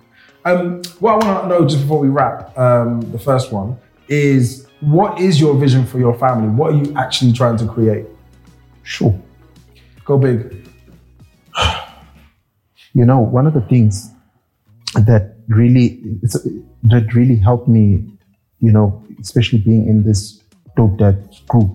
Um, 0.44 0.82
what 0.98 1.22
I 1.22 1.26
want 1.26 1.44
to 1.44 1.48
know 1.48 1.64
just 1.64 1.82
before 1.82 2.00
we 2.00 2.08
wrap, 2.08 2.58
um, 2.58 3.02
the 3.12 3.18
first 3.18 3.52
one 3.52 3.78
is 4.08 4.66
what 4.80 5.20
is 5.20 5.40
your 5.40 5.54
vision 5.54 5.86
for 5.86 5.98
your 6.00 6.14
family? 6.18 6.48
What 6.48 6.72
are 6.72 6.76
you 6.76 6.92
actually 6.96 7.32
trying 7.32 7.56
to 7.58 7.66
create? 7.66 8.06
Sure. 8.88 9.14
Go 10.06 10.16
big. 10.16 10.66
You 12.94 13.04
know, 13.04 13.20
one 13.20 13.46
of 13.46 13.52
the 13.52 13.60
things 13.60 14.10
that 14.94 15.36
really 15.46 15.86
that 16.92 17.04
really 17.14 17.36
helped 17.36 17.68
me, 17.68 17.84
you 18.60 18.72
know, 18.72 19.04
especially 19.20 19.58
being 19.58 19.86
in 19.86 20.04
this 20.04 20.42
dope 20.74 20.96
dad 20.96 21.16
group, 21.48 21.70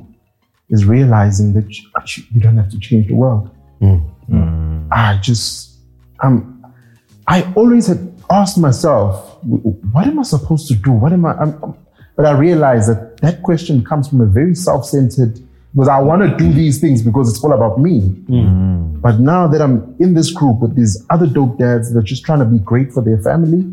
is 0.69 0.85
realizing 0.85 1.53
that 1.53 1.67
you- 1.77 2.23
you 2.33 2.41
don't 2.41 2.57
have 2.57 2.69
to 2.69 2.79
change 2.79 3.07
the 3.07 3.13
world. 3.15 3.49
I 4.91 5.19
just, 5.21 5.77
um, 6.23 6.65
I 7.27 7.37
always 7.55 7.85
had 7.87 8.01
asked 8.29 8.57
myself, 8.57 9.37
what 9.93 10.07
am 10.07 10.17
I 10.19 10.23
supposed 10.23 10.67
to 10.69 10.75
do? 10.75 10.91
What 10.91 11.11
am 11.13 11.25
I? 11.25 11.33
I'm- 11.33 11.75
but 12.15 12.25
I 12.25 12.31
realized 12.31 12.89
that 12.89 13.17
that 13.21 13.43
question 13.43 13.83
comes 13.83 14.07
from 14.09 14.21
a 14.21 14.25
very 14.25 14.55
self-centered. 14.55 15.39
Because 15.73 15.87
I 15.87 15.99
want 15.99 16.21
to 16.21 16.37
do 16.37 16.53
these 16.53 16.79
things 16.79 17.01
because 17.01 17.29
it's 17.29 17.43
all 17.43 17.53
about 17.53 17.79
me. 17.79 18.01
Mm. 18.01 19.01
But 19.01 19.19
now 19.19 19.47
that 19.47 19.59
I'm 19.59 19.95
in 19.99 20.13
this 20.13 20.31
group 20.31 20.59
with 20.59 20.75
these 20.75 21.03
other 21.09 21.25
dope 21.25 21.57
dads 21.57 21.91
that 21.91 21.99
are 21.99 22.03
just 22.03 22.23
trying 22.23 22.39
to 22.39 22.45
be 22.45 22.59
great 22.59 22.91
for 22.91 23.01
their 23.01 23.17
family, 23.17 23.65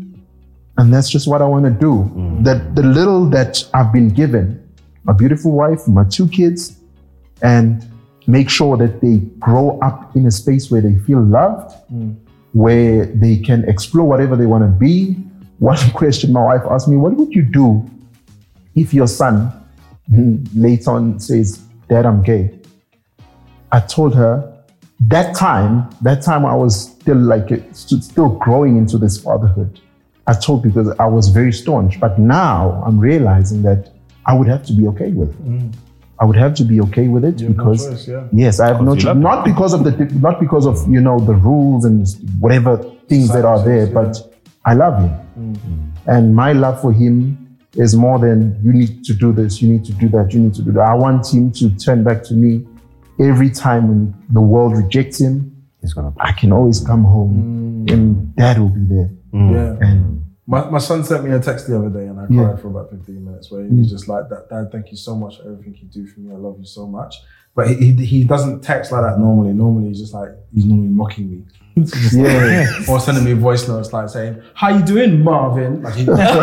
and 0.77 0.91
that's 0.91 1.09
just 1.09 1.27
what 1.27 1.43
I 1.43 1.45
want 1.45 1.65
to 1.65 1.71
do. 1.71 2.09
Mm. 2.15 2.43
That 2.43 2.75
the 2.75 2.81
little 2.81 3.29
that 3.29 3.63
I've 3.75 3.93
been 3.93 4.09
given, 4.09 4.67
my 5.03 5.13
beautiful 5.13 5.51
wife, 5.51 5.87
my 5.87 6.03
two 6.05 6.27
kids, 6.27 6.75
and 7.43 7.85
make 8.25 8.49
sure 8.49 8.77
that 8.77 9.01
they 9.01 9.17
grow 9.39 9.79
up 9.81 10.15
in 10.15 10.25
a 10.25 10.31
space 10.31 10.71
where 10.71 10.81
they 10.81 10.95
feel 10.95 11.21
loved, 11.21 11.75
mm. 11.93 12.15
where 12.53 13.05
they 13.05 13.37
can 13.37 13.67
explore 13.69 14.07
whatever 14.07 14.35
they 14.35 14.47
want 14.47 14.63
to 14.63 14.69
be. 14.69 15.13
One 15.59 15.77
question 15.93 16.33
my 16.33 16.43
wife 16.43 16.63
asked 16.69 16.87
me, 16.87 16.97
What 16.97 17.13
would 17.13 17.31
you 17.31 17.43
do 17.43 17.87
if 18.75 18.91
your 18.91 19.07
son 19.07 19.51
later 20.55 20.91
on 20.91 21.19
says, 21.19 21.61
Dad, 21.91 22.05
I'm 22.05 22.23
gay? 22.23 22.57
I 23.73 23.81
told 23.81 24.15
her 24.15 24.63
that 25.01 25.35
time, 25.35 25.89
that 26.01 26.21
time 26.21 26.45
I 26.45 26.55
was 26.55 26.89
still 26.89 27.17
like, 27.17 27.49
still 27.73 28.29
growing 28.29 28.77
into 28.77 28.97
this 28.97 29.17
fatherhood. 29.17 29.81
I 30.25 30.33
told 30.33 30.63
because 30.63 30.87
I 30.99 31.07
was 31.07 31.27
very 31.27 31.51
staunch, 31.51 31.99
but 31.99 32.17
now 32.17 32.81
I'm 32.85 32.97
realizing 32.97 33.63
that 33.63 33.91
I 34.25 34.33
would 34.33 34.47
have 34.47 34.65
to 34.67 34.73
be 34.73 34.87
okay 34.87 35.11
with 35.11 35.31
it. 35.31 35.45
Mm. 35.45 35.73
I 36.17 36.23
would 36.23 36.37
have 36.37 36.53
to 36.55 36.63
be 36.63 36.79
okay 36.79 37.09
with 37.09 37.25
it 37.25 37.41
have 37.41 37.49
no 37.49 37.55
because 37.57 37.89
choice, 37.89 38.07
yeah. 38.07 38.27
yes, 38.31 38.61
I 38.61 38.67
have 38.67 38.81
no 38.81 38.95
choice. 38.95 39.17
Not 39.17 39.43
because 39.43 39.73
of 39.73 39.83
the 39.83 39.91
not 40.21 40.39
because 40.39 40.67
of 40.67 40.87
you 40.87 41.01
know 41.01 41.19
the 41.19 41.33
rules 41.33 41.83
and 41.83 42.07
whatever 42.39 42.77
things 43.09 43.33
that 43.33 43.43
are 43.43 43.61
there, 43.65 43.87
but 43.87 44.15
I 44.63 44.75
love 44.75 45.01
him, 45.01 45.11
mm. 45.37 45.57
and 46.05 46.35
my 46.35 46.53
love 46.53 46.79
for 46.79 46.93
him 46.93 47.40
is 47.75 47.95
more 47.95 48.19
than 48.19 48.59
you 48.63 48.73
need 48.73 49.03
to 49.05 49.13
do 49.13 49.31
this, 49.31 49.61
you 49.61 49.71
need 49.71 49.85
to 49.85 49.93
do 49.93 50.09
that, 50.09 50.33
you 50.33 50.39
need 50.39 50.53
to 50.55 50.61
do 50.61 50.71
that. 50.73 50.81
I 50.81 50.93
want 50.93 51.33
him 51.33 51.51
to 51.53 51.69
turn 51.77 52.03
back 52.03 52.23
to 52.23 52.33
me 52.33 52.65
every 53.19 53.49
time 53.49 53.87
when 53.87 54.13
the 54.29 54.41
world 54.41 54.75
rejects 54.75 55.19
him. 55.19 55.47
He's 55.81 55.93
gonna. 55.93 56.13
I 56.19 56.31
can 56.33 56.51
always 56.51 56.79
come 56.79 57.03
home, 57.03 57.85
mm. 57.87 57.93
and 57.93 58.35
Dad 58.35 58.59
will 58.59 58.69
be 58.69 58.85
there. 58.85 59.09
Mm. 59.33 59.51
Yeah. 59.53 59.87
And 59.87 60.23
My, 60.47 60.69
my 60.69 60.79
son 60.79 61.03
sent 61.03 61.23
me 61.23 61.31
a 61.31 61.39
text 61.39 61.67
the 61.67 61.77
other 61.77 61.89
day 61.89 62.07
and 62.07 62.19
I 62.19 62.25
Yeah. 62.29 62.43
cried 62.43 62.59
for 62.59 62.67
about 62.67 62.89
15 62.91 63.23
minutes 63.23 63.49
where 63.51 63.63
he 63.63 63.69
was 63.69 63.87
mm. 63.87 63.89
just 63.89 64.07
like, 64.09 64.29
Dad, 64.29 64.43
Dad, 64.49 64.71
thank 64.71 64.91
you 64.91 64.97
so 64.97 65.15
much 65.15 65.37
for 65.37 65.43
everything 65.49 65.75
you 65.81 65.87
do 65.87 66.05
for 66.05 66.19
me. 66.19 66.33
I 66.33 66.35
love 66.35 66.57
you 66.59 66.65
so 66.65 66.85
much. 66.87 67.15
But 67.55 67.69
he, 67.69 67.75
he, 67.75 68.05
he 68.05 68.23
doesn't 68.25 68.61
text 68.61 68.91
like 68.91 69.03
that 69.03 69.17
normally. 69.19 69.53
Normally 69.53 69.87
he's 69.89 69.99
just 70.01 70.13
like, 70.13 70.29
he's 70.53 70.65
normally 70.65 70.89
mocking 70.89 71.31
me. 71.31 71.43
Yeah, 71.75 72.69
or 72.89 72.99
sending 72.99 73.23
me 73.23 73.33
voice 73.33 73.67
notes 73.67 73.93
like 73.93 74.09
saying, 74.09 74.41
how 74.53 74.69
you 74.69 74.83
doing, 74.83 75.23
Marvyn? 75.23 75.81
Like 75.81 75.95
he, 75.95 76.03
that's 76.15 76.33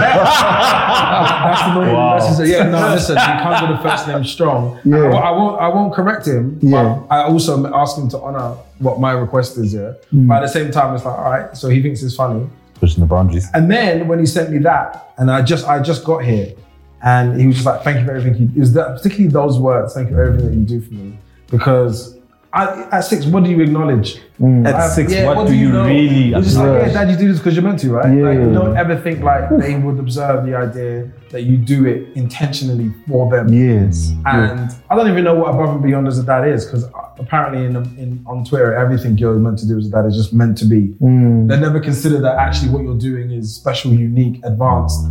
the 1.62 1.74
normal 1.74 1.94
Wow. 1.94 2.16
message. 2.18 2.48
Yeah, 2.48 2.68
no, 2.68 2.94
listen, 2.94 3.16
he 3.16 3.22
comes 3.22 3.60
with 3.68 3.76
the 3.76 3.82
first 3.88 4.08
name 4.08 4.24
strong. 4.24 4.78
Yeah. 4.84 5.04
I, 5.10 5.18
I 5.18 5.30
won't, 5.30 5.60
I 5.60 5.68
won't 5.68 5.92
correct 5.92 6.26
him. 6.26 6.58
Yeah. 6.62 6.98
But 7.08 7.14
I 7.14 7.22
also 7.24 7.72
ask 7.74 7.98
him 7.98 8.08
to 8.10 8.18
honor 8.20 8.56
what 8.78 9.00
my 9.00 9.12
request 9.12 9.58
is, 9.58 9.74
yeah. 9.74 9.92
Mm. 10.12 10.28
But 10.28 10.38
at 10.38 10.40
the 10.42 10.48
same 10.48 10.70
time, 10.70 10.94
it's 10.94 11.04
like, 11.04 11.18
all 11.18 11.30
right, 11.30 11.56
so 11.56 11.68
he 11.68 11.82
thinks 11.82 12.02
it's 12.02 12.16
funny. 12.16 12.48
Pushing 12.74 13.00
the 13.00 13.06
boundaries. 13.06 13.46
And 13.54 13.70
then 13.70 14.06
when 14.08 14.18
he 14.20 14.26
sent 14.26 14.50
me 14.50 14.58
that, 14.58 15.12
and 15.18 15.30
I 15.30 15.42
just 15.42 15.66
I 15.66 15.82
just 15.82 16.04
got 16.04 16.24
here, 16.24 16.54
and 17.02 17.38
he 17.40 17.46
was 17.48 17.56
just 17.56 17.66
like, 17.66 17.82
"Thank 17.82 17.98
you 17.98 18.06
for 18.06 18.12
everything." 18.14 18.48
He, 18.50 18.60
is 18.60 18.72
that 18.74 18.96
particularly 18.96 19.30
those 19.32 19.58
words. 19.58 19.94
Thank 19.94 20.10
you 20.10 20.14
for 20.14 20.22
everything 20.22 20.50
that 20.50 20.56
you 20.56 20.64
do 20.64 20.80
for 20.86 20.94
me, 20.94 21.18
because 21.50 22.16
At, 22.52 22.92
at 22.92 23.00
six, 23.00 23.26
what 23.26 23.44
do 23.44 23.50
you 23.50 23.60
acknowledge? 23.60 24.16
At 24.64 24.74
Uh, 24.74 24.88
six, 24.88 25.12
yeah, 25.12 25.26
what, 25.26 25.46
do 25.46 25.54
you, 25.54 25.70
know? 25.70 25.84
really 25.84 26.28
You're 26.28 26.40
just 26.40 26.56
like, 26.56 26.66
Yeah. 26.66 26.86
yeah, 26.86 26.92
dad, 26.92 27.10
you 27.10 27.16
do 27.16 27.28
this 27.28 27.38
because 27.38 27.54
you're 27.54 27.64
meant 27.64 27.80
to, 27.80 27.90
right? 27.92 28.16
Yeah. 28.16 28.24
Like, 28.24 28.38
you 28.38 28.52
don't 28.52 28.76
ever 28.76 28.96
think 28.96 29.22
like 29.22 29.50
they 29.58 29.76
would 29.76 29.98
observe 29.98 30.46
the 30.46 30.56
idea 30.56 31.10
that 31.30 31.42
you 31.42 31.58
do 31.58 31.84
it 31.86 32.08
intentionally 32.16 32.90
for 33.06 33.30
them. 33.30 33.52
Yes. 33.52 34.12
And 34.24 34.70
I 34.88 34.96
don't 34.96 35.10
even 35.10 35.24
know 35.24 35.34
what 35.34 35.54
above 35.54 35.70
and 35.74 35.82
beyond 35.82 36.08
as 36.08 36.18
a 36.18 36.22
dad 36.22 36.48
is 36.48 36.64
because 36.64 36.84
apparently 37.18 37.64
in, 37.66 37.76
in 37.98 38.24
on 38.26 38.44
Twitter, 38.44 38.74
everything 38.74 39.18
you're 39.18 39.34
meant 39.34 39.58
to 39.58 39.66
do 39.68 39.76
as 39.76 39.86
a 39.86 39.90
dad 39.90 40.06
is 40.06 40.16
just 40.16 40.32
meant 40.32 40.56
to 40.58 40.64
be. 40.64 40.94
Mm. 41.02 41.48
They 41.48 41.60
never 41.60 41.80
consider 41.80 42.18
that 42.20 42.36
actually 42.38 42.70
what 42.70 42.82
you're 42.82 42.98
doing 42.98 43.30
is 43.30 43.54
special, 43.54 43.92
unique, 43.92 44.40
advanced, 44.44 45.04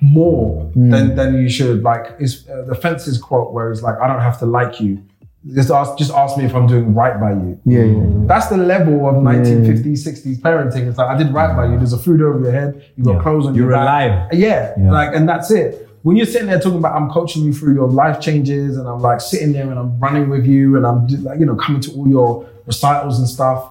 more 0.00 0.70
than, 0.74 1.16
than 1.16 1.34
you 1.40 1.48
should. 1.48 1.82
Like 1.82 2.14
it's 2.20 2.46
uh, 2.48 2.62
the 2.66 2.74
fences 2.74 3.18
quote 3.18 3.52
where 3.52 3.70
it's 3.72 3.82
like, 3.82 3.98
I 4.00 4.06
don't 4.06 4.20
have 4.20 4.38
to 4.40 4.46
like 4.46 4.80
you. 4.80 5.02
Just 5.52 5.70
ask, 5.70 5.98
just 5.98 6.10
ask 6.10 6.38
me 6.38 6.44
if 6.44 6.54
I'm 6.54 6.66
doing 6.66 6.94
right 6.94 7.20
by 7.20 7.32
you. 7.32 7.60
Yeah, 7.66 7.80
yeah, 7.80 7.84
yeah. 7.98 8.26
That's 8.26 8.46
the 8.46 8.56
level 8.56 9.06
of 9.06 9.16
1950s, 9.16 10.06
60s 10.06 10.40
parenting. 10.40 10.88
It's 10.88 10.96
like 10.96 11.08
I 11.08 11.18
did 11.18 11.34
right 11.34 11.54
by 11.54 11.66
you. 11.66 11.76
There's 11.76 11.92
a 11.92 11.98
food 11.98 12.22
over 12.22 12.40
your 12.40 12.52
head. 12.52 12.82
You 12.96 13.04
got 13.04 13.22
clothes 13.22 13.46
on 13.46 13.54
You're 13.54 13.66
your 13.70 13.74
back. 13.74 13.82
alive. 13.82 14.28
Yeah, 14.32 14.72
Yeah. 14.78 14.90
like, 14.90 15.14
and 15.14 15.28
that's 15.28 15.50
it. 15.50 15.86
When 16.02 16.16
you're 16.16 16.24
sitting 16.26 16.48
there 16.48 16.58
talking 16.60 16.78
about, 16.78 16.94
I'm 16.96 17.10
coaching 17.10 17.44
you 17.44 17.52
through 17.52 17.74
your 17.74 17.88
life 17.88 18.20
changes, 18.20 18.78
and 18.78 18.88
I'm 18.88 19.00
like 19.00 19.20
sitting 19.20 19.52
there 19.52 19.68
and 19.68 19.78
I'm 19.78 19.98
running 20.00 20.30
with 20.30 20.46
you, 20.46 20.76
and 20.76 20.86
I'm 20.86 21.06
like, 21.22 21.38
you 21.40 21.44
know, 21.46 21.56
coming 21.56 21.82
to 21.82 21.92
all 21.92 22.08
your 22.08 22.46
recitals 22.66 23.18
and 23.18 23.28
stuff. 23.28 23.70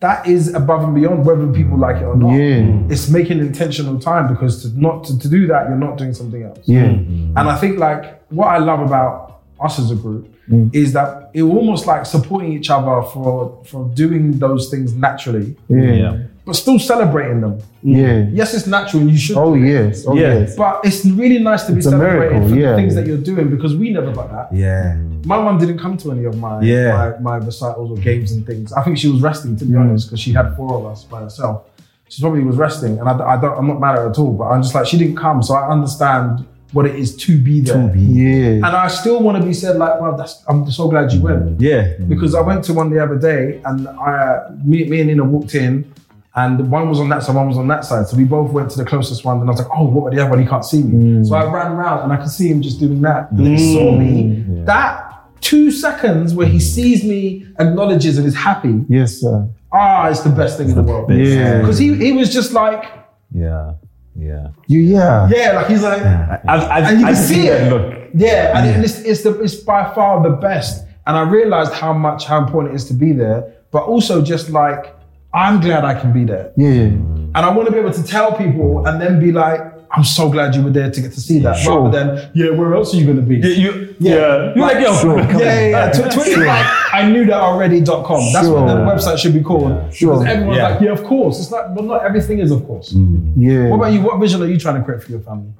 That 0.00 0.26
is 0.26 0.52
above 0.52 0.82
and 0.82 0.94
beyond 0.94 1.24
whether 1.24 1.46
people 1.52 1.78
like 1.78 1.96
it 1.96 2.04
or 2.04 2.16
not. 2.16 2.32
Yeah. 2.32 2.58
Mm. 2.58 2.90
It's 2.92 3.08
making 3.08 3.38
intentional 3.38 3.98
time 4.00 4.28
because 4.28 4.62
to 4.62 4.78
not 4.80 5.04
to, 5.04 5.18
to 5.18 5.28
do 5.28 5.46
that, 5.46 5.68
you're 5.68 5.78
not 5.78 5.96
doing 5.96 6.12
something 6.12 6.42
else. 6.42 6.58
Yeah. 6.64 6.84
And 6.86 7.38
I 7.38 7.56
think 7.56 7.78
like 7.78 8.22
what 8.30 8.48
I 8.48 8.58
love 8.58 8.80
about 8.80 9.42
us 9.60 9.78
as 9.78 9.90
a 9.92 9.94
group 9.96 10.33
is 10.72 10.92
that 10.92 11.30
it 11.32 11.42
almost 11.42 11.86
like 11.86 12.04
supporting 12.06 12.52
each 12.52 12.68
other 12.70 13.02
for 13.12 13.58
for 13.64 13.88
doing 13.94 14.38
those 14.38 14.68
things 14.70 14.92
naturally, 14.94 15.56
Yeah. 15.68 15.92
Yeah. 15.92 16.16
but 16.44 16.54
still 16.54 16.78
celebrating 16.78 17.40
them. 17.40 17.58
Yeah. 17.82 18.26
Yes, 18.30 18.52
it's 18.52 18.66
natural 18.66 19.02
and 19.02 19.10
you 19.10 19.16
should. 19.16 19.38
Oh 19.38 19.54
do 19.54 19.60
yes. 19.64 20.04
Oh 20.06 20.14
Yeah. 20.14 20.40
yes. 20.40 20.56
But 20.56 20.80
it's 20.84 21.04
really 21.06 21.38
nice 21.38 21.64
to 21.64 21.72
be 21.72 21.78
It's 21.78 21.88
celebrated 21.88 22.32
miracle, 22.32 22.48
for 22.50 22.54
yeah. 22.56 22.70
the 22.72 22.76
things 22.76 22.94
that 22.94 23.06
you're 23.06 23.16
doing 23.32 23.48
because 23.48 23.74
we 23.74 23.90
never 23.90 24.12
got 24.12 24.30
that. 24.32 24.54
Yeah. 24.54 24.96
My 25.24 25.38
mum 25.42 25.56
didn't 25.58 25.78
come 25.78 25.96
to 25.98 26.12
any 26.12 26.24
of 26.26 26.36
my, 26.36 26.60
Yeah. 26.60 27.14
my 27.20 27.38
my 27.38 27.46
recitals 27.46 27.90
or 27.92 27.96
games 27.96 28.32
and 28.32 28.46
things. 28.46 28.72
I 28.74 28.82
think 28.84 28.98
she 28.98 29.08
was 29.08 29.22
resting, 29.22 29.56
to 29.56 29.64
be 29.64 29.72
Mm. 29.72 29.80
honest, 29.80 30.08
because 30.08 30.20
she 30.20 30.32
had 30.34 30.54
four 30.56 30.74
of 30.78 30.84
us 30.92 31.04
by 31.04 31.20
herself. 31.22 31.62
She 32.10 32.20
probably 32.20 32.42
was 32.44 32.56
resting, 32.58 32.98
and 33.00 33.08
I, 33.08 33.14
I 33.32 33.36
don't, 33.40 33.56
I'm 33.58 33.66
not 33.66 33.80
mad 33.80 33.94
at 33.96 34.02
her 34.02 34.10
at 34.10 34.18
all. 34.18 34.34
But 34.34 34.44
I'm 34.52 34.62
just 34.62 34.74
like 34.74 34.84
she 34.86 34.98
didn't 34.98 35.16
come, 35.16 35.42
so 35.42 35.54
I 35.54 35.70
understand 35.70 36.44
what 36.74 36.84
it 36.86 36.96
is 36.96 37.16
to 37.16 37.38
be 37.38 37.60
there. 37.60 37.94
Yeah. 37.96 38.56
And 38.56 38.66
I 38.66 38.88
still 38.88 39.22
want 39.22 39.38
to 39.40 39.44
be 39.46 39.54
said 39.54 39.76
like, 39.76 40.00
well, 40.00 40.16
that's, 40.16 40.42
I'm 40.48 40.68
so 40.70 40.88
glad 40.88 41.12
you 41.12 41.20
went 41.22 41.60
Yeah. 41.60 41.94
because 42.08 42.34
I 42.34 42.40
went 42.40 42.64
to 42.64 42.74
one 42.74 42.90
the 42.90 43.02
other 43.02 43.16
day 43.18 43.60
and 43.64 43.88
I, 43.88 44.50
me, 44.64 44.84
me 44.84 45.00
and 45.00 45.08
Nina 45.08 45.24
walked 45.24 45.54
in 45.54 45.90
and 46.34 46.68
one 46.70 46.88
was 46.88 46.98
on 46.98 47.08
that 47.10 47.22
side, 47.22 47.36
one 47.36 47.46
was 47.46 47.56
on 47.58 47.68
that 47.68 47.84
side. 47.84 48.08
So 48.08 48.16
we 48.16 48.24
both 48.24 48.50
went 48.50 48.70
to 48.72 48.76
the 48.78 48.84
closest 48.84 49.24
one 49.24 49.40
and 49.40 49.48
I 49.48 49.52
was 49.52 49.60
like, 49.60 49.70
oh, 49.72 49.84
what 49.84 50.00
about 50.08 50.14
the 50.16 50.20
other 50.22 50.30
one? 50.30 50.40
He 50.40 50.46
can't 50.46 50.64
see 50.64 50.82
me. 50.82 51.24
So 51.24 51.36
I 51.36 51.44
ran 51.44 51.72
around 51.72 52.02
and 52.02 52.12
I 52.12 52.16
could 52.16 52.28
see 52.30 52.48
him 52.48 52.60
just 52.60 52.80
doing 52.80 53.00
that. 53.02 53.30
And 53.30 53.46
he 53.46 53.74
saw 53.74 53.96
me. 53.96 54.44
That 54.64 55.12
two 55.40 55.70
seconds 55.70 56.34
where 56.34 56.48
he 56.48 56.58
sees 56.58 57.04
me, 57.04 57.46
acknowledges 57.60 58.18
and 58.18 58.26
is 58.26 58.34
happy. 58.34 58.82
Yes, 58.88 59.20
sir. 59.20 59.48
Ah, 59.72 60.08
it's 60.08 60.20
the 60.20 60.30
best 60.30 60.58
thing 60.58 60.70
in 60.70 60.74
the 60.74 60.82
world. 60.82 61.08
Yeah. 61.12 61.60
Because 61.60 61.78
he, 61.78 61.94
he 61.94 62.12
was 62.12 62.32
just 62.32 62.52
like, 62.52 62.84
Yeah. 63.32 63.74
Yeah. 64.16 64.48
You 64.68 64.80
yeah. 64.80 65.28
yeah, 65.30 65.52
like 65.52 65.66
he's 65.66 65.82
like, 65.82 66.00
I've, 66.02 66.44
I've, 66.48 66.84
and 66.84 67.00
you 67.00 67.06
I've 67.06 67.14
can 67.16 67.24
seen 67.24 67.42
see 67.42 67.48
that 67.48 67.66
it. 67.66 67.70
look. 67.70 68.10
Yeah, 68.14 68.58
and 68.58 68.84
it's, 68.84 69.00
it's 69.00 69.22
the 69.22 69.40
it's 69.42 69.56
by 69.56 69.92
far 69.94 70.22
the 70.22 70.30
best. 70.36 70.86
And 71.06 71.16
I 71.16 71.22
realized 71.22 71.72
how 71.72 71.92
much 71.92 72.24
how 72.24 72.38
important 72.38 72.74
it 72.74 72.76
is 72.76 72.84
to 72.86 72.94
be 72.94 73.12
there, 73.12 73.52
but 73.72 73.82
also 73.84 74.22
just 74.22 74.50
like 74.50 74.94
I'm 75.34 75.60
glad 75.60 75.84
I 75.84 75.98
can 76.00 76.12
be 76.12 76.24
there, 76.24 76.52
Yeah. 76.56 76.68
yeah. 76.68 76.84
and 76.84 77.36
I 77.36 77.52
want 77.52 77.66
to 77.66 77.72
be 77.72 77.78
able 77.78 77.92
to 77.92 78.04
tell 78.04 78.32
people 78.36 78.86
and 78.86 79.00
then 79.00 79.18
be 79.18 79.32
like, 79.32 79.60
I'm 79.96 80.02
so 80.04 80.28
glad 80.28 80.54
you 80.56 80.62
were 80.62 80.70
there 80.70 80.90
to 80.90 81.00
get 81.00 81.12
to 81.12 81.20
see 81.20 81.38
that, 81.40 81.56
Sure. 81.56 81.82
rather 81.82 82.04
than 82.16 82.30
yeah, 82.34 82.50
where 82.50 82.74
else 82.74 82.92
are 82.92 82.96
you 82.96 83.04
going 83.04 83.16
to 83.16 83.22
be? 83.22 83.36
You, 83.36 83.48
you, 83.72 83.94
yeah. 84.00 84.52
You're 84.54 84.66
like, 84.66 84.80
yo, 84.84 84.92
Sure. 84.94 85.18
Yeah, 85.20 85.38
yeah, 85.38 85.68
yeah. 85.68 85.90
Tw- 85.92 86.12
Twitter, 86.12 86.44
like, 86.46 86.66
I 86.92 87.08
knew 87.08 87.24
that 87.26 87.34
already.com. 87.40 88.32
That's 88.32 88.48
what 88.48 88.66
the 88.66 88.74
website 88.74 89.18
should 89.18 89.34
be 89.34 89.40
called. 89.42 89.94
Sure. 89.94 90.14
Because 90.14 90.26
everyone's 90.26 90.56
Yeah. 90.56 90.68
like, 90.70 90.80
yeah, 90.80 90.90
of 90.90 91.04
course. 91.04 91.38
It's 91.40 91.50
like, 91.52 91.74
but 91.76 91.84
not 91.84 92.04
everything 92.04 92.40
is, 92.40 92.50
of 92.50 92.66
course. 92.66 92.92
Mm. 92.92 93.34
Yeah. 93.36 93.68
What 93.68 93.76
about 93.76 93.92
you? 93.92 94.00
What 94.00 94.18
vision 94.20 94.42
are 94.42 94.46
you 94.46 94.58
trying 94.58 94.76
to 94.76 94.82
create 94.82 95.02
for 95.02 95.10
your 95.12 95.20
family? 95.20 95.52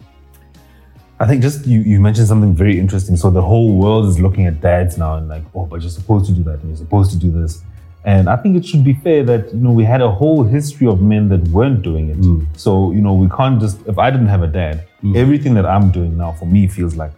I 1.21 1.27
think 1.29 1.41
just 1.43 1.65
you, 1.65 1.81
you 1.81 2.01
mentioned 2.01 2.27
something 2.27 2.55
very 2.55 2.77
interesting. 2.79 3.17
So 3.17 3.31
the 3.31 3.41
whole 3.43 3.79
world 3.79 4.07
is 4.09 4.19
looking 4.19 4.47
at 4.47 4.61
dads 4.61 4.99
now 4.99 5.15
and 5.17 5.29
like, 5.29 5.45
oh, 5.55 5.65
but 5.65 5.81
you're 5.81 5.91
supposed 5.91 6.27
to 6.27 6.33
do 6.33 6.43
that 6.43 6.59
and 6.61 6.69
you're 6.71 6.77
supposed 6.77 7.13
to 7.13 7.17
do 7.17 7.31
this. 7.31 7.63
And 8.05 8.29
I 8.29 8.37
think 8.37 8.57
it 8.57 8.67
should 8.67 8.85
be 8.85 8.93
fair 8.93 9.25
that 9.25 9.53
you 9.55 9.61
know 9.61 9.73
we 9.73 9.85
had 9.85 10.03
a 10.03 10.11
whole 10.11 10.45
history 10.45 10.87
of 10.87 11.01
men 11.01 11.29
that 11.31 11.43
weren't 11.49 11.83
doing 11.83 12.11
it. 12.11 12.19
Mm. 12.21 12.47
So 12.57 12.93
you 12.93 13.01
know 13.01 13.15
we 13.15 13.29
can't 13.29 13.59
just 13.61 13.79
if 13.87 13.99
I 13.99 14.11
didn't 14.11 14.27
have 14.29 14.43
a 14.43 14.47
dad, 14.47 14.87
mm. 15.03 15.17
everything 15.17 15.55
that 15.55 15.67
I'm 15.67 15.91
doing 15.91 16.17
now 16.17 16.33
for 16.33 16.45
me 16.47 16.67
feels 16.69 16.97
like 16.97 17.13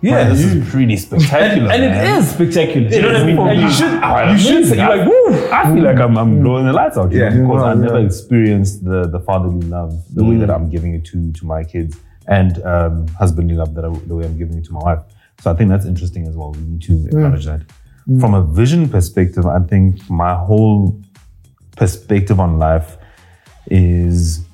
Yeah, 0.00 0.28
this 0.28 0.40
you- 0.44 0.60
is 0.62 0.70
pretty 0.70 0.96
spectacular. 1.06 1.72
and 1.72 1.82
it 1.82 1.96
is 2.18 2.30
spectacular. 2.30 2.88
You 2.88 3.02
know 3.02 3.08
what 3.08 3.16
I 3.16 3.24
mean? 3.26 3.60
You 3.62 3.70
should, 3.78 3.92
you 3.92 4.38
should, 4.38 4.56
amazing. 4.56 4.78
you're 4.78 4.96
like, 4.96 5.06
woo. 5.08 5.50
I 5.50 5.74
feel 5.74 5.82
like 5.90 5.98
I'm, 5.98 6.16
I'm 6.16 6.32
mm. 6.38 6.42
blowing 6.44 6.66
the 6.66 6.72
lights 6.72 6.96
out, 6.96 7.10
you 7.10 7.18
Yeah. 7.20 7.30
know, 7.30 7.48
because 7.48 7.64
I 7.64 7.74
never 7.74 7.98
yeah. 8.00 8.06
experienced 8.06 8.84
the 8.84 9.08
the 9.14 9.20
fatherly 9.28 9.66
love 9.76 9.92
the 10.14 10.24
way 10.28 10.36
that 10.42 10.50
I'm 10.56 10.70
giving 10.70 10.94
it 10.94 11.04
to 11.10 11.32
to 11.38 11.42
my 11.54 11.64
kids 11.64 11.92
and 12.28 12.52
um, 12.72 13.08
husbandly 13.22 13.56
love 13.56 13.74
that 13.74 13.84
I, 13.84 13.90
the 14.06 14.14
way 14.14 14.24
I'm 14.24 14.38
giving 14.38 14.56
it 14.58 14.64
to 14.66 14.72
my 14.72 14.82
wife. 14.88 15.02
So 15.40 15.50
I 15.52 15.54
think 15.56 15.70
that's 15.70 15.86
interesting 15.86 16.26
as 16.30 16.34
well. 16.36 16.50
We 16.52 16.60
need 16.60 16.82
to 16.82 16.94
acknowledge 17.06 17.46
that. 17.46 17.62
Mm. 18.08 18.20
From 18.20 18.34
a 18.34 18.42
vision 18.42 18.88
perspective, 18.88 19.44
I 19.46 19.60
think 19.60 20.08
my 20.08 20.34
whole 20.34 21.00
perspective 21.76 22.40
on 22.40 22.58
life 22.58 22.96
is 23.70 24.44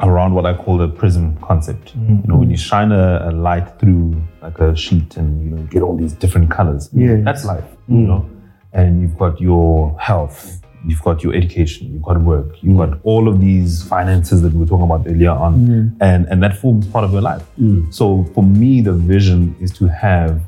around 0.00 0.34
what 0.34 0.46
I 0.46 0.54
call 0.54 0.78
the 0.78 0.88
prism 0.88 1.36
concept. 1.38 1.98
Mm. 1.98 2.22
You 2.22 2.28
know, 2.28 2.36
when 2.36 2.50
you 2.50 2.56
shine 2.56 2.92
a, 2.92 3.28
a 3.28 3.30
light 3.30 3.78
through 3.78 4.22
like 4.42 4.58
a 4.58 4.74
sheet 4.74 5.16
and 5.16 5.44
you 5.44 5.50
know 5.50 5.62
get 5.64 5.82
all 5.82 5.96
these 5.96 6.14
different 6.14 6.50
colors. 6.50 6.88
Yeah. 6.92 7.16
That's 7.22 7.44
life. 7.44 7.64
Mm. 7.88 8.00
You 8.00 8.06
know, 8.06 8.30
and 8.72 9.02
you've 9.02 9.18
got 9.18 9.40
your 9.40 9.98
health, 10.00 10.62
you've 10.86 11.02
got 11.02 11.22
your 11.22 11.34
education, 11.34 11.92
you've 11.92 12.02
got 12.02 12.18
work, 12.22 12.54
you've 12.62 12.78
got 12.78 12.98
all 13.02 13.28
of 13.28 13.40
these 13.40 13.82
finances 13.82 14.40
that 14.42 14.52
we 14.52 14.60
were 14.60 14.66
talking 14.66 14.86
about 14.86 15.06
earlier 15.06 15.32
on, 15.32 15.96
and 16.00 16.26
and 16.26 16.42
that 16.42 16.56
forms 16.56 16.86
part 16.86 17.04
of 17.04 17.12
your 17.12 17.20
life. 17.20 17.44
So 17.90 18.24
for 18.34 18.42
me, 18.42 18.80
the 18.80 18.94
vision 18.94 19.54
is 19.60 19.72
to 19.72 19.88
have 19.88 20.40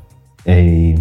a 0.47 0.97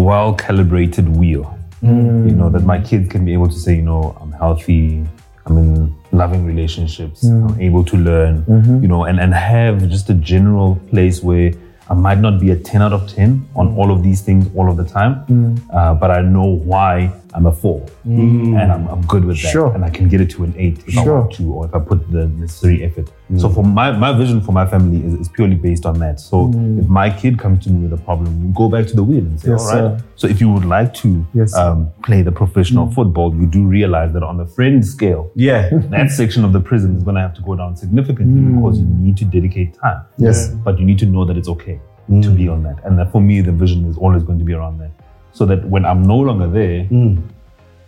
well 0.00 0.34
calibrated 0.34 1.08
wheel. 1.08 1.56
Mm. 1.82 2.28
You 2.28 2.36
know, 2.36 2.50
that 2.50 2.64
my 2.64 2.80
kids 2.80 3.08
can 3.08 3.24
be 3.24 3.32
able 3.32 3.48
to 3.48 3.58
say, 3.58 3.76
you 3.76 3.82
know, 3.82 4.16
I'm 4.20 4.32
healthy, 4.32 5.06
I'm 5.46 5.56
in 5.56 5.94
loving 6.12 6.44
relationships, 6.44 7.24
mm. 7.24 7.50
I'm 7.50 7.60
able 7.60 7.84
to 7.84 7.96
learn, 7.96 8.42
mm-hmm. 8.42 8.82
you 8.82 8.88
know, 8.88 9.04
and, 9.04 9.18
and 9.18 9.32
have 9.32 9.88
just 9.88 10.10
a 10.10 10.14
general 10.14 10.76
place 10.90 11.22
where 11.22 11.52
I 11.88 11.94
might 11.94 12.18
not 12.18 12.38
be 12.38 12.50
a 12.50 12.56
10 12.56 12.82
out 12.82 12.92
of 12.92 13.08
10 13.08 13.48
on 13.56 13.68
mm. 13.68 13.78
all 13.78 13.90
of 13.90 14.02
these 14.02 14.20
things 14.20 14.46
all 14.54 14.70
of 14.70 14.76
the 14.76 14.84
time, 14.84 15.24
uh, 15.72 15.94
but 15.94 16.10
I 16.10 16.20
know 16.20 16.44
why 16.44 17.12
I'm 17.34 17.46
a 17.46 17.52
four 17.52 17.80
mm. 18.06 18.60
and 18.60 18.72
I'm, 18.72 18.88
I'm 18.88 19.02
good 19.06 19.24
with 19.24 19.40
that. 19.42 19.50
Sure. 19.50 19.72
And 19.74 19.84
I 19.84 19.90
can 19.90 20.08
get 20.08 20.20
it 20.20 20.30
to 20.30 20.44
an 20.44 20.54
eight 20.56 20.78
if 20.86 20.98
I 20.98 21.04
want 21.04 21.32
to, 21.34 21.52
or 21.52 21.66
if 21.66 21.74
I 21.74 21.78
put 21.78 22.10
the 22.10 22.26
necessary 22.26 22.84
effort. 22.84 23.08
So 23.38 23.48
mm. 23.48 23.54
for 23.54 23.64
my, 23.64 23.92
my 23.92 24.12
vision 24.16 24.40
for 24.40 24.52
my 24.52 24.66
family 24.66 25.04
is, 25.06 25.14
is 25.14 25.28
purely 25.28 25.54
based 25.54 25.86
on 25.86 25.98
that. 26.00 26.18
So 26.18 26.46
mm. 26.46 26.80
if 26.80 26.88
my 26.88 27.10
kid 27.10 27.38
comes 27.38 27.64
to 27.64 27.70
me 27.70 27.86
with 27.86 27.98
a 27.98 28.02
problem, 28.02 28.46
we 28.46 28.52
go 28.52 28.68
back 28.68 28.86
to 28.88 28.96
the 28.96 29.04
wheel 29.04 29.20
and 29.20 29.40
say, 29.40 29.50
Yes, 29.50 29.60
all 29.60 29.66
right. 29.66 30.00
sir. 30.00 30.06
So 30.16 30.26
if 30.26 30.40
you 30.40 30.50
would 30.50 30.64
like 30.64 30.92
to 30.94 31.26
Yes, 31.34 31.54
um, 31.54 31.90
play 32.02 32.22
the 32.22 32.32
professional 32.32 32.90
football, 32.90 33.34
you 33.34 33.46
do 33.46 33.64
realize 33.64 34.12
that 34.12 34.22
on 34.22 34.36
the 34.36 34.46
friend 34.46 34.84
scale, 34.84 35.30
Yeah. 35.34 35.68
that 35.90 36.10
section 36.10 36.44
of 36.44 36.52
the 36.52 36.60
prism 36.60 36.96
is 36.96 37.02
going 37.02 37.14
to 37.14 37.22
have 37.22 37.34
to 37.34 37.42
go 37.42 37.54
down 37.54 37.76
significantly 37.76 38.40
because 38.54 38.78
you 38.78 38.86
need 38.86 39.16
to 39.18 39.24
dedicate 39.24 39.74
time. 39.74 40.04
Yes. 40.18 40.48
But 40.48 40.78
you 40.78 40.84
need 40.84 40.98
to 40.98 41.06
know 41.06 41.24
that 41.24 41.36
it's 41.36 41.48
okay 41.48 41.80
to 42.22 42.30
be 42.30 42.48
on 42.48 42.64
that. 42.64 42.84
And 42.84 42.98
that 42.98 43.12
for 43.12 43.20
me, 43.20 43.40
the 43.40 43.52
vision 43.52 43.86
is 43.86 43.96
always 43.96 44.24
going 44.24 44.38
to 44.40 44.44
be 44.44 44.52
around 44.52 44.78
that. 44.78 44.90
So 45.32 45.46
that 45.46 45.64
when 45.64 45.84
I'm 45.84 46.02
no 46.02 46.18
longer 46.18 46.48
there, 46.48 46.84
hmm. 46.84 47.20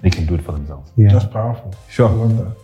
they 0.01 0.11
can 0.11 0.27
do 0.27 0.35
it 0.35 0.45
for 0.45 0.53
themselves. 0.53 0.91
Yeah. 0.97 1.13
That's 1.13 1.27
powerful. 1.27 1.75
Sure. 1.91 2.09
I 2.09 2.13
love 2.13 2.37
that. 2.39 2.57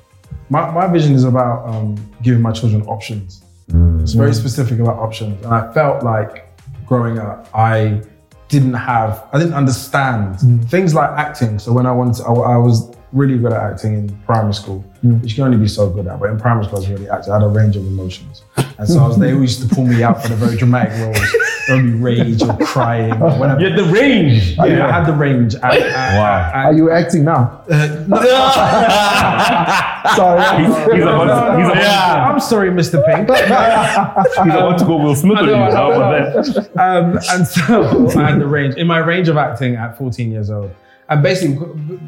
My, 0.51 0.71
my 0.71 0.87
vision 0.87 1.15
is 1.15 1.25
about 1.25 1.69
um, 1.69 1.97
giving 2.23 2.41
my 2.41 2.53
children 2.53 2.83
options. 2.83 3.43
Hmm. 3.71 4.01
It's 4.01 4.13
very 4.13 4.35
specific 4.35 4.79
about 4.79 4.99
options. 4.99 5.45
And 5.45 5.53
I 5.53 5.73
felt 5.73 6.03
like 6.03 6.49
growing 6.87 7.19
up, 7.19 7.49
I 7.55 8.03
didn't 8.49 8.75
have, 8.75 9.29
I 9.33 9.39
didn't 9.39 9.55
understand 9.55 10.37
hmm. 10.37 10.61
things 10.63 10.95
like 10.95 11.11
acting. 11.11 11.59
So 11.59 11.73
when 11.73 11.87
I 11.87 11.93
wanted 11.93 12.15
to, 12.17 12.25
I, 12.25 12.55
I 12.55 12.57
was 12.57 12.95
really 13.13 13.39
good 13.39 13.53
at 13.53 13.73
acting 13.73 13.95
in 13.95 14.19
primary 14.21 14.55
school, 14.55 14.81
which 15.03 15.33
you 15.33 15.37
can 15.37 15.45
only 15.45 15.59
be 15.59 15.69
so 15.69 15.91
good 15.91 16.07
at. 16.07 16.19
But 16.21 16.31
in 16.31 16.39
primary 16.39 16.65
school, 16.65 16.79
I 16.79 16.81
was 16.81 16.89
really 16.89 17.09
acting. 17.09 17.33
I 17.33 17.37
had 17.37 17.45
a 17.45 17.49
range 17.49 17.77
of 17.77 17.87
emotions. 17.87 18.43
And 18.79 18.89
so 18.89 19.01
I 19.03 19.09
was, 19.09 19.19
they 19.19 19.33
always 19.33 19.59
used 19.59 19.69
to 19.69 19.75
pull 19.75 19.87
me 19.87 20.05
out 20.05 20.23
for 20.23 20.29
the 20.29 20.37
very 20.37 20.57
dramatic 20.57 20.93
roles. 21.03 21.19
there'll 21.67 21.83
be 21.83 21.95
rage 21.95 22.41
or 22.43 22.57
crying 22.59 23.13
or 23.21 23.37
whatever. 23.37 23.61
You're 23.61 23.71
at 23.71 23.77
the 23.77 23.93
range. 23.93 24.57
Yeah, 24.57 24.87
I 24.87 24.93
had 24.93 25.05
the 25.05 25.15
range. 25.15 25.55
And, 25.57 25.65
and- 25.65 26.19
Wow. 26.19 26.51
Are 26.55 26.73
you 26.73 26.91
acting 26.93 27.25
now? 27.25 27.65
No. 27.69 27.77
Sorry. 30.15 30.65
He's 30.65 30.71
about, 30.71 30.93
he's, 30.95 31.03
about, 31.03 31.77
Yeah. 31.77 32.29
I'm 32.31 32.39
sorry, 32.41 32.71
Mr. 32.71 33.05
Pink. 33.05 33.29
he's 33.31 34.55
about 34.55 34.79
to 34.79 34.85
go 34.85 34.97
Will 34.97 35.15
Smith 35.17 35.39
I 35.39 35.41
on 35.41 35.47
you. 35.47 35.53
know, 35.53 35.63
I 35.65 35.71
know, 35.71 35.93
about 35.93 36.15
I 36.15 36.19
know. 36.21 36.43
that? 36.43 36.79
um, 36.79 37.19
and 37.31 37.47
so 37.47 38.21
I 38.21 38.31
had 38.31 38.41
the 38.41 38.47
range 38.47 38.77
in 38.77 38.87
my 38.87 38.99
range 38.99 39.29
of 39.29 39.37
acting 39.37 39.75
at 39.75 39.99
14 39.99 40.31
years 40.31 40.51
old. 40.51 40.71
And 41.11 41.23
basically, 41.23 41.57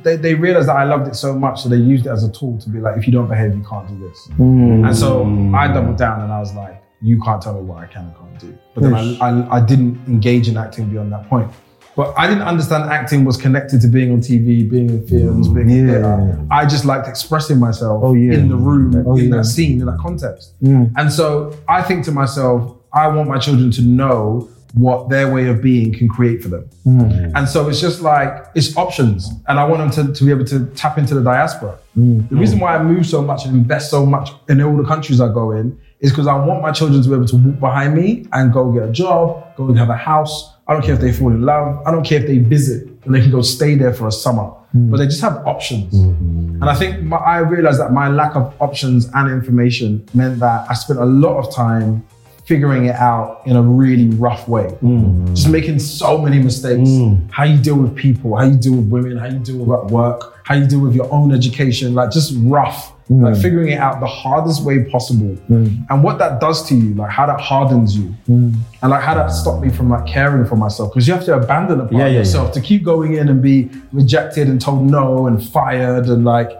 they, 0.02 0.16
they 0.16 0.34
realized 0.34 0.68
that 0.68 0.76
I 0.76 0.84
loved 0.84 1.08
it 1.08 1.14
so 1.16 1.32
much, 1.34 1.62
so 1.62 1.68
they 1.70 1.76
used 1.76 2.06
it 2.06 2.10
as 2.10 2.22
a 2.22 2.30
tool 2.30 2.58
to 2.58 2.68
be 2.68 2.80
like, 2.80 2.98
if 2.98 3.06
you 3.06 3.12
don't 3.12 3.28
behave, 3.28 3.56
you 3.56 3.64
can't 3.68 3.88
do 3.88 3.98
this. 4.08 4.28
Mm. 4.38 4.86
And 4.86 4.96
so 4.96 5.24
I 5.56 5.68
doubled 5.72 5.96
down 5.96 6.20
and 6.20 6.30
I 6.32 6.38
was 6.38 6.54
like, 6.54 6.82
you 7.00 7.18
can't 7.22 7.40
tell 7.40 7.54
me 7.54 7.62
what 7.62 7.78
I 7.78 7.86
can 7.86 8.04
and 8.06 8.14
can't 8.16 8.38
do. 8.38 8.58
But 8.74 8.82
then 8.82 8.94
I, 8.94 9.16
I, 9.20 9.56
I 9.56 9.60
didn't 9.64 10.06
engage 10.06 10.48
in 10.48 10.56
acting 10.58 10.90
beyond 10.90 11.12
that 11.12 11.28
point. 11.30 11.50
But 11.96 12.14
I 12.16 12.26
didn't 12.28 12.42
understand 12.44 12.90
acting 12.90 13.24
was 13.24 13.36
connected 13.38 13.80
to 13.80 13.88
being 13.88 14.12
on 14.12 14.20
TV, 14.20 14.68
being 14.70 14.90
in 14.90 15.06
films, 15.06 15.48
mm. 15.48 15.54
being 15.54 15.70
in 15.70 15.88
Yeah. 15.88 15.92
theatre. 15.94 16.46
I 16.50 16.66
just 16.66 16.84
liked 16.84 17.08
expressing 17.08 17.58
myself 17.58 18.02
Oh, 18.04 18.12
yeah. 18.14 18.34
in 18.34 18.48
the 18.48 18.56
room, 18.56 18.94
Oh, 19.06 19.16
in 19.16 19.30
yeah. 19.30 19.36
that 19.38 19.44
scene, 19.44 19.80
in 19.80 19.86
that 19.86 19.98
context. 19.98 20.54
Mm. 20.62 20.92
And 20.96 21.10
so 21.12 21.56
I 21.68 21.82
think 21.82 22.04
to 22.04 22.12
myself, 22.12 22.76
I 22.92 23.08
want 23.08 23.28
my 23.28 23.38
children 23.38 23.70
to 23.72 23.82
know 23.82 24.48
what 24.74 25.08
their 25.08 25.32
way 25.32 25.48
of 25.48 25.60
being 25.62 25.92
can 25.92 26.08
create 26.08 26.42
for 26.42 26.48
them. 26.48 26.68
Hmm. 26.84 27.36
And 27.36 27.48
so 27.48 27.68
it's 27.68 27.80
just 27.80 28.00
like, 28.02 28.46
it's 28.54 28.76
options. 28.76 29.30
And 29.48 29.58
I 29.58 29.64
want 29.64 29.92
them 29.92 30.06
to, 30.06 30.12
to 30.12 30.24
be 30.24 30.30
able 30.30 30.44
to 30.46 30.66
tap 30.76 30.98
into 30.98 31.14
the 31.14 31.22
diaspora. 31.22 31.78
Hmm. 31.94 32.26
The 32.28 32.36
reason 32.36 32.60
why 32.60 32.76
I 32.76 32.82
move 32.82 33.06
so 33.06 33.22
much 33.22 33.44
and 33.46 33.54
invest 33.54 33.90
so 33.90 34.06
much 34.06 34.30
in 34.48 34.60
all 34.60 34.76
the 34.76 34.84
countries 34.84 35.20
I 35.20 35.32
go 35.32 35.52
in 35.52 35.78
is 36.00 36.10
because 36.10 36.26
I 36.26 36.34
want 36.34 36.62
my 36.62 36.72
children 36.72 37.02
to 37.02 37.08
be 37.08 37.14
able 37.14 37.26
to 37.26 37.36
walk 37.36 37.60
behind 37.60 37.94
me 37.94 38.26
and 38.32 38.52
go 38.52 38.70
get 38.72 38.88
a 38.88 38.92
job, 38.92 39.56
go 39.56 39.68
and 39.68 39.78
have 39.78 39.90
a 39.90 39.96
house. 39.96 40.54
I 40.66 40.72
don't 40.72 40.82
care 40.82 40.94
if 40.94 41.00
they 41.00 41.12
fall 41.12 41.30
in 41.30 41.42
love. 41.42 41.84
I 41.86 41.90
don't 41.90 42.04
care 42.04 42.20
if 42.20 42.26
they 42.26 42.38
visit 42.38 42.88
and 43.04 43.14
they 43.14 43.20
can 43.20 43.30
go 43.30 43.42
stay 43.42 43.74
there 43.74 43.92
for 43.92 44.06
a 44.06 44.12
summer. 44.12 44.44
Hmm. 44.72 44.90
But 44.90 44.98
they 44.98 45.06
just 45.06 45.20
have 45.20 45.44
options. 45.46 45.92
And 45.94 46.64
I 46.64 46.74
think 46.74 47.02
my, 47.02 47.16
I 47.16 47.38
realized 47.38 47.80
that 47.80 47.92
my 47.92 48.08
lack 48.08 48.36
of 48.36 48.54
options 48.60 49.10
and 49.14 49.30
information 49.32 50.06
meant 50.14 50.38
that 50.40 50.70
I 50.70 50.74
spent 50.74 51.00
a 51.00 51.06
lot 51.06 51.38
of 51.38 51.52
time 51.52 52.04
figuring 52.50 52.86
it 52.86 52.96
out 52.96 53.42
in 53.46 53.54
a 53.54 53.62
really 53.62 54.08
rough 54.26 54.48
way. 54.48 54.66
Mm. 54.82 55.28
Just 55.36 55.48
making 55.48 55.78
so 55.78 56.18
many 56.18 56.40
mistakes. 56.40 56.90
Mm. 56.90 57.30
How 57.30 57.44
you 57.44 57.58
deal 57.62 57.76
with 57.76 57.94
people, 57.94 58.36
how 58.36 58.46
you 58.46 58.56
deal 58.56 58.74
with 58.74 58.88
women, 58.88 59.16
how 59.18 59.28
you 59.28 59.38
deal 59.38 59.58
with 59.58 59.70
at 59.78 59.86
work, 59.86 60.36
how 60.42 60.56
you 60.56 60.66
deal 60.66 60.80
with 60.80 60.92
your 60.92 61.08
own 61.12 61.32
education, 61.32 61.94
like 61.94 62.10
just 62.10 62.34
rough. 62.38 62.92
Like 63.08 63.34
mm. 63.34 63.42
figuring 63.42 63.70
it 63.70 63.78
out 63.78 63.98
the 64.00 64.06
hardest 64.06 64.64
way 64.64 64.84
possible. 64.84 65.36
And 65.48 66.02
what 66.04 66.18
that 66.18 66.40
does 66.40 66.68
to 66.68 66.74
you, 66.76 66.94
like 66.94 67.10
how 67.10 67.26
that 67.26 67.40
hardens 67.40 67.96
you. 67.96 68.14
And 68.26 68.56
like 68.82 69.02
how 69.02 69.14
that 69.14 69.28
stopped 69.28 69.64
me 69.64 69.70
from 69.70 69.88
like 69.90 70.06
caring 70.06 70.44
for 70.44 70.56
myself. 70.56 70.92
Because 70.92 71.06
you 71.06 71.14
have 71.14 71.24
to 71.26 71.34
abandon 71.34 71.80
a 71.80 71.82
part 71.82 71.92
Yeah, 71.92 72.06
of 72.06 72.12
yeah, 72.12 72.18
yourself 72.18 72.52
to 72.52 72.60
keep 72.60 72.82
going 72.84 73.14
in 73.14 73.28
and 73.28 73.40
be 73.42 73.68
rejected 73.92 74.48
and 74.48 74.60
told 74.60 74.90
no 74.90 75.26
and 75.28 75.44
fired 75.44 76.06
and 76.06 76.24
like 76.24 76.50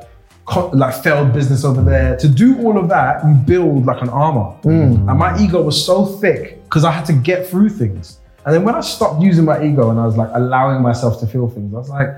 like 0.57 0.95
failed 1.03 1.33
business 1.33 1.65
over 1.65 1.83
there. 1.83 2.17
To 2.17 2.29
do 2.29 2.59
all 2.63 2.79
of 2.79 2.89
that, 2.89 3.25
you 3.25 3.35
build 3.35 3.87
like 3.87 4.03
an 4.03 4.09
armor. 4.09 4.57
Mm. 4.63 5.09
And 5.09 5.19
my 5.19 5.39
ego 5.41 5.63
was 5.63 5.85
so 5.85 6.05
thick 6.07 6.63
because 6.65 6.85
I 6.85 6.91
had 6.91 7.05
to 7.07 7.13
get 7.13 7.47
through 7.47 7.71
things. 7.71 8.21
And 8.45 8.55
then 8.55 8.65
when 8.65 8.75
I 8.75 8.81
stopped 8.81 9.21
using 9.21 9.45
my 9.45 9.63
ego 9.63 9.91
and 9.91 10.01
I 10.01 10.07
was 10.07 10.17
like 10.17 10.31
allowing 10.35 10.83
myself 10.83 11.21
to 11.21 11.27
feel 11.27 11.49
things, 11.49 11.75
I 11.75 11.77
was 11.77 11.91
like, 11.91 12.09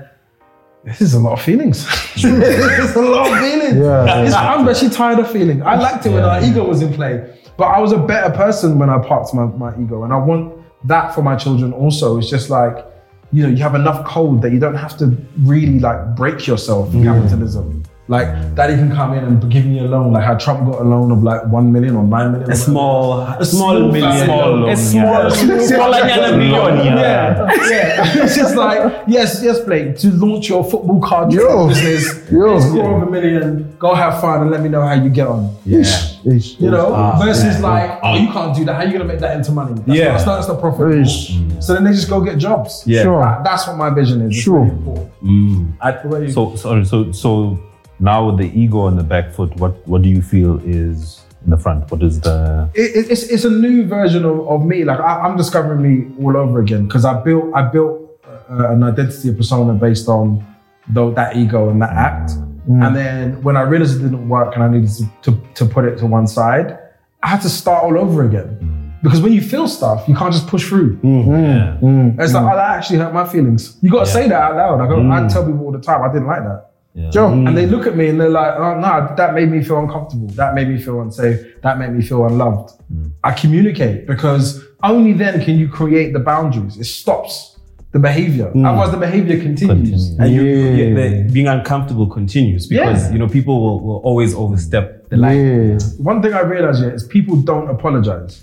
this 0.83 1.01
is 1.01 1.13
a 1.13 1.19
lot 1.19 1.33
of 1.33 1.41
feelings. 1.41 1.85
it's 2.15 2.95
a 2.95 3.01
lot 3.01 3.31
of 3.31 3.39
feelings. 3.39 3.77
Yeah. 3.77 4.21
It's- 4.21 4.33
I'm 4.33 4.67
actually 4.67 4.89
tired 4.89 5.19
of 5.19 5.31
feeling. 5.31 5.61
I 5.63 5.75
liked 5.75 6.05
it 6.05 6.09
when 6.11 6.23
our 6.23 6.43
ego 6.43 6.67
was 6.67 6.81
in 6.81 6.93
play, 6.93 7.39
but 7.57 7.65
I 7.65 7.79
was 7.79 7.91
a 7.91 7.97
better 7.97 8.33
person 8.35 8.79
when 8.79 8.89
I 8.89 8.99
parked 8.99 9.33
my, 9.33 9.45
my 9.45 9.77
ego. 9.79 10.03
And 10.03 10.13
I 10.13 10.17
want 10.17 10.55
that 10.85 11.13
for 11.15 11.21
my 11.21 11.35
children 11.35 11.71
also. 11.73 12.17
It's 12.17 12.29
just 12.29 12.49
like, 12.49 12.85
you 13.31 13.43
know, 13.43 13.49
you 13.49 13.63
have 13.63 13.75
enough 13.75 14.05
code 14.05 14.41
that 14.43 14.51
you 14.51 14.59
don't 14.59 14.75
have 14.75 14.97
to 14.97 15.17
really 15.39 15.79
like 15.79 16.15
break 16.15 16.45
yourself 16.45 16.93
in 16.93 17.03
capitalism. 17.03 17.83
Like 18.09 18.27
daddy 18.55 18.75
can 18.75 18.91
come 18.91 19.13
in 19.13 19.23
and 19.23 19.49
give 19.49 19.65
me 19.65 19.79
a 19.79 19.83
loan, 19.83 20.11
like 20.11 20.25
how 20.25 20.35
Trump 20.35 20.69
got 20.69 20.81
a 20.81 20.83
loan 20.83 21.09
of 21.09 21.23
like 21.23 21.45
one 21.47 21.71
million 21.71 21.95
or 21.95 22.03
nine 22.03 22.33
million. 22.33 22.51
A 22.51 22.55
small, 22.55 23.21
a 23.21 23.45
small 23.45 23.77
small 23.77 23.91
million. 23.93 24.25
small 24.25 24.49
loan, 24.51 24.69
a 24.69 24.75
small, 24.75 25.23
yeah. 25.23 25.29
smaller 25.67 26.01
than 26.01 26.33
a 26.33 26.37
million. 26.37 26.85
Yeah, 26.97 27.49
yeah. 27.69 28.23
it's 28.23 28.35
just 28.35 28.57
like 28.57 29.03
yes, 29.07 29.41
yes, 29.41 29.61
Blake. 29.61 29.97
To 29.99 30.11
launch 30.11 30.49
your 30.49 30.65
football 30.65 30.99
card 30.99 31.31
Yo. 31.31 31.69
business, 31.69 32.29
Yo. 32.29 32.59
score 32.59 32.97
of 33.01 33.07
a 33.07 33.11
million. 33.11 33.73
Go 33.79 33.95
have 33.95 34.19
fun 34.19 34.41
and 34.41 34.51
let 34.51 34.61
me 34.61 34.67
know 34.67 34.81
how 34.85 34.95
you 34.95 35.09
get 35.09 35.27
on. 35.27 35.55
Ish, 35.65 36.25
ish, 36.25 36.59
You 36.59 36.71
know, 36.71 36.93
Ah, 36.93 37.17
versus 37.23 37.61
like, 37.61 37.99
oh, 38.03 38.15
you 38.17 38.27
can't 38.33 38.53
do 38.53 38.65
that. 38.65 38.73
How 38.73 38.81
are 38.81 38.85
you 38.85 38.91
gonna 38.91 39.05
make 39.05 39.19
that 39.19 39.37
into 39.37 39.53
money? 39.53 39.75
That's 39.75 39.87
Yeah. 39.97 40.05
not, 40.09 40.13
that's 40.13 40.25
not, 40.25 40.47
that's 40.47 40.59
profitable. 40.59 41.01
Ish. 41.01 41.37
So 41.65 41.73
then 41.73 41.85
they 41.85 41.91
just 41.91 42.09
go 42.09 42.19
get 42.19 42.37
jobs. 42.37 42.83
Yeah. 42.85 43.03
Sure. 43.03 43.21
That- 43.23 43.45
that's 43.45 43.65
what 43.65 43.77
my 43.77 43.89
vision 43.91 44.29
is. 44.29 44.35
Sure. 44.35 44.59
really 44.59 44.71
important. 44.71 45.73
I, 45.81 46.31
So 46.31 46.55
sorry. 46.57 46.83
So 46.85 47.11
so 47.13 47.59
now 47.99 48.25
with 48.27 48.37
the 48.37 48.49
ego 48.59 48.79
on 48.81 48.95
the 48.95 49.03
back 49.03 49.31
foot, 49.31 49.55
what 49.57 49.87
what 49.87 50.01
do 50.01 50.09
you 50.09 50.21
feel 50.21 50.59
is 50.65 51.21
in 51.43 51.51
the 51.51 51.57
front? 51.57 51.89
What 51.91 52.01
is 52.03 52.21
the 52.21 52.69
It- 52.73 52.95
it- 52.95 53.11
it's, 53.11 53.23
it's 53.23 53.45
a 53.45 53.49
new 53.49 53.85
version 53.85 54.25
of, 54.25 54.47
of 54.47 54.65
me. 54.65 54.83
Like 54.83 54.99
I, 54.99 55.21
I'm 55.21 55.37
discovering 55.37 55.81
me 55.81 56.11
all 56.23 56.35
over 56.37 56.59
again 56.59 56.87
because 56.87 57.05
I 57.05 57.21
built 57.21 57.53
I 57.53 57.63
built 57.63 58.01
uh, 58.49 58.69
an 58.69 58.83
identity, 58.83 59.29
a 59.29 59.33
persona 59.33 59.73
based 59.73 60.07
on 60.07 60.45
though 60.87 61.11
that 61.11 61.35
ego 61.37 61.69
and 61.69 61.81
that 61.81 61.91
act. 61.91 62.31
Mm. 62.69 62.85
And 62.87 62.95
then 62.95 63.41
when 63.43 63.57
I 63.57 63.61
realized 63.61 63.99
it 63.99 64.03
didn't 64.03 64.27
work 64.29 64.55
and 64.55 64.63
I 64.63 64.69
needed 64.69 64.89
to, 64.89 65.31
to, 65.31 65.41
to 65.55 65.65
put 65.65 65.83
it 65.85 65.97
to 65.97 66.05
one 66.05 66.27
side, 66.27 66.77
I 67.21 67.27
had 67.27 67.41
to 67.41 67.49
start 67.49 67.83
all 67.83 67.97
over 67.97 68.23
again. 68.25 68.57
Mm. 68.61 69.03
Because 69.03 69.19
when 69.21 69.33
you 69.33 69.41
feel 69.41 69.67
stuff, 69.67 70.07
you 70.07 70.15
can't 70.15 70.33
just 70.33 70.47
push 70.47 70.65
through. 70.69 70.95
Mm-hmm. 70.99 71.31
yeah. 71.33 72.23
It's 72.23 72.33
like, 72.33 72.43
mm. 72.43 72.53
oh, 72.53 72.55
that 72.55 72.77
actually 72.77 72.99
hurt 72.99 73.13
my 73.13 73.27
feelings. 73.27 73.77
You 73.81 73.91
got 73.91 74.05
to 74.05 74.11
say 74.11 74.29
that 74.29 74.41
out 74.41 74.55
loud. 74.55 74.79
I, 74.81 74.87
go, 74.87 75.11
I 75.11 75.27
tell 75.27 75.45
people 75.45 75.65
all 75.65 75.73
the 75.73 75.79
time, 75.79 76.01
I 76.01 76.07
didn't 76.07 76.27
like 76.27 76.43
that. 76.43 76.71
Yeah. 76.95 77.09
Sure. 77.11 77.31
And 77.31 77.57
they 77.57 77.65
mm. 77.65 77.71
look 77.71 77.87
at 77.87 77.95
me 77.95 78.07
and 78.09 78.21
they're 78.21 78.29
like, 78.29 78.53
oh, 78.55 78.79
no, 78.79 79.13
that 79.15 79.33
made 79.33 79.49
me 79.49 79.63
feel 79.63 79.79
uncomfortable. 79.79 80.27
That 80.27 80.53
made 80.53 80.67
me 80.67 80.77
feel 80.77 81.01
unsafe. 81.01 81.61
That 81.61 81.79
made 81.79 81.91
me 81.91 82.03
feel 82.03 82.25
unloved. 82.25 82.79
Mm. 82.93 83.11
I 83.23 83.31
communicate 83.31 84.05
because 84.05 84.63
only 84.83 85.13
then 85.13 85.43
can 85.43 85.57
you 85.57 85.67
create 85.67 86.13
the 86.13 86.19
boundaries. 86.19 86.77
It 86.77 86.85
stops 86.85 87.57
the 87.93 87.99
behavior. 87.99 88.51
Mm. 88.53 88.67
Otherwise, 88.67 88.91
the 88.91 88.97
behavior 88.97 89.39
continues. 89.41 90.15
Continue. 90.17 90.23
and 90.23 90.33
you, 90.33 90.41
Yeah. 90.43 90.75
you- 90.75 90.95
the, 91.25 91.33
being 91.33 91.47
uncomfortable 91.47 92.07
continues 92.07 92.67
because 92.67 93.05
Yeah. 93.05 93.13
you 93.13 93.19
know 93.19 93.27
people 93.27 93.61
will, 93.61 93.79
will 93.85 94.01
always 94.03 94.35
overstep 94.35 95.09
the 95.09 95.17
line. 95.17 95.79
Yeah. 95.79 95.79
One 95.97 96.21
thing 96.21 96.33
I 96.33 96.41
realize 96.41 96.79
yeah, 96.79 96.89
is 96.89 97.03
people 97.07 97.37
don't 97.37 97.69
apologize. 97.69 98.41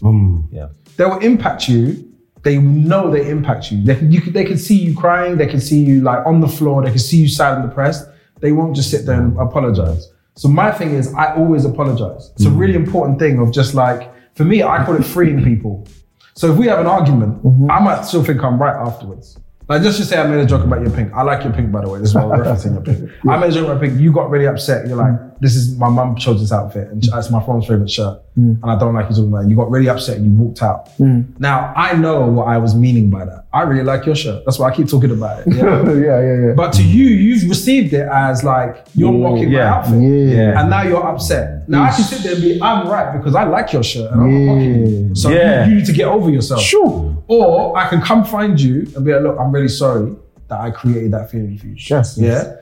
Yeah. 0.50 0.68
They 0.96 1.04
will 1.04 1.18
impact 1.18 1.68
you. 1.68 2.06
They 2.42 2.58
know 2.58 3.10
they 3.10 3.28
impact 3.28 3.70
you. 3.70 3.84
They 3.84 3.96
can, 3.96 4.10
you 4.10 4.20
can, 4.20 4.32
they 4.32 4.44
can 4.44 4.56
see 4.56 4.76
you 4.76 4.96
crying. 4.96 5.36
They 5.36 5.46
can 5.46 5.60
see 5.60 5.84
you 5.84 6.00
like 6.00 6.24
on 6.26 6.40
the 6.40 6.48
floor. 6.48 6.82
They 6.82 6.90
can 6.90 6.98
see 6.98 7.18
you 7.18 7.28
sad 7.28 7.58
and 7.58 7.68
depressed. 7.68 8.09
They 8.40 8.52
won't 8.52 8.74
just 8.74 8.90
sit 8.90 9.06
there 9.06 9.20
and 9.20 9.38
apologize. 9.38 10.10
So 10.34 10.48
my 10.48 10.70
thing 10.70 10.90
is, 10.90 11.12
I 11.14 11.34
always 11.34 11.64
apologize. 11.64 12.30
It's 12.34 12.44
a 12.44 12.48
mm-hmm. 12.48 12.58
really 12.58 12.74
important 12.74 13.18
thing 13.18 13.38
of 13.38 13.52
just 13.52 13.74
like, 13.74 14.10
for 14.34 14.44
me, 14.44 14.62
I 14.62 14.84
call 14.84 14.96
it 14.96 15.04
freeing 15.04 15.44
people. 15.44 15.86
So 16.34 16.50
if 16.50 16.56
we 16.56 16.66
have 16.66 16.78
an 16.78 16.86
argument, 16.86 17.42
mm-hmm. 17.44 17.70
I 17.70 17.80
might 17.80 18.02
still 18.02 18.24
think 18.24 18.42
I'm 18.42 18.60
right 18.60 18.74
afterwards. 18.74 19.38
Like 19.70 19.82
just 19.82 19.98
to 19.98 20.04
say 20.04 20.18
I 20.18 20.26
made 20.26 20.40
a 20.40 20.46
joke 20.46 20.64
about 20.64 20.80
your 20.80 20.90
pink. 20.90 21.12
I 21.12 21.22
like 21.22 21.44
your 21.44 21.52
pink 21.52 21.70
by 21.70 21.82
the 21.82 21.88
way. 21.88 22.00
This 22.00 22.08
is 22.08 22.16
why 22.16 22.22
I'm 22.22 22.30
referencing 22.30 22.72
your 22.72 22.82
pink. 22.82 23.08
I 23.28 23.36
made 23.38 23.50
a 23.50 23.52
joke 23.52 23.66
about 23.66 23.80
pink. 23.80 24.00
You 24.00 24.12
got 24.12 24.28
really 24.28 24.48
upset. 24.48 24.88
You're 24.88 24.96
like, 24.96 25.14
this 25.38 25.54
is 25.54 25.78
my 25.78 25.88
mum 25.88 26.16
chose 26.16 26.40
this 26.40 26.50
outfit 26.50 26.88
and 26.88 27.04
it's 27.04 27.30
my 27.30 27.38
mom's 27.46 27.68
favorite 27.68 27.88
shirt. 27.88 28.20
Mm. 28.36 28.60
And 28.60 28.64
I 28.64 28.76
don't 28.76 28.94
like 28.94 29.08
you 29.08 29.14
talking 29.14 29.28
about 29.28 29.44
it. 29.44 29.48
You 29.48 29.54
got 29.54 29.70
really 29.70 29.88
upset 29.88 30.16
and 30.16 30.26
you 30.26 30.32
walked 30.32 30.60
out. 30.60 30.86
Mm. 30.98 31.38
Now 31.38 31.72
I 31.76 31.94
know 31.94 32.26
what 32.26 32.48
I 32.48 32.58
was 32.58 32.74
meaning 32.74 33.10
by 33.10 33.24
that. 33.24 33.46
I 33.52 33.62
really 33.62 33.84
like 33.84 34.06
your 34.06 34.16
shirt. 34.16 34.42
That's 34.44 34.58
why 34.58 34.70
I 34.70 34.74
keep 34.74 34.88
talking 34.88 35.12
about 35.12 35.46
it. 35.46 35.54
Yeah. 35.54 35.62
yeah, 35.92 36.20
yeah, 36.20 36.46
yeah. 36.48 36.52
but 36.56 36.72
to 36.72 36.82
you, 36.82 37.04
you've 37.04 37.48
received 37.48 37.92
it 37.92 38.08
as 38.12 38.42
like 38.42 38.84
you're 38.96 39.12
mocking 39.12 39.50
yeah. 39.50 39.70
my 39.70 39.76
outfit. 39.76 40.02
Yeah. 40.02 40.60
And 40.60 40.70
now 40.70 40.82
you're 40.82 41.06
upset. 41.06 41.68
Now 41.68 41.84
I 41.84 41.92
can 41.92 42.02
sit 42.02 42.24
there 42.24 42.34
and 42.34 42.42
be, 42.42 42.60
I'm 42.60 42.88
right 42.88 43.16
because 43.16 43.36
I 43.36 43.44
like 43.44 43.72
your 43.72 43.84
shirt 43.84 44.10
and 44.10 44.20
I'm 44.20 44.46
mocking 44.46 44.86
you. 44.86 45.14
So 45.14 45.30
Yeah. 45.30 45.64
you, 45.64 45.70
you 45.70 45.78
need 45.78 45.86
to 45.86 45.92
get 45.92 46.08
over 46.08 46.28
yourself. 46.28 46.60
Sure. 46.60 47.19
Or 47.30 47.76
I 47.78 47.88
can 47.88 48.02
come 48.02 48.24
find 48.24 48.60
you 48.60 48.90
and 48.96 49.04
be 49.04 49.12
like, 49.12 49.22
look, 49.22 49.38
I'm 49.38 49.52
really 49.52 49.68
sorry 49.68 50.16
that 50.48 50.60
I 50.60 50.72
created 50.72 51.12
that 51.12 51.30
feeling 51.30 51.56
for 51.58 51.66
you. 51.68 51.76
Yes, 51.78 52.18
yes. 52.18 52.18
Yeah. 52.18 52.56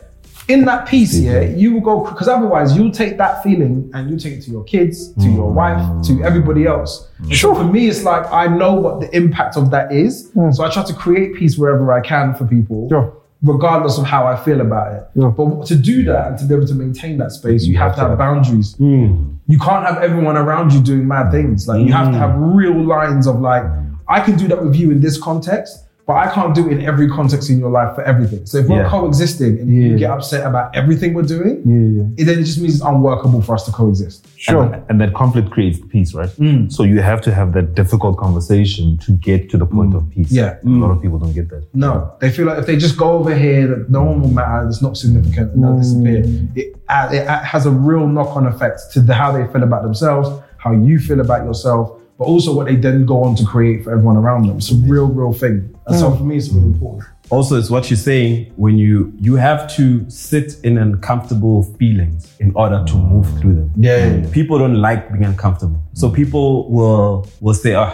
In 0.55 0.67
that 0.67 0.87
piece, 0.87 1.19
yeah, 1.19 1.41
you 1.41 1.73
will 1.73 1.81
go 1.81 2.05
because 2.05 2.29
otherwise 2.29 2.77
you'll 2.77 2.93
take 2.93 3.17
that 3.17 3.43
feeling 3.43 3.91
and 3.95 4.11
you 4.11 4.19
take 4.19 4.35
it 4.35 4.43
to 4.43 4.51
your 4.51 4.65
kids, 4.65 5.13
to 5.15 5.29
your 5.29 5.51
mm. 5.51 5.55
wife, 5.55 6.07
to 6.07 6.23
everybody 6.23 6.67
else. 6.67 7.09
And 7.19 7.35
So 7.35 7.55
for 7.55 7.65
me, 7.65 7.89
it's 7.89 8.03
like 8.03 8.31
I 8.31 8.47
know 8.47 8.75
what 8.75 9.01
the 9.01 9.15
impact 9.17 9.57
of 9.57 9.71
that 9.71 9.91
is. 9.91 10.31
Mm. 10.33 10.55
So 10.55 10.65
I 10.65 10.71
try 10.71 10.85
to 10.85 10.95
create 10.95 11.35
peace 11.35 11.57
wherever 11.57 11.91
I 11.91 12.01
can 12.01 12.35
for 12.35 12.47
people. 12.47 12.89
Sure. 12.91 13.15
Regardless 13.43 13.99
of 13.99 14.05
how 14.05 14.27
I 14.27 14.37
feel 14.37 14.61
about 14.61 14.93
it. 14.95 15.05
Yeah. 15.15 15.29
But 15.29 15.67
to 15.67 15.77
do 15.77 16.03
that 16.05 16.29
and 16.29 16.39
to 16.39 16.45
be 16.45 16.55
able 16.55 16.67
to 16.67 16.75
maintain 16.75 17.17
that 17.19 17.33
space, 17.33 17.65
you 17.65 17.79
have 17.79 17.95
to 17.97 18.01
have 18.03 18.19
boundaries. 18.19 18.75
Mm. 18.77 19.39
You 19.47 19.59
can't 19.59 19.87
have 19.87 20.03
everyone 20.03 20.37
around 20.37 20.73
you 20.75 20.81
doing 20.83 21.07
mad 21.09 21.31
things. 21.31 21.69
Like 21.69 21.81
you 21.87 21.93
have 21.93 22.11
to 22.13 22.19
have 22.19 22.35
real 22.37 22.79
lines 22.83 23.27
of 23.27 23.41
like, 23.41 23.65
I 24.09 24.21
can 24.21 24.37
do 24.37 24.49
that 24.49 24.63
with 24.63 24.77
you 24.77 24.91
in 24.91 25.01
this 25.01 25.21
context, 25.21 25.85
but 26.07 26.15
I 26.15 26.33
can't 26.33 26.55
do 26.55 26.67
it 26.67 26.79
in 26.79 26.87
every 26.87 27.07
context 27.07 27.51
in 27.51 27.59
your 27.59 27.69
life 27.69 27.95
for 27.95 28.03
everything. 28.03 28.47
So 28.47 28.57
if 28.57 28.67
we're 28.67 28.79
Yeah. 28.79 28.89
coexisting 28.89 29.59
and 29.61 29.69
you 29.69 29.99
get 29.99 30.11
upset 30.11 30.47
about 30.47 30.75
everything 30.75 31.13
we're 31.13 31.31
doing, 31.37 31.61
Yeah, 31.67 32.03
yeah. 32.03 32.21
it 32.21 32.25
then 32.25 32.39
it 32.39 32.45
just 32.45 32.59
means 32.63 32.77
it's 32.77 32.83
unworkable 32.83 33.43
for 33.43 33.55
us 33.55 33.67
to 33.67 33.73
coexist. 33.73 34.27
Sure. 34.39 34.63
And, 34.63 34.83
and 34.89 35.01
that 35.03 35.13
conflict 35.13 35.51
creates 35.51 35.79
peace, 35.91 36.15
right? 36.15 36.31
Mm. 36.39 36.73
So 36.73 36.83
you 36.85 37.03
have 37.03 37.21
to 37.23 37.35
have 37.35 37.53
that 37.53 37.75
difficult 37.75 38.17
conversation 38.17 38.97
to 39.05 39.13
get 39.13 39.51
to 39.51 39.59
the 39.59 39.67
point 39.67 39.95
of 39.95 40.05
mm. 40.05 40.15
peace. 40.15 40.33
Yeah. 40.33 40.57
A 40.65 40.69
lot 40.69 40.89
mm. 40.89 40.97
of 40.97 41.03
people 41.03 41.19
don't 41.19 41.35
get 41.35 41.51
that. 41.51 41.65
No, 41.75 42.11
they 42.21 42.31
feel 42.31 42.47
like 42.47 42.59
if 42.59 42.65
they 42.65 42.79
just 42.79 42.97
go 42.97 43.11
over 43.19 43.35
here, 43.35 43.67
that 43.67 43.91
no 43.91 44.03
one 44.03 44.23
will 44.23 44.31
matter. 44.31 44.67
It's 44.67 44.81
not 44.81 44.97
significant, 44.97 45.53
and 45.53 45.63
they'll 45.63 45.73
mm. 45.73 45.83
disappear. 45.83 46.23
It, 46.55 46.75
it 46.89 47.29
has 47.29 47.67
a 47.67 47.71
real 47.71 48.07
knock-on 48.09 48.47
effect 48.47 48.81
to 48.93 49.01
the, 49.01 49.13
how 49.13 49.31
they 49.31 49.47
feel 49.53 49.63
about 49.63 49.83
themselves, 49.83 50.31
how 50.57 50.73
you 50.73 50.99
feel 50.99 51.21
about 51.21 51.45
yourself, 51.45 51.98
but 52.19 52.25
also 52.25 52.53
what 52.55 52.67
they 52.67 52.77
then 52.77 53.07
go 53.07 53.23
on 53.23 53.37
to 53.37 53.45
create 53.45 53.85
for 53.85 53.93
everyone 53.93 54.17
around 54.17 54.47
them. 54.47 54.57
It's 54.59 54.71
a 54.73 54.75
real, 54.75 55.07
real 55.07 55.33
thing. 55.33 55.75
And 55.87 55.99
so 55.99 56.11
hmm. 56.11 56.19
for 56.19 56.25
me, 56.25 56.37
it's 56.37 56.49
really 56.51 56.67
important. 56.67 57.09
also 57.31 57.59
it's 57.59 57.71
what 57.71 57.91
you're 57.91 57.97
saying 57.97 58.53
when 58.57 58.79
you 58.79 59.13
you 59.19 59.37
have 59.37 59.69
to 59.77 60.09
sit 60.09 60.57
in 60.65 60.79
uncomfortable 60.79 61.63
feelings 61.79 62.35
in 62.41 62.53
order 62.55 62.83
to 62.87 62.97
move 62.97 63.27
through 63.39 63.55
them 63.55 63.73
Yeah. 63.77 64.27
people 64.33 64.59
don't 64.59 64.81
like 64.81 65.13
being 65.13 65.25
uncomfortable 65.25 65.81
so 65.93 66.11
people 66.11 66.71
will 66.71 67.27
will 67.41 67.55
say 67.55 67.75
oh 67.77 67.93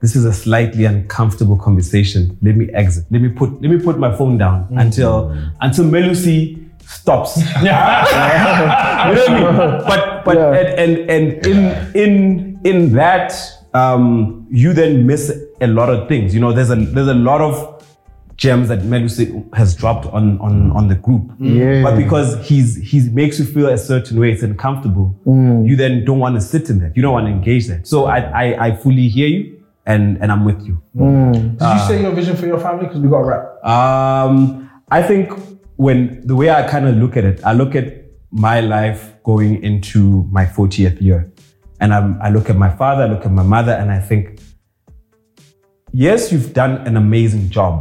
this 0.00 0.14
is 0.14 0.24
a 0.26 0.32
slightly 0.32 0.84
uncomfortable 0.84 1.56
conversation 1.56 2.36
let 2.42 2.56
me 2.56 2.68
exit 2.74 3.04
let 3.10 3.22
me 3.22 3.28
put 3.30 3.52
let 3.62 3.70
me 3.70 3.78
put 3.78 3.98
my 3.98 4.14
phone 4.14 4.36
down 4.36 4.68
mm. 4.68 4.80
until 4.80 5.30
until 5.60 5.84
Melusi 5.84 6.68
stops 6.86 7.36
you 7.38 7.42
know 7.42 7.72
what 7.72 8.10
I 9.30 9.34
mean? 9.34 9.86
But 9.88 10.24
but 10.26 10.36
Yeah. 10.36 10.52
and, 10.52 10.68
and 10.82 11.10
and 11.10 11.46
in 11.46 11.58
in 11.94 12.60
in 12.64 12.92
that 12.92 13.32
um, 13.74 14.46
you 14.50 14.72
then 14.72 15.06
miss 15.06 15.36
a 15.60 15.66
lot 15.66 15.90
of 15.90 16.08
things. 16.08 16.34
You 16.34 16.40
know, 16.40 16.52
there's 16.52 16.70
a 16.70 16.76
there's 16.76 17.08
a 17.08 17.14
lot 17.14 17.40
of 17.40 17.74
gems 18.36 18.68
that 18.68 18.80
Melusi 18.80 19.54
has 19.54 19.74
dropped 19.74 20.06
on 20.06 20.38
on 20.40 20.70
on 20.72 20.88
the 20.88 20.94
group. 20.94 21.30
Yeah. 21.38 21.82
But 21.82 21.96
because 21.96 22.46
he's 22.46 22.76
he 22.76 23.08
makes 23.10 23.38
you 23.38 23.44
feel 23.44 23.68
a 23.68 23.78
certain 23.78 24.18
way, 24.18 24.32
it's 24.32 24.42
uncomfortable. 24.42 25.14
Mm. 25.26 25.68
You 25.68 25.76
then 25.76 26.04
don't 26.04 26.20
want 26.20 26.36
to 26.36 26.40
sit 26.40 26.70
in 26.70 26.78
that. 26.80 26.96
You 26.96 27.02
don't 27.02 27.12
want 27.12 27.26
to 27.26 27.32
engage 27.32 27.66
that. 27.66 27.86
So 27.86 28.06
I 28.06 28.18
I, 28.18 28.66
I 28.66 28.76
fully 28.76 29.08
hear 29.08 29.28
you 29.28 29.64
and 29.86 30.18
and 30.18 30.30
I'm 30.32 30.44
with 30.44 30.62
you. 30.64 30.80
Did 30.94 31.60
you 31.60 31.86
say 31.86 32.02
your 32.02 32.12
vision 32.12 32.36
for 32.36 32.46
your 32.46 32.60
family? 32.60 32.86
Because 32.86 33.00
we 33.00 33.08
got 33.08 33.18
to 33.18 33.24
wrap. 33.24 33.64
Um, 33.64 34.70
I 34.90 35.02
think 35.02 35.32
when 35.76 36.24
the 36.26 36.36
way 36.36 36.50
I 36.50 36.68
kind 36.68 36.86
of 36.86 36.96
look 36.96 37.16
at 37.16 37.24
it, 37.24 37.40
I 37.44 37.52
look 37.52 37.74
at 37.74 38.04
my 38.30 38.60
life 38.60 39.12
going 39.22 39.62
into 39.62 40.28
my 40.30 40.44
40th 40.44 41.00
year. 41.00 41.32
And 41.84 41.92
I'm, 41.92 42.18
I 42.22 42.30
look 42.30 42.48
at 42.48 42.56
my 42.56 42.70
father, 42.80 43.02
I 43.02 43.08
look 43.14 43.26
at 43.26 43.34
my 43.40 43.42
mother, 43.42 43.72
and 43.72 43.90
I 43.90 44.00
think, 44.00 44.40
yes, 45.92 46.32
you've 46.32 46.54
done 46.54 46.78
an 46.88 46.96
amazing 46.96 47.50
job, 47.50 47.74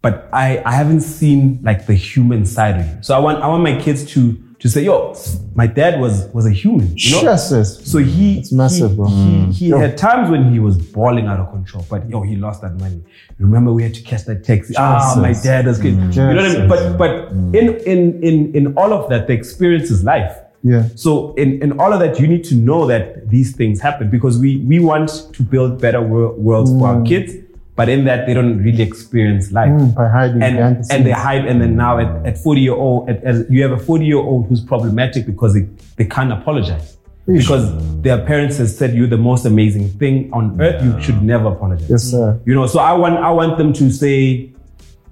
but 0.00 0.14
I, 0.32 0.62
I 0.64 0.72
haven't 0.80 1.00
seen 1.00 1.58
like 1.68 1.86
the 1.86 1.94
human 1.94 2.46
side 2.46 2.78
of 2.80 2.86
you. 2.86 3.02
So 3.02 3.16
I 3.16 3.18
want, 3.18 3.42
I 3.42 3.48
want 3.48 3.64
my 3.64 3.76
kids 3.80 4.04
to, 4.12 4.20
to 4.60 4.68
say, 4.68 4.82
yo, 4.84 5.16
my 5.56 5.66
dad 5.66 6.00
was, 6.00 6.28
was 6.36 6.46
a 6.46 6.52
human. 6.52 6.88
You 6.94 7.16
know? 7.16 7.22
Yes. 7.22 7.90
So 7.90 7.98
he, 7.98 8.38
It's 8.38 8.52
massive, 8.52 8.90
he, 8.90 8.96
bro. 8.96 9.06
he, 9.08 9.52
he 9.52 9.68
had 9.70 9.98
times 9.98 10.30
when 10.30 10.52
he 10.52 10.60
was 10.60 10.78
balling 10.78 11.26
out 11.26 11.40
of 11.40 11.50
control, 11.50 11.84
but 11.90 12.08
yo, 12.08 12.22
he 12.22 12.36
lost 12.36 12.62
that 12.62 12.74
money. 12.78 13.02
Remember, 13.40 13.72
we 13.72 13.82
had 13.82 13.94
to 13.94 14.02
catch 14.02 14.24
that 14.26 14.44
taxi. 14.44 14.74
Ah, 14.78 15.16
my 15.20 15.32
dad 15.32 15.66
is 15.66 15.78
good. 15.78 15.94
You 15.94 16.22
know 16.22 16.36
what 16.36 16.38
I 16.38 16.42
mean? 16.42 16.68
Jesus. 16.68 16.68
But 16.68 16.96
but 16.96 17.12
in 17.58 17.66
in 17.92 18.00
in 18.22 18.34
in 18.54 18.64
all 18.76 18.92
of 18.92 19.10
that, 19.10 19.26
the 19.26 19.32
experience 19.32 19.90
is 19.90 20.04
life. 20.04 20.36
Yeah. 20.62 20.88
So 20.96 21.34
in, 21.34 21.62
in 21.62 21.78
all 21.78 21.92
of 21.92 22.00
that, 22.00 22.18
you 22.20 22.26
need 22.26 22.44
to 22.44 22.54
know 22.54 22.86
that 22.86 23.28
these 23.30 23.54
things 23.54 23.80
happen 23.80 24.10
because 24.10 24.38
we 24.38 24.56
we 24.58 24.78
want 24.80 25.10
to 25.34 25.42
build 25.42 25.80
better 25.80 26.00
wor- 26.02 26.32
worlds 26.32 26.70
for 26.72 26.88
our 26.88 27.02
kids, 27.04 27.32
but 27.76 27.88
in 27.88 28.04
that 28.06 28.26
they 28.26 28.34
don't 28.34 28.62
really 28.62 28.82
experience 28.82 29.52
life. 29.52 29.70
Mm, 29.70 29.94
by 29.94 30.08
hiding 30.08 30.42
and 30.42 30.56
and 30.90 31.06
they 31.06 31.12
hide 31.12 31.44
and 31.46 31.60
then 31.60 31.76
now 31.76 31.98
at, 31.98 32.26
at 32.26 32.38
40 32.38 32.60
year 32.60 32.74
old 32.74 33.08
at, 33.10 33.22
at- 33.24 33.50
you 33.50 33.62
have 33.62 33.72
a 33.72 33.78
40 33.78 34.04
year 34.06 34.18
old 34.18 34.46
who's 34.48 34.60
problematic 34.60 35.24
because 35.26 35.54
they, 35.54 35.68
they 35.96 36.04
can't 36.04 36.32
apologize. 36.32 36.96
Because 37.26 37.66
their 38.02 38.24
parents 38.24 38.56
have 38.58 38.68
said 38.68 38.94
you're 38.94 39.08
the 39.08 39.16
most 39.18 39.46
amazing 39.46 39.88
thing 39.98 40.32
on 40.32 40.60
earth. 40.60 40.80
You 40.84 41.00
should 41.02 41.22
never 41.22 41.48
apologize. 41.48 41.90
Yes, 41.90 42.02
sir. 42.04 42.40
you 42.46 42.54
know 42.54 42.66
so 42.68 42.78
i 42.78 42.92
want 42.92 43.16
i 43.18 43.30
want 43.30 43.58
them 43.58 43.72
to 43.72 43.90
say 43.90 44.52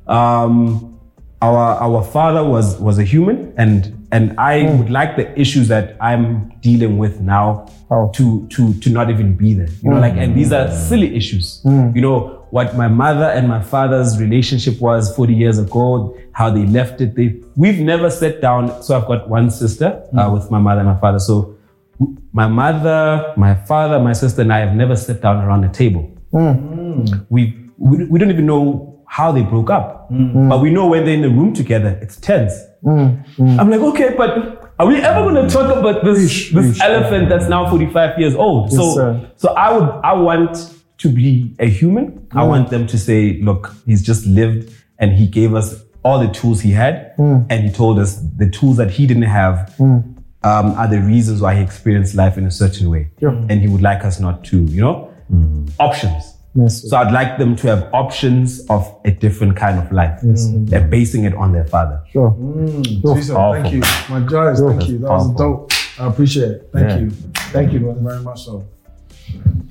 um 0.07 0.99
our 1.43 1.59
our 1.87 2.03
father 2.05 2.43
was 2.45 2.77
was 2.79 2.99
a 2.99 3.05
human 3.05 3.53
and 3.57 4.04
and 4.15 4.35
i 4.39 4.55
Hmm. 4.63 4.79
would 4.79 4.91
like 4.99 5.17
the 5.21 5.27
issues 5.45 5.67
that 5.75 5.97
i'm 6.09 6.27
dealing 6.69 6.99
with 7.05 7.21
now 7.21 7.47
Oh. 7.95 8.11
to 8.15 8.47
to 8.55 8.73
to 8.83 8.91
not 8.91 9.11
even 9.11 9.37
be 9.37 9.53
there. 9.55 9.69
You 9.83 9.91
know 9.91 9.97
hmm. 9.97 10.03
like 10.07 10.17
and 10.17 10.35
these 10.35 10.53
are 10.59 10.71
silly 10.71 11.15
issues. 11.15 11.61
Hmm. 11.63 11.91
You 11.95 12.03
know 12.07 12.17
what 12.57 12.77
my 12.77 12.89
mother 12.89 13.29
and 13.37 13.47
my 13.47 13.61
father's 13.73 14.19
relationship 14.21 14.81
was 14.81 15.15
40 15.17 15.35
years 15.35 15.59
ago 15.59 16.17
how 16.33 16.49
they 16.57 16.65
left 16.67 17.01
it 17.05 17.15
they 17.19 17.27
we've 17.57 17.81
never 17.93 18.09
sat 18.11 18.41
down. 18.41 18.83
So 18.83 18.97
i've 18.97 19.07
got 19.07 19.29
one 19.29 19.51
sister 19.51 19.91
uh, 20.17 20.27
hmm. 20.27 20.33
with 20.35 20.51
my 20.51 20.59
mother 20.67 20.81
and 20.81 20.89
my 20.89 20.99
father. 21.05 21.21
So 21.29 21.37
my 22.33 22.49
mother 22.49 23.35
my 23.37 23.55
father 23.55 24.01
my 24.09 24.15
sister 24.23 24.41
and 24.43 24.53
i 24.53 24.61
have 24.67 24.75
never 24.83 24.97
sat 24.97 25.21
down 25.21 25.45
around 25.45 25.63
a 25.65 25.73
table. 25.83 26.05
We, 27.31 27.43
we 27.79 28.05
we 28.11 28.19
don't 28.19 28.31
even 28.37 28.47
know 28.47 28.65
how 29.07 29.31
they 29.31 29.43
broke 29.43 29.71
up, 29.71 30.09
but 30.51 30.59
we 30.61 30.71
know 30.71 30.87
when 30.89 31.05
they're 31.05 31.15
in 31.15 31.23
the 31.23 31.35
room 31.39 31.53
together, 31.55 31.91
it's 32.03 32.17
tense. 32.17 32.55
Mm, 32.85 33.25
mm. 33.37 33.59
I'm 33.59 33.71
like, 33.71 33.81
okay, 33.81 34.15
but 34.17 34.73
are 34.79 34.87
we 34.87 34.97
ever 34.97 35.31
going 35.31 35.47
to 35.47 35.53
talk 35.53 35.75
about 35.75 36.05
this 36.05 36.51
this 36.51 36.81
elephant 36.81 37.29
that's 37.29 37.49
now 37.49 37.71
45 37.71 38.19
years 38.19 38.35
old? 38.35 38.73
so 38.73 38.95
sir. 38.95 39.31
so 39.37 39.49
I 39.55 39.73
would 39.73 39.89
I 40.05 40.13
want 40.13 40.75
to 40.99 41.09
be 41.09 41.55
a 41.59 41.67
human. 41.67 42.27
I 42.33 42.43
mm. 42.43 42.49
want 42.49 42.71
them 42.71 42.87
to 42.89 42.99
say, 42.99 43.41
look, 43.41 43.75
he's 43.87 44.03
just 44.03 44.27
lived 44.27 44.73
and 44.99 45.13
he 45.13 45.27
gave 45.27 45.55
us 45.55 45.83
all 46.05 46.19
the 46.19 46.33
tools 46.33 46.61
he 46.61 46.71
had, 46.71 47.15
and 47.19 47.65
he 47.65 47.71
told 47.71 47.99
us 47.99 48.21
the 48.37 48.51
tools 48.51 48.77
that 48.77 48.91
he 48.91 49.07
didn't 49.07 49.23
have. 49.23 49.75
Um, 49.81 50.73
are 50.73 50.87
the 50.87 51.01
reasons 51.01 51.41
why 51.41 51.55
he 51.55 51.63
experienced 51.63 52.15
life 52.15 52.37
in 52.37 52.45
a 52.45 52.51
certain 52.51 52.91
way, 52.91 53.11
and 53.23 53.63
he 53.63 53.67
would 53.67 53.81
like 53.81 54.05
us 54.05 54.21
not 54.21 54.45
to, 54.45 54.63
you 54.65 54.83
know, 54.83 55.11
mm-hmm. 55.33 55.65
options. 55.81 56.34
Yes, 56.57 56.89
So 56.89 56.97
I'd 56.97 57.13
like 57.13 57.37
them 57.39 57.57
to 57.57 57.67
have 57.69 57.91
options 57.93 58.65
of 58.71 58.87
a 59.05 59.11
different 59.11 59.57
kind 59.57 59.79
of 59.79 59.91
life. 59.91 60.21
They're 60.23 60.87
basing 60.87 61.25
it 61.25 61.35
on 61.35 61.53
their 61.53 61.65
father. 61.67 62.01
sure. 62.13 62.31
Teresa, 63.03 63.35
thank 63.61 63.73
you. 63.75 63.81
My 64.09 64.21
guys, 64.25 64.61
thank 64.61 64.89
you. 64.89 64.99
That 64.99 65.11
was 65.11 65.27
powerful. 65.29 65.35
dope. 65.35 65.73
I 65.99 66.07
appreciate 66.07 66.51
it. 66.51 66.71
Thank 66.73 66.89
Yeah. 66.89 66.99
you. 66.99 67.11
Thank 67.55 67.73
you 67.73 67.93
very 68.01 68.21
much 68.23 68.45
so. 68.45 68.65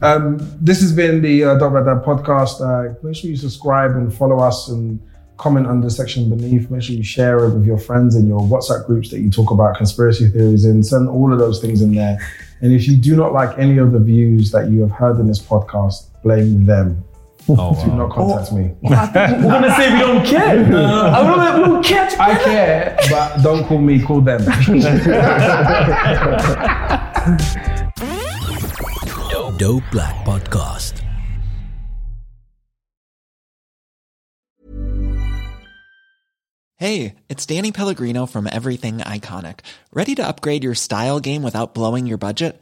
Um, 0.02 0.40
this 0.60 0.82
has 0.82 0.92
been 0.92 1.22
the 1.22 1.44
uh, 1.46 1.58
Dog 1.58 1.76
About 1.76 1.86
That 1.86 2.06
podcast. 2.06 2.60
Uh, 2.62 2.94
make 3.04 3.16
sure 3.16 3.30
you 3.30 3.38
subscribe 3.38 3.92
and 3.92 4.14
follow 4.14 4.40
us 4.40 4.68
and 4.70 5.00
comment 5.38 5.68
on 5.68 5.80
the 5.82 5.90
section 5.90 6.30
beneath. 6.30 6.70
Make 6.70 6.82
sure 6.84 6.96
you 6.96 7.04
share 7.04 7.46
it 7.46 7.54
with 7.54 7.66
your 7.66 7.78
friends 7.78 8.16
and 8.16 8.28
your 8.28 8.42
WhatsApp 8.42 8.86
groups 8.86 9.10
that 9.12 9.20
you 9.20 9.30
talk 9.32 9.52
about 9.52 9.78
conspiracy 9.78 10.28
theories 10.30 10.66
in. 10.66 10.84
Send 10.84 11.08
all 11.10 11.32
of 11.32 11.40
those 11.40 11.62
things 11.62 11.82
in 11.82 11.96
there. 11.96 12.18
And 12.62 12.74
if 12.74 12.88
you 12.88 12.98
do 12.98 13.16
not 13.16 13.32
like 13.34 13.58
any 13.58 13.78
of 13.78 13.92
the 13.94 14.00
views 14.00 14.52
that 14.52 14.70
you 14.70 14.82
have 14.82 14.92
heard 14.92 15.20
in 15.20 15.28
this 15.28 15.40
podcast, 15.42 16.08
blame 16.24 16.66
them. 16.66 17.04
Oh, 17.50 17.76
Do 17.86 17.92
not 17.94 18.10
contact 18.12 18.54
me. 18.54 18.72
Oh, 18.86 18.90
we're 18.90 19.52
gonna 19.52 19.76
say 19.76 19.94
we 19.94 20.00
don't 20.00 20.26
care. 20.26 20.64
Uh, 20.74 21.12
I 21.12 21.24
don't, 21.24 21.60
we 21.60 21.66
don't 21.68 21.84
care. 21.84 22.10
I 22.20 22.36
care, 22.44 22.98
but 23.10 23.42
don't 23.44 23.66
call 23.66 23.80
me, 23.80 24.02
call 24.02 24.22
them. 24.22 24.42
Dope 29.58 29.84
Black 29.92 30.16
Podcast. 30.26 31.02
Hey, 36.78 37.16
it's 37.30 37.46
Danny 37.46 37.72
Pellegrino 37.72 38.26
from 38.26 38.48
Everything 38.52 38.98
Iconic. 38.98 39.60
Ready 39.94 40.16
to 40.16 40.28
upgrade 40.28 40.64
your 40.64 40.76
style 40.76 41.20
game 41.22 41.44
without 41.44 41.74
blowing 41.74 42.08
your 42.08 42.18
budget? 42.18 42.62